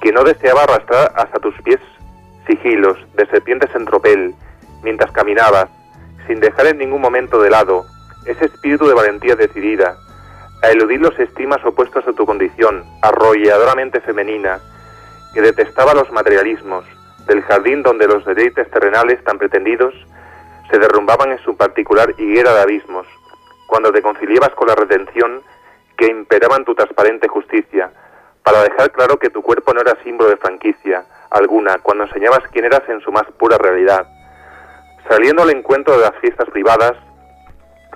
que 0.00 0.12
no 0.12 0.22
deseaba 0.24 0.62
arrastrar 0.62 1.12
hasta 1.16 1.38
tus 1.38 1.54
pies 1.62 1.80
sigilos 2.46 2.96
de 3.14 3.26
serpientes 3.26 3.74
en 3.74 3.84
tropel, 3.84 4.34
mientras 4.82 5.10
caminabas, 5.10 5.68
sin 6.26 6.40
dejar 6.40 6.66
en 6.66 6.78
ningún 6.78 7.00
momento 7.00 7.40
de 7.40 7.50
lado 7.50 7.84
ese 8.26 8.46
espíritu 8.46 8.86
de 8.86 8.94
valentía 8.94 9.36
decidida, 9.36 9.96
a 10.62 10.68
eludir 10.68 11.00
los 11.00 11.18
estimas 11.18 11.64
opuestos 11.64 12.06
a 12.06 12.12
tu 12.12 12.24
condición, 12.24 12.84
arrolladoramente 13.02 14.00
femenina, 14.00 14.60
que 15.34 15.42
detestaba 15.42 15.94
los 15.94 16.10
materialismos, 16.12 16.84
del 17.26 17.42
jardín 17.42 17.82
donde 17.82 18.06
los 18.06 18.24
deleites 18.24 18.70
terrenales 18.70 19.22
tan 19.24 19.38
pretendidos 19.38 19.94
se 20.70 20.78
derrumbaban 20.78 21.32
en 21.32 21.38
su 21.38 21.56
particular 21.56 22.14
higuera 22.18 22.54
de 22.54 22.60
abismos, 22.60 23.06
cuando 23.66 23.92
te 23.92 24.02
conciliabas 24.02 24.50
con 24.50 24.68
la 24.68 24.74
redención 24.74 25.42
que 25.96 26.06
imperaba 26.06 26.56
en 26.56 26.64
tu 26.64 26.74
transparente 26.74 27.28
justicia, 27.28 27.90
para 28.42 28.62
dejar 28.62 28.92
claro 28.92 29.18
que 29.18 29.30
tu 29.30 29.42
cuerpo 29.42 29.74
no 29.74 29.80
era 29.80 29.96
símbolo 30.04 30.30
de 30.30 30.36
franquicia 30.36 31.04
alguna, 31.30 31.78
cuando 31.78 32.04
enseñabas 32.04 32.40
quién 32.52 32.64
eras 32.64 32.82
en 32.88 33.00
su 33.00 33.10
más 33.10 33.24
pura 33.38 33.58
realidad. 33.58 34.06
Saliendo 35.08 35.42
al 35.42 35.50
encuentro 35.50 35.94
de 35.94 36.02
las 36.02 36.16
fiestas 36.20 36.48
privadas, 36.50 36.92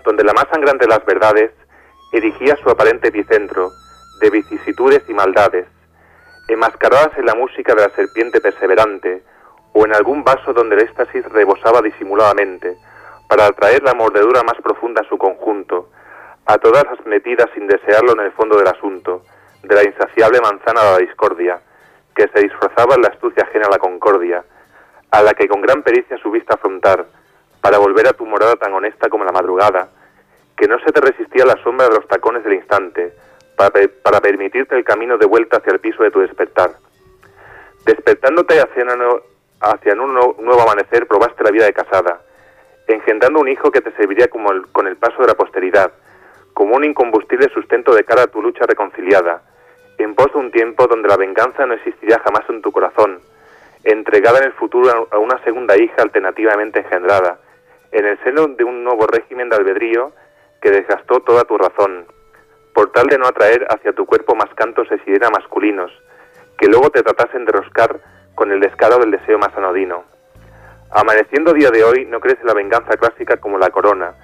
donde 0.04 0.24
la 0.24 0.32
más 0.32 0.46
sangrante 0.50 0.86
de 0.86 0.90
las 0.90 1.04
verdades 1.04 1.52
erigía 2.12 2.56
su 2.62 2.68
aparente 2.70 3.08
epicentro 3.08 3.70
de 4.20 4.30
vicisitudes 4.30 5.02
y 5.08 5.14
maldades, 5.14 5.66
enmascaradas 6.48 7.16
en 7.16 7.26
la 7.26 7.34
música 7.34 7.74
de 7.74 7.82
la 7.82 7.94
serpiente 7.94 8.40
perseverante, 8.40 9.22
o 9.72 9.84
en 9.84 9.94
algún 9.94 10.24
vaso 10.24 10.52
donde 10.52 10.74
el 10.74 10.82
éxtasis 10.82 11.24
rebosaba 11.30 11.80
disimuladamente, 11.80 12.76
para 13.28 13.46
atraer 13.46 13.82
la 13.84 13.94
mordedura 13.94 14.42
más 14.42 14.60
profunda 14.62 15.02
a 15.02 15.08
su 15.08 15.16
conjunto, 15.16 15.90
a 16.46 16.58
todas 16.58 16.84
las 16.84 17.06
metidas 17.06 17.48
sin 17.54 17.68
desearlo 17.68 18.12
en 18.12 18.20
el 18.20 18.32
fondo 18.32 18.58
del 18.58 18.66
asunto, 18.66 19.22
de 19.62 19.74
la 19.74 19.84
insaciable 19.84 20.40
manzana 20.40 20.82
de 20.82 20.90
la 20.90 20.98
discordia, 20.98 21.60
que 22.14 22.28
se 22.28 22.40
disfrazaba 22.40 22.96
en 22.96 23.02
la 23.02 23.08
astucia 23.08 23.44
ajena 23.44 23.66
a 23.66 23.70
la 23.70 23.78
concordia, 23.78 24.44
a 25.12 25.22
la 25.22 25.34
que 25.34 25.48
con 25.48 25.60
gran 25.60 25.82
pericia 25.82 26.18
subiste 26.18 26.52
afrontar, 26.52 27.06
para 27.60 27.78
volver 27.78 28.08
a 28.08 28.12
tu 28.12 28.26
morada 28.26 28.56
tan 28.56 28.72
honesta 28.74 29.08
como 29.08 29.24
la 29.24 29.32
madrugada, 29.32 29.88
que 30.60 30.68
no 30.68 30.78
se 30.80 30.92
te 30.92 31.00
resistía 31.00 31.46
la 31.46 31.56
sombra 31.62 31.88
de 31.88 31.94
los 31.94 32.06
tacones 32.06 32.44
del 32.44 32.52
instante, 32.52 33.14
para, 33.56 33.80
para 34.02 34.20
permitirte 34.20 34.76
el 34.76 34.84
camino 34.84 35.16
de 35.16 35.24
vuelta 35.24 35.56
hacia 35.56 35.72
el 35.72 35.80
piso 35.80 36.02
de 36.02 36.10
tu 36.10 36.20
despertar. 36.20 36.72
Despertándote 37.86 38.60
hacia, 38.60 38.84
hacia 39.60 39.94
un 39.94 40.12
nuevo 40.12 40.60
amanecer, 40.60 41.06
probaste 41.06 41.44
la 41.44 41.50
vida 41.50 41.64
de 41.64 41.72
casada, 41.72 42.20
engendrando 42.86 43.40
un 43.40 43.48
hijo 43.48 43.70
que 43.70 43.80
te 43.80 43.90
serviría 43.92 44.28
como 44.28 44.50
con 44.70 44.86
el 44.86 44.96
paso 44.96 45.22
de 45.22 45.28
la 45.28 45.34
posteridad, 45.34 45.92
como 46.52 46.76
un 46.76 46.84
incombustible 46.84 47.48
sustento 47.54 47.94
de 47.94 48.04
cara 48.04 48.24
a 48.24 48.26
tu 48.26 48.42
lucha 48.42 48.66
reconciliada, 48.66 49.40
en 49.96 50.14
pos 50.14 50.30
de 50.34 50.40
un 50.40 50.50
tiempo 50.50 50.86
donde 50.88 51.08
la 51.08 51.16
venganza 51.16 51.64
no 51.64 51.72
existiría 51.72 52.18
jamás 52.18 52.44
en 52.50 52.60
tu 52.60 52.70
corazón, 52.70 53.18
entregada 53.82 54.40
en 54.40 54.44
el 54.44 54.52
futuro 54.52 55.08
a 55.10 55.16
una 55.16 55.42
segunda 55.42 55.78
hija 55.78 56.02
alternativamente 56.02 56.80
engendrada, 56.80 57.38
en 57.92 58.04
el 58.04 58.22
seno 58.24 58.46
de 58.46 58.64
un 58.64 58.84
nuevo 58.84 59.06
régimen 59.06 59.48
de 59.48 59.56
albedrío 59.56 60.12
que 60.60 60.70
desgastó 60.70 61.20
toda 61.20 61.44
tu 61.44 61.56
razón, 61.56 62.06
por 62.74 62.92
tal 62.92 63.06
de 63.06 63.18
no 63.18 63.26
atraer 63.26 63.66
hacia 63.70 63.92
tu 63.92 64.06
cuerpo 64.06 64.34
más 64.34 64.48
cantos 64.54 64.88
de 64.88 64.98
sirena 65.04 65.30
masculinos, 65.30 65.90
que 66.58 66.66
luego 66.68 66.90
te 66.90 67.02
tratasen 67.02 67.44
de 67.44 67.52
roscar 67.52 68.00
con 68.34 68.52
el 68.52 68.60
descaro 68.60 68.98
del 68.98 69.10
deseo 69.10 69.38
más 69.38 69.56
anodino. 69.56 70.04
Amaneciendo 70.92 71.52
día 71.52 71.70
de 71.70 71.84
hoy, 71.84 72.04
no 72.06 72.20
crees 72.20 72.40
en 72.40 72.46
la 72.46 72.54
venganza 72.54 72.96
clásica 72.96 73.36
como 73.38 73.58
la 73.58 73.70
corona, 73.70 74.14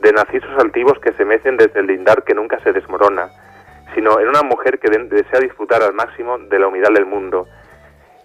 de 0.00 0.12
narcisos 0.12 0.50
altivos 0.58 0.98
que 1.00 1.12
se 1.12 1.24
mecen 1.24 1.56
desde 1.56 1.80
el 1.80 1.86
lindar 1.86 2.24
que 2.24 2.34
nunca 2.34 2.58
se 2.60 2.72
desmorona, 2.72 3.28
sino 3.94 4.18
en 4.18 4.28
una 4.28 4.42
mujer 4.42 4.78
que 4.78 4.90
desea 4.90 5.40
disfrutar 5.40 5.82
al 5.82 5.94
máximo 5.94 6.38
de 6.38 6.58
la 6.58 6.66
humildad 6.66 6.92
del 6.92 7.06
mundo, 7.06 7.46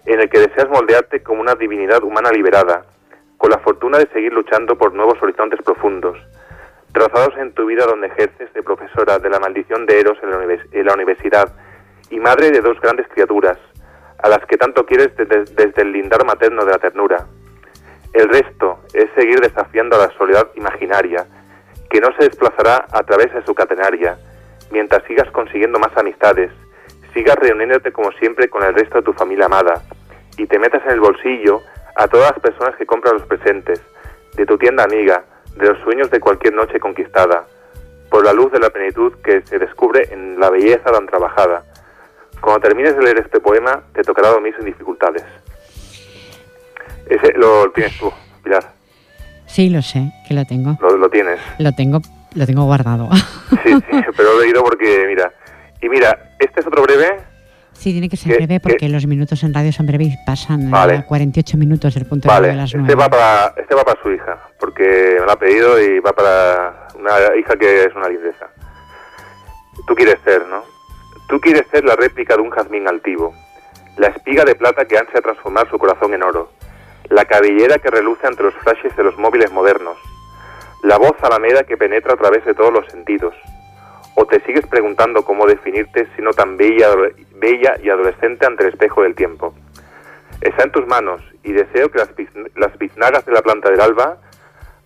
en 0.06 0.20
el 0.20 0.28
que 0.28 0.40
deseas 0.40 0.68
moldearte 0.68 1.22
como 1.22 1.40
una 1.40 1.54
divinidad 1.54 2.02
humana 2.02 2.30
liberada, 2.30 2.84
con 3.36 3.50
la 3.50 3.58
fortuna 3.58 3.98
de 3.98 4.08
seguir 4.08 4.32
luchando 4.32 4.76
por 4.76 4.92
nuevos 4.92 5.22
horizontes 5.22 5.62
profundos, 5.62 6.18
trazados 6.92 7.36
en 7.38 7.52
tu 7.52 7.66
vida 7.66 7.86
donde 7.86 8.08
ejerces 8.08 8.52
de 8.52 8.62
profesora 8.62 9.18
de 9.18 9.30
la 9.30 9.38
maldición 9.38 9.86
de 9.86 10.00
Eros 10.00 10.18
en 10.22 10.30
la, 10.86 10.94
universidad 10.94 11.52
y 12.10 12.18
madre 12.18 12.50
de 12.50 12.60
dos 12.60 12.80
grandes 12.80 13.06
criaturas, 13.08 13.58
a 14.22 14.28
las 14.28 14.44
que 14.46 14.56
tanto 14.56 14.84
quieres 14.84 15.10
desde 15.16 15.82
el 15.82 15.92
lindar 15.92 16.24
materno 16.24 16.64
de 16.64 16.72
la 16.72 16.78
ternura. 16.78 17.26
El 18.12 18.28
resto 18.28 18.80
es 18.92 19.06
seguir 19.14 19.40
desafiando 19.40 19.96
a 19.96 20.06
la 20.06 20.18
soledad 20.18 20.48
imaginaria, 20.56 21.26
que 21.88 22.00
no 22.00 22.08
se 22.18 22.24
desplazará 22.24 22.86
a 22.90 23.02
través 23.04 23.32
de 23.32 23.44
su 23.44 23.54
catenaria, 23.54 24.18
mientras 24.70 25.04
sigas 25.04 25.30
consiguiendo 25.30 25.78
más 25.78 25.96
amistades, 25.96 26.50
sigas 27.14 27.36
reuniéndote 27.36 27.92
como 27.92 28.10
siempre 28.12 28.48
con 28.48 28.62
el 28.64 28.74
resto 28.74 28.98
de 28.98 29.04
tu 29.04 29.12
familia 29.12 29.46
amada, 29.46 29.82
y 30.36 30.46
te 30.46 30.58
metas 30.58 30.82
en 30.86 30.92
el 30.92 31.00
bolsillo 31.00 31.60
a 31.96 32.08
todas 32.08 32.32
las 32.32 32.40
personas 32.40 32.76
que 32.76 32.86
compran 32.86 33.14
los 33.14 33.26
presentes, 33.26 33.80
de 34.36 34.46
tu 34.46 34.56
tienda 34.58 34.84
amiga, 34.84 35.24
de 35.56 35.66
los 35.66 35.78
sueños 35.82 36.10
de 36.10 36.20
cualquier 36.20 36.54
noche 36.54 36.80
conquistada, 36.80 37.44
por 38.10 38.24
la 38.24 38.32
luz 38.32 38.50
de 38.52 38.58
la 38.58 38.70
plenitud 38.70 39.12
que 39.22 39.42
se 39.42 39.58
descubre 39.58 40.08
en 40.10 40.38
la 40.40 40.50
belleza 40.50 40.90
tan 40.90 41.06
trabajada. 41.06 41.64
Cuando 42.40 42.60
termines 42.60 42.96
de 42.96 43.02
leer 43.02 43.18
este 43.18 43.40
poema, 43.40 43.82
te 43.92 44.02
tocará 44.02 44.28
dormir 44.30 44.54
sin 44.56 44.64
dificultades. 44.64 45.24
Ese 47.06 47.32
lo 47.34 47.70
tienes 47.72 47.98
tú, 47.98 48.12
Pilar. 48.42 48.64
Sí, 49.46 49.68
lo 49.68 49.82
sé, 49.82 50.12
que 50.26 50.34
lo 50.34 50.44
tengo. 50.44 50.76
Lo, 50.80 50.96
lo 50.96 51.10
tienes. 51.10 51.40
Lo 51.58 51.72
tengo, 51.72 52.00
lo 52.34 52.46
tengo 52.46 52.64
guardado. 52.64 53.08
Sí, 53.64 53.74
sí, 53.74 54.02
pero 54.16 54.34
lo 54.34 54.40
he 54.40 54.44
leído 54.44 54.62
porque, 54.62 55.06
mira. 55.08 55.32
Y 55.82 55.88
mira, 55.88 56.34
este 56.38 56.60
es 56.60 56.66
otro 56.66 56.82
breve. 56.82 57.20
Sí, 57.80 57.92
tiene 57.92 58.10
que 58.10 58.18
ser 58.18 58.36
breve 58.36 58.60
porque 58.60 58.90
los 58.90 59.06
minutos 59.06 59.42
en 59.42 59.54
radio 59.54 59.72
son 59.72 59.86
breves 59.86 60.08
y 60.08 60.16
pasan 60.26 60.70
vale. 60.70 61.02
48 61.08 61.56
minutos 61.56 61.94
del 61.94 62.04
punto 62.04 62.28
de 62.28 62.52
las 62.52 62.74
9. 62.74 62.86
Este 62.86 62.94
va, 62.94 63.08
para, 63.08 63.54
este 63.56 63.74
va 63.74 63.82
para 63.84 64.02
su 64.02 64.12
hija, 64.12 64.38
porque 64.58 65.16
me 65.18 65.24
lo 65.24 65.32
ha 65.32 65.38
pedido 65.38 65.80
y 65.80 65.98
va 66.00 66.12
para 66.12 66.88
una 66.98 67.34
hija 67.38 67.56
que 67.56 67.84
es 67.84 67.94
una 67.96 68.10
lindeza. 68.10 68.50
Tú 69.86 69.94
quieres 69.94 70.18
ser, 70.24 70.46
¿no? 70.48 70.62
Tú 71.30 71.40
quieres 71.40 71.66
ser 71.70 71.86
la 71.86 71.96
réplica 71.96 72.36
de 72.36 72.42
un 72.42 72.50
jazmín 72.50 72.86
altivo, 72.86 73.34
la 73.96 74.08
espiga 74.08 74.44
de 74.44 74.56
plata 74.56 74.84
que 74.84 74.98
ansia 74.98 75.22
transformar 75.22 75.66
su 75.70 75.78
corazón 75.78 76.12
en 76.12 76.22
oro, 76.22 76.52
la 77.08 77.24
cabellera 77.24 77.78
que 77.78 77.90
reluce 77.90 78.26
ante 78.26 78.42
los 78.42 78.54
flashes 78.56 78.94
de 78.94 79.04
los 79.04 79.16
móviles 79.16 79.50
modernos, 79.52 79.96
la 80.82 80.98
voz 80.98 81.16
alameda 81.22 81.64
que 81.64 81.78
penetra 81.78 82.12
a 82.12 82.16
través 82.18 82.44
de 82.44 82.52
todos 82.52 82.74
los 82.74 82.84
sentidos. 82.88 83.34
O 84.14 84.26
te 84.26 84.40
sigues 84.40 84.66
preguntando 84.66 85.24
cómo 85.24 85.46
definirte 85.46 86.06
siendo 86.14 86.32
tan 86.32 86.56
bella, 86.56 86.88
bella 87.36 87.76
y 87.82 87.88
adolescente 87.90 88.46
ante 88.46 88.64
el 88.64 88.70
espejo 88.70 89.02
del 89.02 89.14
tiempo. 89.14 89.54
Está 90.40 90.64
en 90.64 90.72
tus 90.72 90.86
manos 90.86 91.22
y 91.42 91.52
deseo 91.52 91.90
que 91.90 91.98
las, 91.98 92.10
las 92.56 92.78
biznagas 92.78 93.24
de 93.26 93.32
la 93.32 93.42
planta 93.42 93.70
del 93.70 93.80
alba 93.80 94.18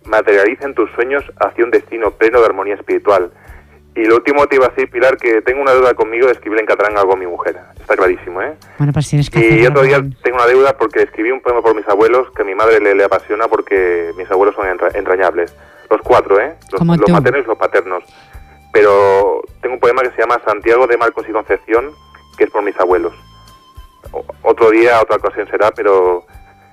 materialicen 0.05 0.75
tus 0.75 0.91
sueños 0.91 1.23
hacia 1.39 1.63
un 1.63 1.71
destino 1.71 2.11
pleno 2.11 2.39
de 2.39 2.45
armonía 2.45 2.75
espiritual. 2.75 3.31
Y 3.95 4.03
lo 4.03 4.17
último 4.17 4.45
te 4.47 4.57
iba 4.57 4.65
a 4.65 4.69
decir, 4.69 4.89
Pilar, 4.89 5.15
que 5.15 5.41
tengo 5.41 5.61
una 5.61 5.71
deuda 5.71 5.93
conmigo 5.93 6.27
de 6.27 6.33
escribir 6.33 6.59
en 6.59 6.65
catalán 6.65 6.97
algo 6.97 7.13
a 7.13 7.15
mi 7.15 7.25
mujer. 7.25 7.57
Está 7.79 7.95
clarísimo, 7.95 8.41
¿eh? 8.41 8.53
Bueno, 8.77 8.91
pues 8.91 9.09
tienes 9.09 9.29
que 9.29 9.39
Y 9.39 9.65
otro 9.65 9.83
día 9.83 10.03
tengo 10.21 10.35
una 10.35 10.47
deuda 10.47 10.77
porque 10.77 11.03
escribí 11.03 11.31
un 11.31 11.39
poema 11.39 11.61
por 11.61 11.73
mis 11.73 11.87
abuelos 11.87 12.29
que 12.35 12.41
a 12.41 12.45
mi 12.45 12.53
madre 12.55 12.81
le, 12.81 12.93
le 12.93 13.05
apasiona 13.05 13.47
porque 13.47 14.11
mis 14.17 14.29
abuelos 14.29 14.53
son 14.55 14.67
entrañables. 14.67 15.55
Los 15.89 16.01
cuatro, 16.01 16.41
¿eh? 16.41 16.55
Los, 16.73 16.81
los 16.81 17.09
maternos 17.09 17.45
y 17.45 17.47
los 17.47 17.57
paternos. 17.57 18.03
Pero 18.75 19.41
tengo 19.61 19.75
un 19.75 19.79
poema 19.79 20.01
que 20.01 20.11
se 20.11 20.19
llama 20.19 20.37
Santiago 20.45 20.85
de 20.85 20.97
Marcos 20.97 21.25
y 21.29 21.31
Concepción, 21.31 21.91
que 22.37 22.43
es 22.43 22.49
por 22.49 22.61
mis 22.61 22.77
abuelos. 22.77 23.13
otro 24.43 24.69
día, 24.69 25.01
otra 25.01 25.15
ocasión 25.15 25.47
será, 25.49 25.71
pero 25.71 26.25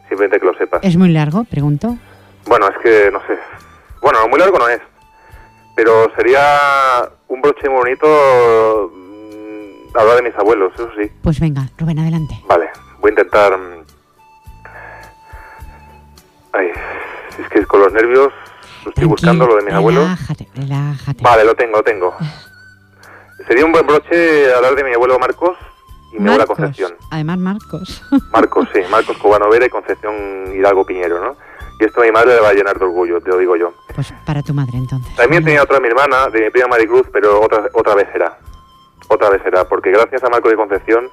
simplemente 0.09 0.41
que 0.41 0.47
lo 0.47 0.55
sepas. 0.55 0.83
¿Es 0.83 0.97
muy 0.97 1.11
largo, 1.11 1.45
pregunto? 1.45 1.97
Bueno, 2.47 2.67
es 2.67 2.77
que 2.79 3.09
no 3.13 3.21
sé. 3.29 3.39
Bueno, 4.01 4.27
muy 4.27 4.41
largo 4.41 4.59
no 4.59 4.69
es. 4.69 4.81
Pero 5.77 6.13
sería 6.17 7.09
un 7.29 7.41
broche 7.41 7.69
muy 7.69 7.79
bonito 7.79 8.91
mm, 8.93 9.97
hablar 9.97 10.17
de 10.17 10.23
mis 10.23 10.35
abuelos, 10.35 10.73
eso 10.75 10.91
sí. 11.01 11.09
Pues 11.23 11.39
venga, 11.39 11.69
Rubén, 11.79 12.01
adelante. 12.01 12.35
Vale. 12.49 12.69
voy 12.99 13.11
a 13.11 13.13
intentar... 13.13 13.57
Mm, 13.57 13.85
ay, 16.55 16.69
es 17.39 17.49
que 17.49 17.65
con 17.65 17.79
los 17.79 17.93
nervios 17.93 18.33
estoy 18.89 19.05
buscando 19.05 19.47
lo 19.47 19.57
de 19.57 19.63
mis 19.63 19.75
abuelos. 19.75 20.09
Relájate. 20.55 21.23
Vale, 21.23 21.45
lo 21.45 21.55
tengo, 21.55 21.79
lo 21.79 21.83
tengo. 21.83 22.15
Sería 23.47 23.65
un 23.65 23.73
buen 23.73 23.87
broche 23.87 24.53
hablar 24.55 24.75
de 24.75 24.85
mi 24.85 24.93
abuelo 24.95 25.19
Marcos 25.19 25.59
y 26.13 26.19
mi 26.19 26.29
abuela 26.29 26.47
Concepción. 26.47 26.95
Además, 27.11 27.39
Marcos. 27.39 28.03
Marcos, 28.33 28.69
sí, 28.73 28.81
Marcos 28.91 29.17
Cubano 29.19 29.49
Vera 29.49 29.67
y 29.67 29.71
Concepción 29.71 30.55
Hidalgo 30.55 30.87
Piñero, 30.87 31.23
¿no? 31.23 31.37
Y 31.81 31.85
esto 31.85 32.01
a 32.01 32.05
mi 32.05 32.13
madre 32.13 32.35
le 32.35 32.41
va 32.41 32.51
a 32.51 32.53
llenar 32.53 32.79
de 32.79 32.85
orgullo, 32.85 33.21
te 33.21 33.31
lo 33.31 33.39
digo 33.39 33.57
yo. 33.57 33.73
Pues 33.95 34.13
para 34.25 34.43
tu 34.43 34.55
madre 34.55 34.79
entonces. 34.79 35.15
También 35.17 35.45
tenía 35.45 35.63
otra 35.63 35.81
mi 35.81 35.89
hermana, 35.89 36.29
de 36.29 36.43
mi 36.43 36.51
prima 36.51 36.69
Maricruz, 36.69 37.07
pero 37.13 37.41
otra, 37.41 37.69
otra 37.73 37.95
vez 37.95 38.09
será. 38.13 38.39
Otra 39.09 39.31
vez 39.31 39.43
será, 39.43 39.65
porque 39.65 39.91
gracias 39.91 40.23
a 40.23 40.29
Marcos 40.29 40.53
y 40.53 40.57
Concepción, 40.57 41.11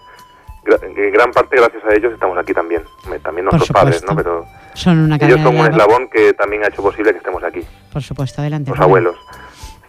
en 0.82 1.12
gran 1.12 1.32
parte 1.32 1.56
gracias 1.56 1.84
a 1.86 1.94
ellos 1.96 2.14
estamos 2.14 2.38
aquí 2.38 2.54
también. 2.54 2.84
También 3.24 3.46
nuestros 3.46 3.70
padres, 3.70 4.04
¿no? 4.04 4.16
Pero 4.16 4.46
son 4.74 5.00
una 5.00 5.16
ellos 5.16 5.42
son 5.42 5.58
un 5.58 5.66
eslabón 5.66 6.10
que 6.10 6.34
también 6.34 6.64
ha 6.64 6.68
hecho 6.68 6.82
posible 6.82 7.12
que 7.12 7.18
estemos 7.18 7.44
aquí. 7.44 7.62
Por 7.92 8.02
supuesto, 8.02 8.42
adelante. 8.42 8.72
Los 8.72 8.80
abuelos. 8.80 9.16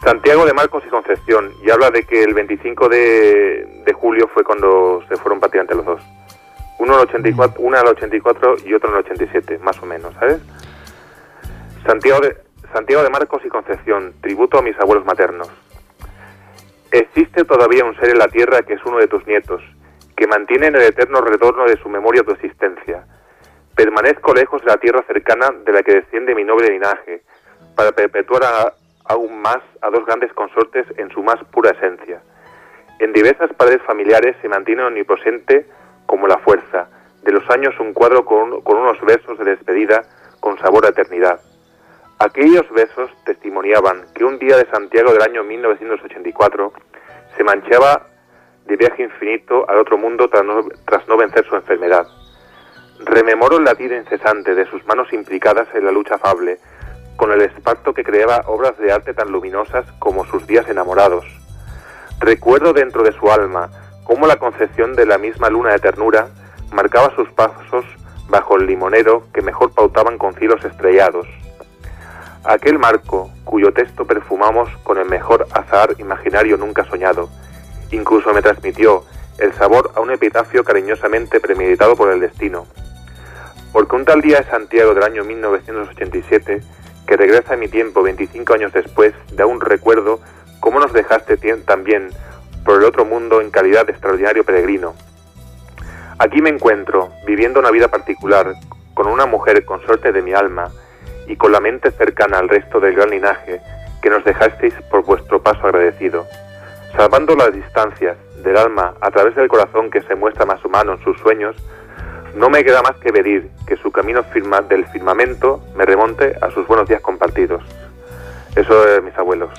Santiago 0.02 0.46
de 0.46 0.54
Marcos 0.54 0.82
y 0.86 0.90
Concepción, 0.90 1.52
y 1.62 1.70
habla 1.70 1.90
de 1.90 2.04
que 2.04 2.22
el 2.22 2.32
25 2.32 2.88
de, 2.88 3.82
de 3.84 3.92
julio 3.92 4.28
fue 4.32 4.42
cuando 4.44 5.02
se 5.08 5.16
fueron 5.16 5.40
prácticamente 5.40 5.74
los 5.74 5.84
dos. 5.84 6.02
Uno 6.78 6.94
al 6.94 7.00
84, 7.00 7.60
una 7.60 7.80
al 7.80 7.88
84 7.88 8.56
y 8.64 8.72
otro 8.72 8.88
en 8.88 8.96
el 8.96 9.04
87, 9.04 9.58
más 9.58 9.82
o 9.82 9.86
menos, 9.86 10.14
¿sabes? 10.14 10.40
Santiago 11.86 12.20
de, 12.20 12.36
Santiago 12.72 13.02
de 13.02 13.10
Marcos 13.10 13.42
y 13.44 13.48
Concepción, 13.48 14.14
tributo 14.20 14.58
a 14.58 14.62
mis 14.62 14.78
abuelos 14.78 15.04
maternos. 15.04 15.50
Existe 16.92 17.44
todavía 17.44 17.84
un 17.84 17.96
ser 17.96 18.10
en 18.10 18.18
la 18.18 18.28
tierra 18.28 18.62
que 18.62 18.74
es 18.74 18.84
uno 18.84 18.98
de 18.98 19.08
tus 19.08 19.26
nietos, 19.26 19.60
que 20.16 20.26
mantiene 20.26 20.68
en 20.68 20.76
el 20.76 20.82
eterno 20.82 21.20
retorno 21.20 21.64
de 21.64 21.76
su 21.78 21.88
memoria 21.88 22.22
tu 22.22 22.32
existencia. 22.32 23.04
Permanezco 23.80 24.34
lejos 24.34 24.60
de 24.60 24.66
la 24.72 24.76
tierra 24.76 25.02
cercana 25.06 25.48
de 25.64 25.72
la 25.72 25.82
que 25.82 25.94
desciende 25.94 26.34
mi 26.34 26.44
noble 26.44 26.68
linaje, 26.68 27.22
para 27.74 27.92
perpetuar 27.92 28.74
aún 29.06 29.40
más 29.40 29.56
a 29.80 29.88
dos 29.88 30.04
grandes 30.04 30.30
consortes 30.34 30.84
en 30.98 31.08
su 31.08 31.22
más 31.22 31.42
pura 31.44 31.70
esencia. 31.70 32.20
En 32.98 33.14
diversas 33.14 33.50
paredes 33.54 33.80
familiares 33.86 34.36
se 34.42 34.50
mantiene 34.50 34.82
omnipresente 34.82 35.64
como 36.04 36.26
la 36.26 36.36
fuerza, 36.40 36.90
de 37.22 37.32
los 37.32 37.48
años 37.48 37.72
un 37.80 37.94
cuadro 37.94 38.26
con, 38.26 38.52
unos 38.52 39.00
versos 39.00 39.38
de 39.38 39.44
despedida 39.46 40.02
con 40.40 40.58
sabor 40.58 40.84
a 40.84 40.90
eternidad. 40.90 41.40
Aquellos 42.18 42.70
besos 42.72 43.10
testimoniaban 43.24 44.04
que 44.14 44.24
un 44.24 44.38
día 44.38 44.58
de 44.58 44.70
Santiago 44.70 45.10
del 45.14 45.22
año 45.22 45.42
1984 45.42 46.72
se 47.34 47.44
manchaba 47.44 48.08
de 48.66 48.76
viaje 48.76 49.04
infinito 49.04 49.64
al 49.70 49.78
otro 49.78 49.96
mundo 49.96 50.28
tras 50.28 51.08
no 51.08 51.16
vencer 51.16 51.46
su 51.46 51.56
enfermedad. 51.56 52.06
Rememoro 53.04 53.56
el 53.56 53.64
latido 53.64 53.96
incesante 53.96 54.54
de 54.54 54.66
sus 54.66 54.84
manos 54.86 55.12
implicadas 55.12 55.66
en 55.74 55.86
la 55.86 55.90
lucha 55.90 56.16
afable, 56.16 56.58
con 57.16 57.32
el 57.32 57.40
esparto 57.40 57.94
que 57.94 58.04
creaba 58.04 58.42
obras 58.46 58.76
de 58.78 58.92
arte 58.92 59.14
tan 59.14 59.32
luminosas 59.32 59.86
como 59.98 60.26
sus 60.26 60.46
días 60.46 60.68
enamorados. 60.68 61.24
Recuerdo 62.18 62.74
dentro 62.74 63.02
de 63.02 63.12
su 63.12 63.30
alma 63.30 63.70
cómo 64.04 64.26
la 64.26 64.36
concepción 64.36 64.94
de 64.94 65.06
la 65.06 65.16
misma 65.16 65.48
luna 65.48 65.70
de 65.72 65.78
ternura 65.78 66.28
marcaba 66.72 67.14
sus 67.16 67.30
pasos 67.32 67.86
bajo 68.28 68.56
el 68.56 68.66
limonero 68.66 69.24
que 69.32 69.40
mejor 69.40 69.72
pautaban 69.72 70.18
con 70.18 70.34
cielos 70.34 70.62
estrellados. 70.64 71.26
Aquel 72.44 72.78
marco 72.78 73.30
cuyo 73.44 73.72
texto 73.72 74.04
perfumamos 74.04 74.68
con 74.82 74.98
el 74.98 75.06
mejor 75.06 75.46
azar 75.52 75.94
imaginario 75.98 76.58
nunca 76.58 76.84
soñado, 76.84 77.30
incluso 77.90 78.32
me 78.34 78.42
transmitió 78.42 79.04
el 79.38 79.54
sabor 79.54 79.90
a 79.94 80.00
un 80.00 80.10
epitafio 80.10 80.64
cariñosamente 80.64 81.40
premeditado 81.40 81.96
por 81.96 82.10
el 82.10 82.20
destino. 82.20 82.66
Porque 83.72 83.96
un 83.96 84.04
tal 84.04 84.20
día 84.20 84.38
de 84.38 84.50
Santiago 84.50 84.94
del 84.94 85.04
año 85.04 85.24
1987 85.24 86.62
que 87.06 87.16
regresa 87.16 87.54
a 87.54 87.56
mi 87.56 87.66
tiempo 87.66 88.02
25 88.02 88.54
años 88.54 88.72
después, 88.72 89.12
de 89.32 89.44
un 89.44 89.60
recuerdo 89.60 90.20
cómo 90.60 90.78
nos 90.78 90.92
dejaste 90.92 91.36
también 91.58 92.10
por 92.64 92.78
el 92.78 92.84
otro 92.84 93.04
mundo 93.04 93.40
en 93.40 93.50
calidad 93.50 93.84
de 93.84 93.92
extraordinario 93.92 94.44
peregrino. 94.44 94.94
Aquí 96.20 96.40
me 96.40 96.50
encuentro, 96.50 97.10
viviendo 97.26 97.58
una 97.58 97.70
vida 97.70 97.88
particular, 97.88 98.54
con 98.94 99.08
una 99.08 99.26
mujer 99.26 99.64
consorte 99.64 100.12
de 100.12 100.22
mi 100.22 100.34
alma 100.34 100.70
y 101.26 101.36
con 101.36 101.50
la 101.50 101.60
mente 101.60 101.90
cercana 101.90 102.38
al 102.38 102.48
resto 102.48 102.78
del 102.78 102.94
gran 102.94 103.10
linaje 103.10 103.60
que 104.02 104.10
nos 104.10 104.24
dejasteis 104.24 104.74
por 104.90 105.04
vuestro 105.04 105.42
paso 105.42 105.66
agradecido, 105.66 106.26
salvando 106.96 107.34
las 107.34 107.52
distancias 107.52 108.16
del 108.42 108.56
alma 108.56 108.94
a 109.00 109.10
través 109.10 109.34
del 109.34 109.48
corazón 109.48 109.90
que 109.90 110.02
se 110.02 110.14
muestra 110.14 110.46
más 110.46 110.64
humano 110.64 110.92
en 110.92 111.02
sus 111.02 111.18
sueños, 111.18 111.56
no 112.34 112.50
me 112.50 112.64
queda 112.64 112.82
más 112.82 112.96
que 112.96 113.12
pedir 113.12 113.50
que 113.66 113.76
su 113.76 113.90
camino 113.90 114.22
firma 114.24 114.60
del 114.60 114.86
firmamento 114.86 115.62
me 115.76 115.84
remonte 115.84 116.36
a 116.40 116.50
sus 116.50 116.66
buenos 116.66 116.88
días 116.88 117.00
compartidos. 117.00 117.62
Eso 118.56 118.88
es 118.88 119.02
mis 119.02 119.16
abuelos. 119.16 119.50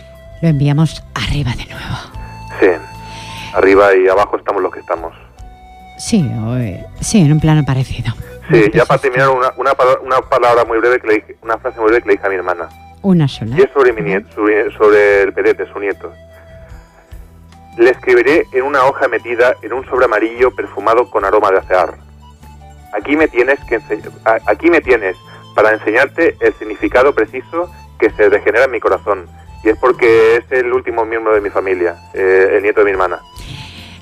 Lo 0.41 0.49
enviamos 0.49 1.03
arriba 1.13 1.51
de 1.51 1.65
nuevo. 1.65 1.95
Sí, 2.59 2.67
arriba 3.53 3.95
y 3.95 4.07
abajo 4.07 4.37
estamos 4.37 4.61
los 4.61 4.73
que 4.73 4.79
estamos. 4.79 5.13
Sí, 5.97 6.29
eh, 6.57 6.83
sí, 6.99 7.21
en 7.21 7.31
un 7.31 7.39
plano 7.39 7.63
parecido. 7.65 8.13
Sí, 8.49 8.71
ya 8.73 8.85
para 8.85 8.99
terminar, 8.99 9.29
una, 9.29 9.53
una, 9.55 9.71
una, 10.01 10.21
palabra 10.21 10.65
muy 10.65 10.79
breve, 10.79 10.99
que 10.99 11.07
le 11.07 11.13
dije, 11.15 11.37
una 11.41 11.57
frase 11.57 11.79
muy 11.79 11.89
breve 11.89 12.01
que 12.01 12.07
le 12.09 12.13
dije 12.15 12.25
a 12.25 12.29
mi 12.29 12.35
hermana. 12.35 12.69
Una 13.01 13.27
sola. 13.27 13.55
Y 13.57 13.61
es 13.61 13.69
sobre, 13.73 13.93
mi 13.93 14.01
nieto, 14.01 14.27
sobre, 14.33 14.71
sobre 14.77 15.21
el 15.21 15.33
pedete, 15.33 15.71
su 15.71 15.79
nieto. 15.79 16.11
Le 17.77 17.91
escribiré 17.91 18.45
en 18.51 18.63
una 18.63 18.83
hoja 18.85 19.07
metida 19.07 19.55
en 19.61 19.73
un 19.73 19.85
sobre 19.85 20.05
amarillo 20.05 20.53
perfumado 20.53 21.09
con 21.09 21.23
aroma 21.23 21.51
de 21.51 21.59
acear 21.59 22.10
Aquí 22.93 23.15
me 23.15 23.27
tienes 23.27 23.59
que 23.65 23.79
aquí 24.45 24.69
me 24.69 24.81
tienes 24.81 25.15
para 25.55 25.73
enseñarte 25.73 26.35
el 26.39 26.53
significado 26.55 27.13
preciso 27.13 27.69
que 27.99 28.09
se 28.11 28.29
regenera 28.29 28.65
en 28.65 28.71
mi 28.71 28.79
corazón. 28.79 29.27
Y 29.63 29.69
es 29.69 29.77
porque 29.77 30.37
es 30.37 30.51
el 30.51 30.73
último 30.73 31.05
miembro 31.05 31.33
de 31.33 31.41
mi 31.41 31.49
familia, 31.49 31.95
eh, 32.13 32.53
el 32.57 32.63
nieto 32.63 32.79
de 32.79 32.85
mi 32.85 32.91
hermana. 32.91 33.19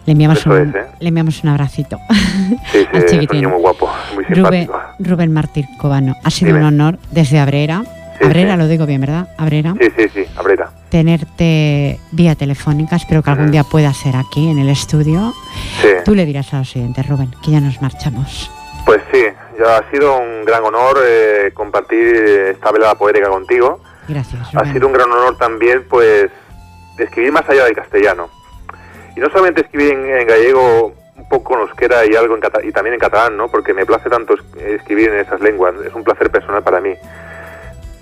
Le 0.06 0.14
enviamos, 0.14 0.46
un, 0.46 0.74
¿eh? 0.76 0.86
le 1.00 1.08
enviamos 1.10 1.44
un 1.44 1.50
abracito. 1.50 2.00
Sí, 2.72 2.88
sí, 2.92 2.98
es 2.98 3.14
un 3.14 3.28
niño 3.32 3.50
muy 3.50 3.60
guapo, 3.60 3.90
muy. 4.16 4.24
Rubén, 4.24 4.70
Rubén 5.00 5.34
Martín 5.34 5.68
Cobano, 5.78 6.16
ha 6.24 6.32
sido 6.32 6.56
un 6.56 6.64
honor 6.64 6.98
desde 7.12 7.40
Abrera. 7.40 7.84
Abrera, 8.22 8.58
lo 8.58 8.68
digo 8.68 8.86
bien, 8.86 9.02
¿verdad? 9.02 9.30
Abrera. 9.38 9.76
Sí, 9.80 9.88
sí, 9.96 10.10
sí, 10.14 10.26
Abrera. 10.36 10.72
Tenerte 10.90 12.00
vía 12.12 12.36
telefónica, 12.36 12.96
espero 12.96 13.22
que 13.22 13.30
algún 13.30 13.52
día 13.52 13.64
pueda 13.64 13.94
ser 13.94 14.16
aquí 14.16 14.50
en 14.50 14.60
el 14.60 14.70
estudio. 14.70 15.34
Sí. 15.82 15.90
Tú 16.04 16.16
le 16.16 16.26
dirás 16.26 16.54
a 16.54 16.60
los 16.60 16.70
siguientes, 16.70 17.08
Rubén, 17.08 17.32
que 17.44 17.52
ya 17.52 17.62
nos 17.62 17.82
marchamos. 17.82 18.52
Pues 18.86 19.02
sí, 19.12 19.26
ya 19.60 19.78
ha 19.78 19.92
sido 19.92 20.18
un 20.18 20.46
gran 20.46 20.64
honor 20.64 20.98
eh, 21.04 21.52
compartir 21.54 22.16
esta 22.54 22.72
velada 22.72 22.96
poética 22.96 23.30
contigo. 23.30 23.82
Gracias. 24.08 24.56
Ha 24.56 24.72
sido 24.72 24.88
un 24.88 24.94
gran 24.94 25.12
honor 25.12 25.38
también, 25.38 25.86
pues, 25.88 26.32
escribir 26.98 27.32
más 27.32 27.48
allá 27.48 27.66
del 27.66 27.76
castellano. 27.76 28.30
Y 29.16 29.20
no 29.20 29.30
solamente 29.30 29.62
escribir 29.62 29.94
en, 29.94 30.28
gallego 30.28 30.94
un 31.16 31.30
poco 31.30 31.56
en 31.56 31.62
euskera 31.62 32.06
y 32.06 32.16
algo 32.16 32.36
en 32.36 32.42
y 32.64 32.72
también 32.72 32.94
en 32.94 33.00
catalán, 33.00 33.38
¿no? 33.38 33.50
Porque 33.50 33.74
me 33.74 33.86
place 33.86 34.10
tanto 34.10 34.36
escribir 34.58 35.10
en 35.10 35.20
esas 35.20 35.42
lenguas, 35.42 35.76
es 35.86 35.94
un 35.94 36.04
placer 36.04 36.30
personal 36.32 36.64
para 36.64 36.80
mí. 36.80 36.96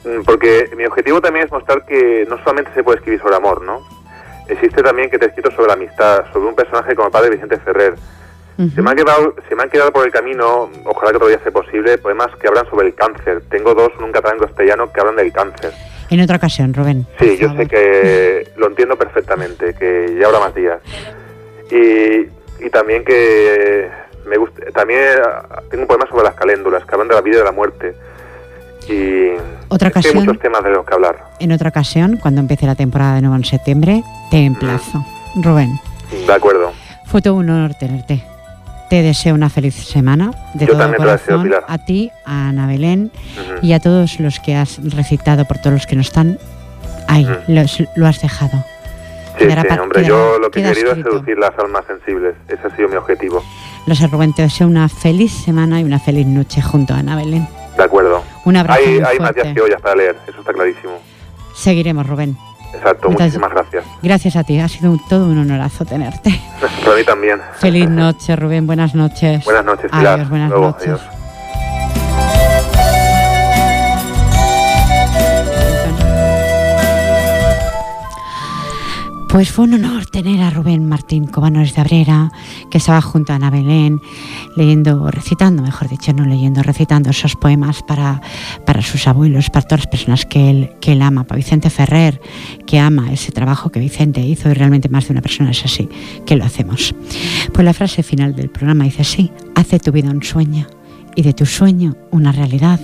Mm, 0.06 0.24
porque 0.24 0.70
mi 0.78 0.86
objetivo 0.86 1.20
también 1.22 1.46
es 1.46 1.52
mostrar 1.52 1.86
que 1.86 2.26
no 2.30 2.38
solamente 2.40 2.72
se 2.74 2.84
puede 2.84 3.00
escribir 3.00 3.20
sobre 3.22 3.36
amor, 3.36 3.62
¿no? 3.62 3.82
Existe 4.48 4.82
también 4.82 5.10
que 5.10 5.18
te 5.20 5.26
he 5.26 5.28
escrito 5.30 5.52
sobre 5.52 5.68
la 5.68 5.74
amistad, 5.74 6.26
sobre 6.32 6.48
un 6.48 6.56
personaje 6.56 6.96
como 6.96 7.08
el 7.08 7.12
padre 7.12 7.32
Vicente 7.32 7.58
Ferrer, 7.58 7.96
se, 8.58 8.82
me 8.82 8.90
han 8.90 8.96
quedado, 8.96 9.36
se 9.48 9.56
me 9.56 9.64
han 9.64 9.70
quedado 9.70 9.92
por 9.92 10.06
el 10.06 10.12
camino, 10.12 10.70
ojalá 10.84 11.12
que 11.12 11.20
todavía 11.20 11.40
sea 11.44 11.52
posible, 11.52 11.98
poemas 11.98 12.28
que 12.42 12.48
hablan 12.48 12.68
sobre 12.70 12.88
el 12.88 12.96
cáncer. 12.96 13.44
Tengo 13.50 13.74
dos 13.74 13.92
un 14.00 14.12
catalán 14.12 14.40
castellano 14.40 14.92
que 14.92 15.00
hablan 15.00 15.16
del 15.16 15.32
cáncer. 15.32 15.72
En 16.10 16.22
otra 16.22 16.38
ocasión, 16.38 16.74
Rubén. 16.74 17.06
Sí, 17.20 17.38
yo 17.38 17.54
sé 17.56 17.68
que 17.68 18.52
lo 18.56 18.68
entiendo 18.68 18.98
perfectamente, 18.98 19.74
que 19.76 20.18
ya 20.20 20.28
habrá 20.28 20.40
más 20.40 20.56
días. 20.56 20.80
Y, 21.70 22.66
y 22.66 22.70
también 22.72 23.04
que 23.04 23.90
me 24.26 24.38
gusta, 24.38 24.66
también 24.74 25.00
tengo 25.70 25.84
un 25.84 25.88
poema 25.88 26.08
sobre 26.08 26.24
las 26.24 26.36
caléndulas, 26.36 26.86
que 26.86 26.96
hablan 26.96 27.08
de 27.10 27.16
la 27.16 27.22
vida 27.22 27.36
y 27.36 27.40
de 27.40 27.46
la 27.46 27.52
muerte. 27.52 27.96
Y 28.90 29.32
otra 29.68 29.90
ocasión, 29.90 30.18
hay 30.18 30.26
muchos 30.26 30.42
temas 30.42 30.64
de 30.64 30.70
los 30.70 30.86
que 30.86 30.94
hablar. 30.94 31.26
En 31.40 31.52
otra 31.52 31.70
ocasión, 31.70 32.18
cuando 32.18 32.42
empiece 32.42 32.66
la 32.66 32.76
temporada 32.76 33.16
de 33.16 33.22
nuevo 33.22 33.36
en 33.36 33.44
septiembre, 33.44 34.02
te 34.32 34.46
emplazo. 34.46 35.06
Rubén. 35.36 35.78
De 36.26 36.34
acuerdo. 36.34 36.72
Fue 37.06 37.22
todo 37.22 37.36
un 37.36 37.50
honor 37.50 37.74
tenerte. 37.76 38.24
Te 38.90 39.02
deseo 39.02 39.36
una 39.36 39.50
feliz 39.50 39.76
semana 39.76 40.32
de 40.54 40.66
todo 40.66 40.96
corazón 40.96 41.52
a 41.68 41.78
ti, 41.78 42.10
a 42.26 42.50
Ana 42.50 42.68
Belén 42.68 43.12
y 43.62 43.74
a 43.74 43.80
todos 43.80 44.20
los 44.20 44.40
que 44.40 44.56
has 44.56 44.80
recitado, 44.94 45.46
por 45.46 45.58
todos 45.58 45.74
los 45.74 45.88
que 45.88 45.96
no 45.96 46.02
están 46.02 46.40
ahí, 47.08 47.28
lo 47.48 48.08
has 48.08 48.22
dejado. 48.22 48.64
Sí, 49.38 49.46
sí, 49.50 49.80
hombre, 49.80 50.06
yo 50.06 50.40
lo 50.40 50.50
que 50.50 50.62
he 50.62 50.64
querido 50.64 50.94
es 50.94 51.04
seducir 51.04 51.38
las 51.38 51.52
almas 51.60 51.86
sensibles, 51.86 52.36
ese 52.48 52.66
ha 52.66 52.76
sido 52.76 52.90
mi 52.90 52.96
objetivo. 52.96 53.44
Los 53.86 54.00
Rubén, 54.10 54.34
te 54.34 54.42
deseo 54.42 54.68
una 54.68 54.90
feliz 54.90 55.32
semana 55.32 55.80
y 55.80 55.84
una 55.84 56.00
feliz 56.00 56.26
noche 56.26 56.62
junto 56.62 56.94
a 56.94 57.00
Ana 57.00 57.16
Belén. 57.16 57.48
De 57.78 57.84
acuerdo. 57.84 58.24
Un 58.46 58.58
abrazo 58.58 58.80
Hay, 58.80 59.00
hay 59.00 59.20
más 59.20 59.36
días 59.36 59.54
que 59.54 59.62
hoy 59.62 59.72
para 59.82 59.96
leer, 59.96 60.16
eso 60.28 60.40
está 60.40 60.54
clarísimo. 60.54 60.94
Seguiremos, 61.56 62.08
Rubén. 62.08 62.38
Exacto, 62.74 63.10
muchísimas 63.10 63.52
gracias. 63.52 63.86
Gracias 64.02 64.36
a 64.36 64.44
ti, 64.44 64.60
ha 64.60 64.68
sido 64.68 64.98
todo 65.10 65.26
un 65.26 65.38
honorazo 65.38 65.86
tenerte. 65.86 66.40
Para 66.84 66.98
mí 66.98 67.04
también. 67.04 67.40
Feliz 67.60 67.90
noche, 67.90 68.36
Rubén, 68.36 68.68
buenas 68.68 68.94
noches. 68.94 69.44
Buenas 69.46 69.66
noches, 69.66 69.92
Pilar. 69.92 70.16
Adiós, 70.16 70.30
buenas 70.30 70.50
noches. 70.52 71.17
Pues 79.30 79.52
fue 79.52 79.66
un 79.66 79.74
honor 79.74 80.06
tener 80.06 80.42
a 80.42 80.50
Rubén 80.50 80.88
Martín 80.88 81.28
Cobanos 81.28 81.76
de 81.76 81.82
Abrera, 81.82 82.32
que 82.72 82.78
estaba 82.78 83.02
junto 83.02 83.34
a 83.34 83.36
Ana 83.36 83.50
Belén, 83.50 84.00
leyendo, 84.56 85.12
recitando, 85.12 85.62
mejor 85.62 85.90
dicho, 85.90 86.14
no 86.14 86.26
leyendo, 86.26 86.64
recitando 86.64 87.10
esos 87.10 87.36
poemas 87.36 87.84
para, 87.84 88.22
para 88.66 88.82
sus 88.82 89.06
abuelos, 89.06 89.50
para 89.50 89.68
todas 89.68 89.82
las 89.82 89.88
personas 89.88 90.26
que 90.26 90.50
él, 90.50 90.72
que 90.80 90.94
él 90.94 91.02
ama, 91.02 91.26
para 91.26 91.38
Vicente 91.38 91.70
Ferrer, 91.70 92.22
que 92.66 92.80
ama 92.80 93.12
ese 93.12 93.34
trabajo 93.34 93.70
que 93.70 93.82
Vicente 93.82 94.22
hizo 94.22 94.50
y 94.50 94.54
realmente 94.54 94.88
más 94.88 95.08
de 95.08 95.12
una 95.12 95.22
persona 95.22 95.52
es 95.52 95.64
así, 95.66 95.90
que 96.26 96.38
lo 96.38 96.46
hacemos. 96.46 96.96
Pues 97.54 97.66
la 97.66 97.74
frase 97.74 98.04
final 98.04 98.34
del 98.34 98.50
programa 98.50 98.86
dice 98.86 99.02
así, 99.02 99.32
hace 99.56 99.78
tu 99.80 99.92
vida 99.92 100.10
un 100.10 100.24
sueño 100.24 100.68
y 101.16 101.24
de 101.24 101.34
tu 101.34 101.46
sueño 101.46 101.98
una 102.12 102.32
realidad. 102.32 102.80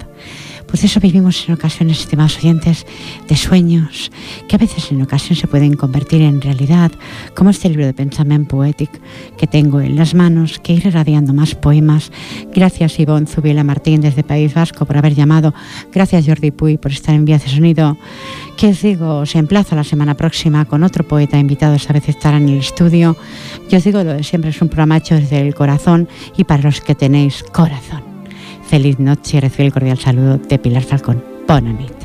Pues 0.74 0.86
eso 0.86 0.99
vivimos 0.99 1.47
en 1.47 1.53
ocasiones, 1.53 1.99
estimados 1.99 2.39
oyentes, 2.39 2.88
de 3.28 3.36
sueños 3.36 4.11
que 4.47 4.55
a 4.55 4.57
veces 4.57 4.91
en 4.91 5.03
ocasión 5.03 5.38
se 5.38 5.45
pueden 5.45 5.76
convertir 5.76 6.24
en 6.24 6.41
realidad, 6.41 6.91
como 7.36 7.51
este 7.51 7.69
libro 7.69 7.86
de 7.86 7.93
pensamiento 7.93 8.57
poético 8.57 8.93
que 9.38 9.45
tengo 9.45 9.82
en 9.82 9.95
las 9.95 10.15
manos, 10.15 10.57
que 10.57 10.74
iré 10.74 10.89
radiando 10.89 11.32
más 11.32 11.53
poemas. 11.53 12.11
Gracias 12.55 12.99
Ivonne 12.99 13.28
Zubiela 13.28 13.63
Martín 13.63 14.01
desde 14.01 14.24
País 14.24 14.55
Vasco 14.55 14.88
por 14.88 14.97
haber 14.97 15.13
llamado. 15.13 15.53
Gracias 15.91 16.26
Jordi 16.26 16.49
Puy 16.49 16.78
por 16.78 16.91
estar 16.91 17.13
en 17.13 17.26
Vía 17.26 17.38
de 17.38 17.49
Sonido. 17.49 17.95
Que 18.57 18.69
os 18.69 18.82
digo, 18.82 19.19
os 19.19 19.36
emplazo 19.36 19.76
la 19.76 19.84
semana 19.84 20.15
próxima 20.15 20.65
con 20.65 20.82
otro 20.82 21.07
poeta 21.07 21.38
invitado, 21.38 21.76
esta 21.76 21.93
vez 21.93 22.09
estará 22.09 22.38
en 22.38 22.49
el 22.49 22.57
estudio. 22.57 23.15
Yo 23.69 23.78
os 23.78 23.84
digo 23.84 24.03
lo 24.03 24.13
de 24.13 24.24
siempre, 24.24 24.49
es 24.49 24.59
un 24.59 24.69
programa 24.69 24.97
hecho 24.97 25.13
desde 25.13 25.39
el 25.39 25.53
corazón 25.53 26.09
y 26.36 26.45
para 26.45 26.63
los 26.63 26.82
que 26.82 26.95
tenéis 26.95 27.43
corazón. 27.53 28.12
Feliz 28.74 28.97
noche 28.97 29.38
y 29.38 29.39
recibe 29.39 29.67
el 29.67 29.71
cordial 29.71 29.99
saludo 29.99 30.39
de 30.39 30.57
Pilar 30.57 30.82
Falcón. 30.82 31.24
Bonanit. 31.47 32.02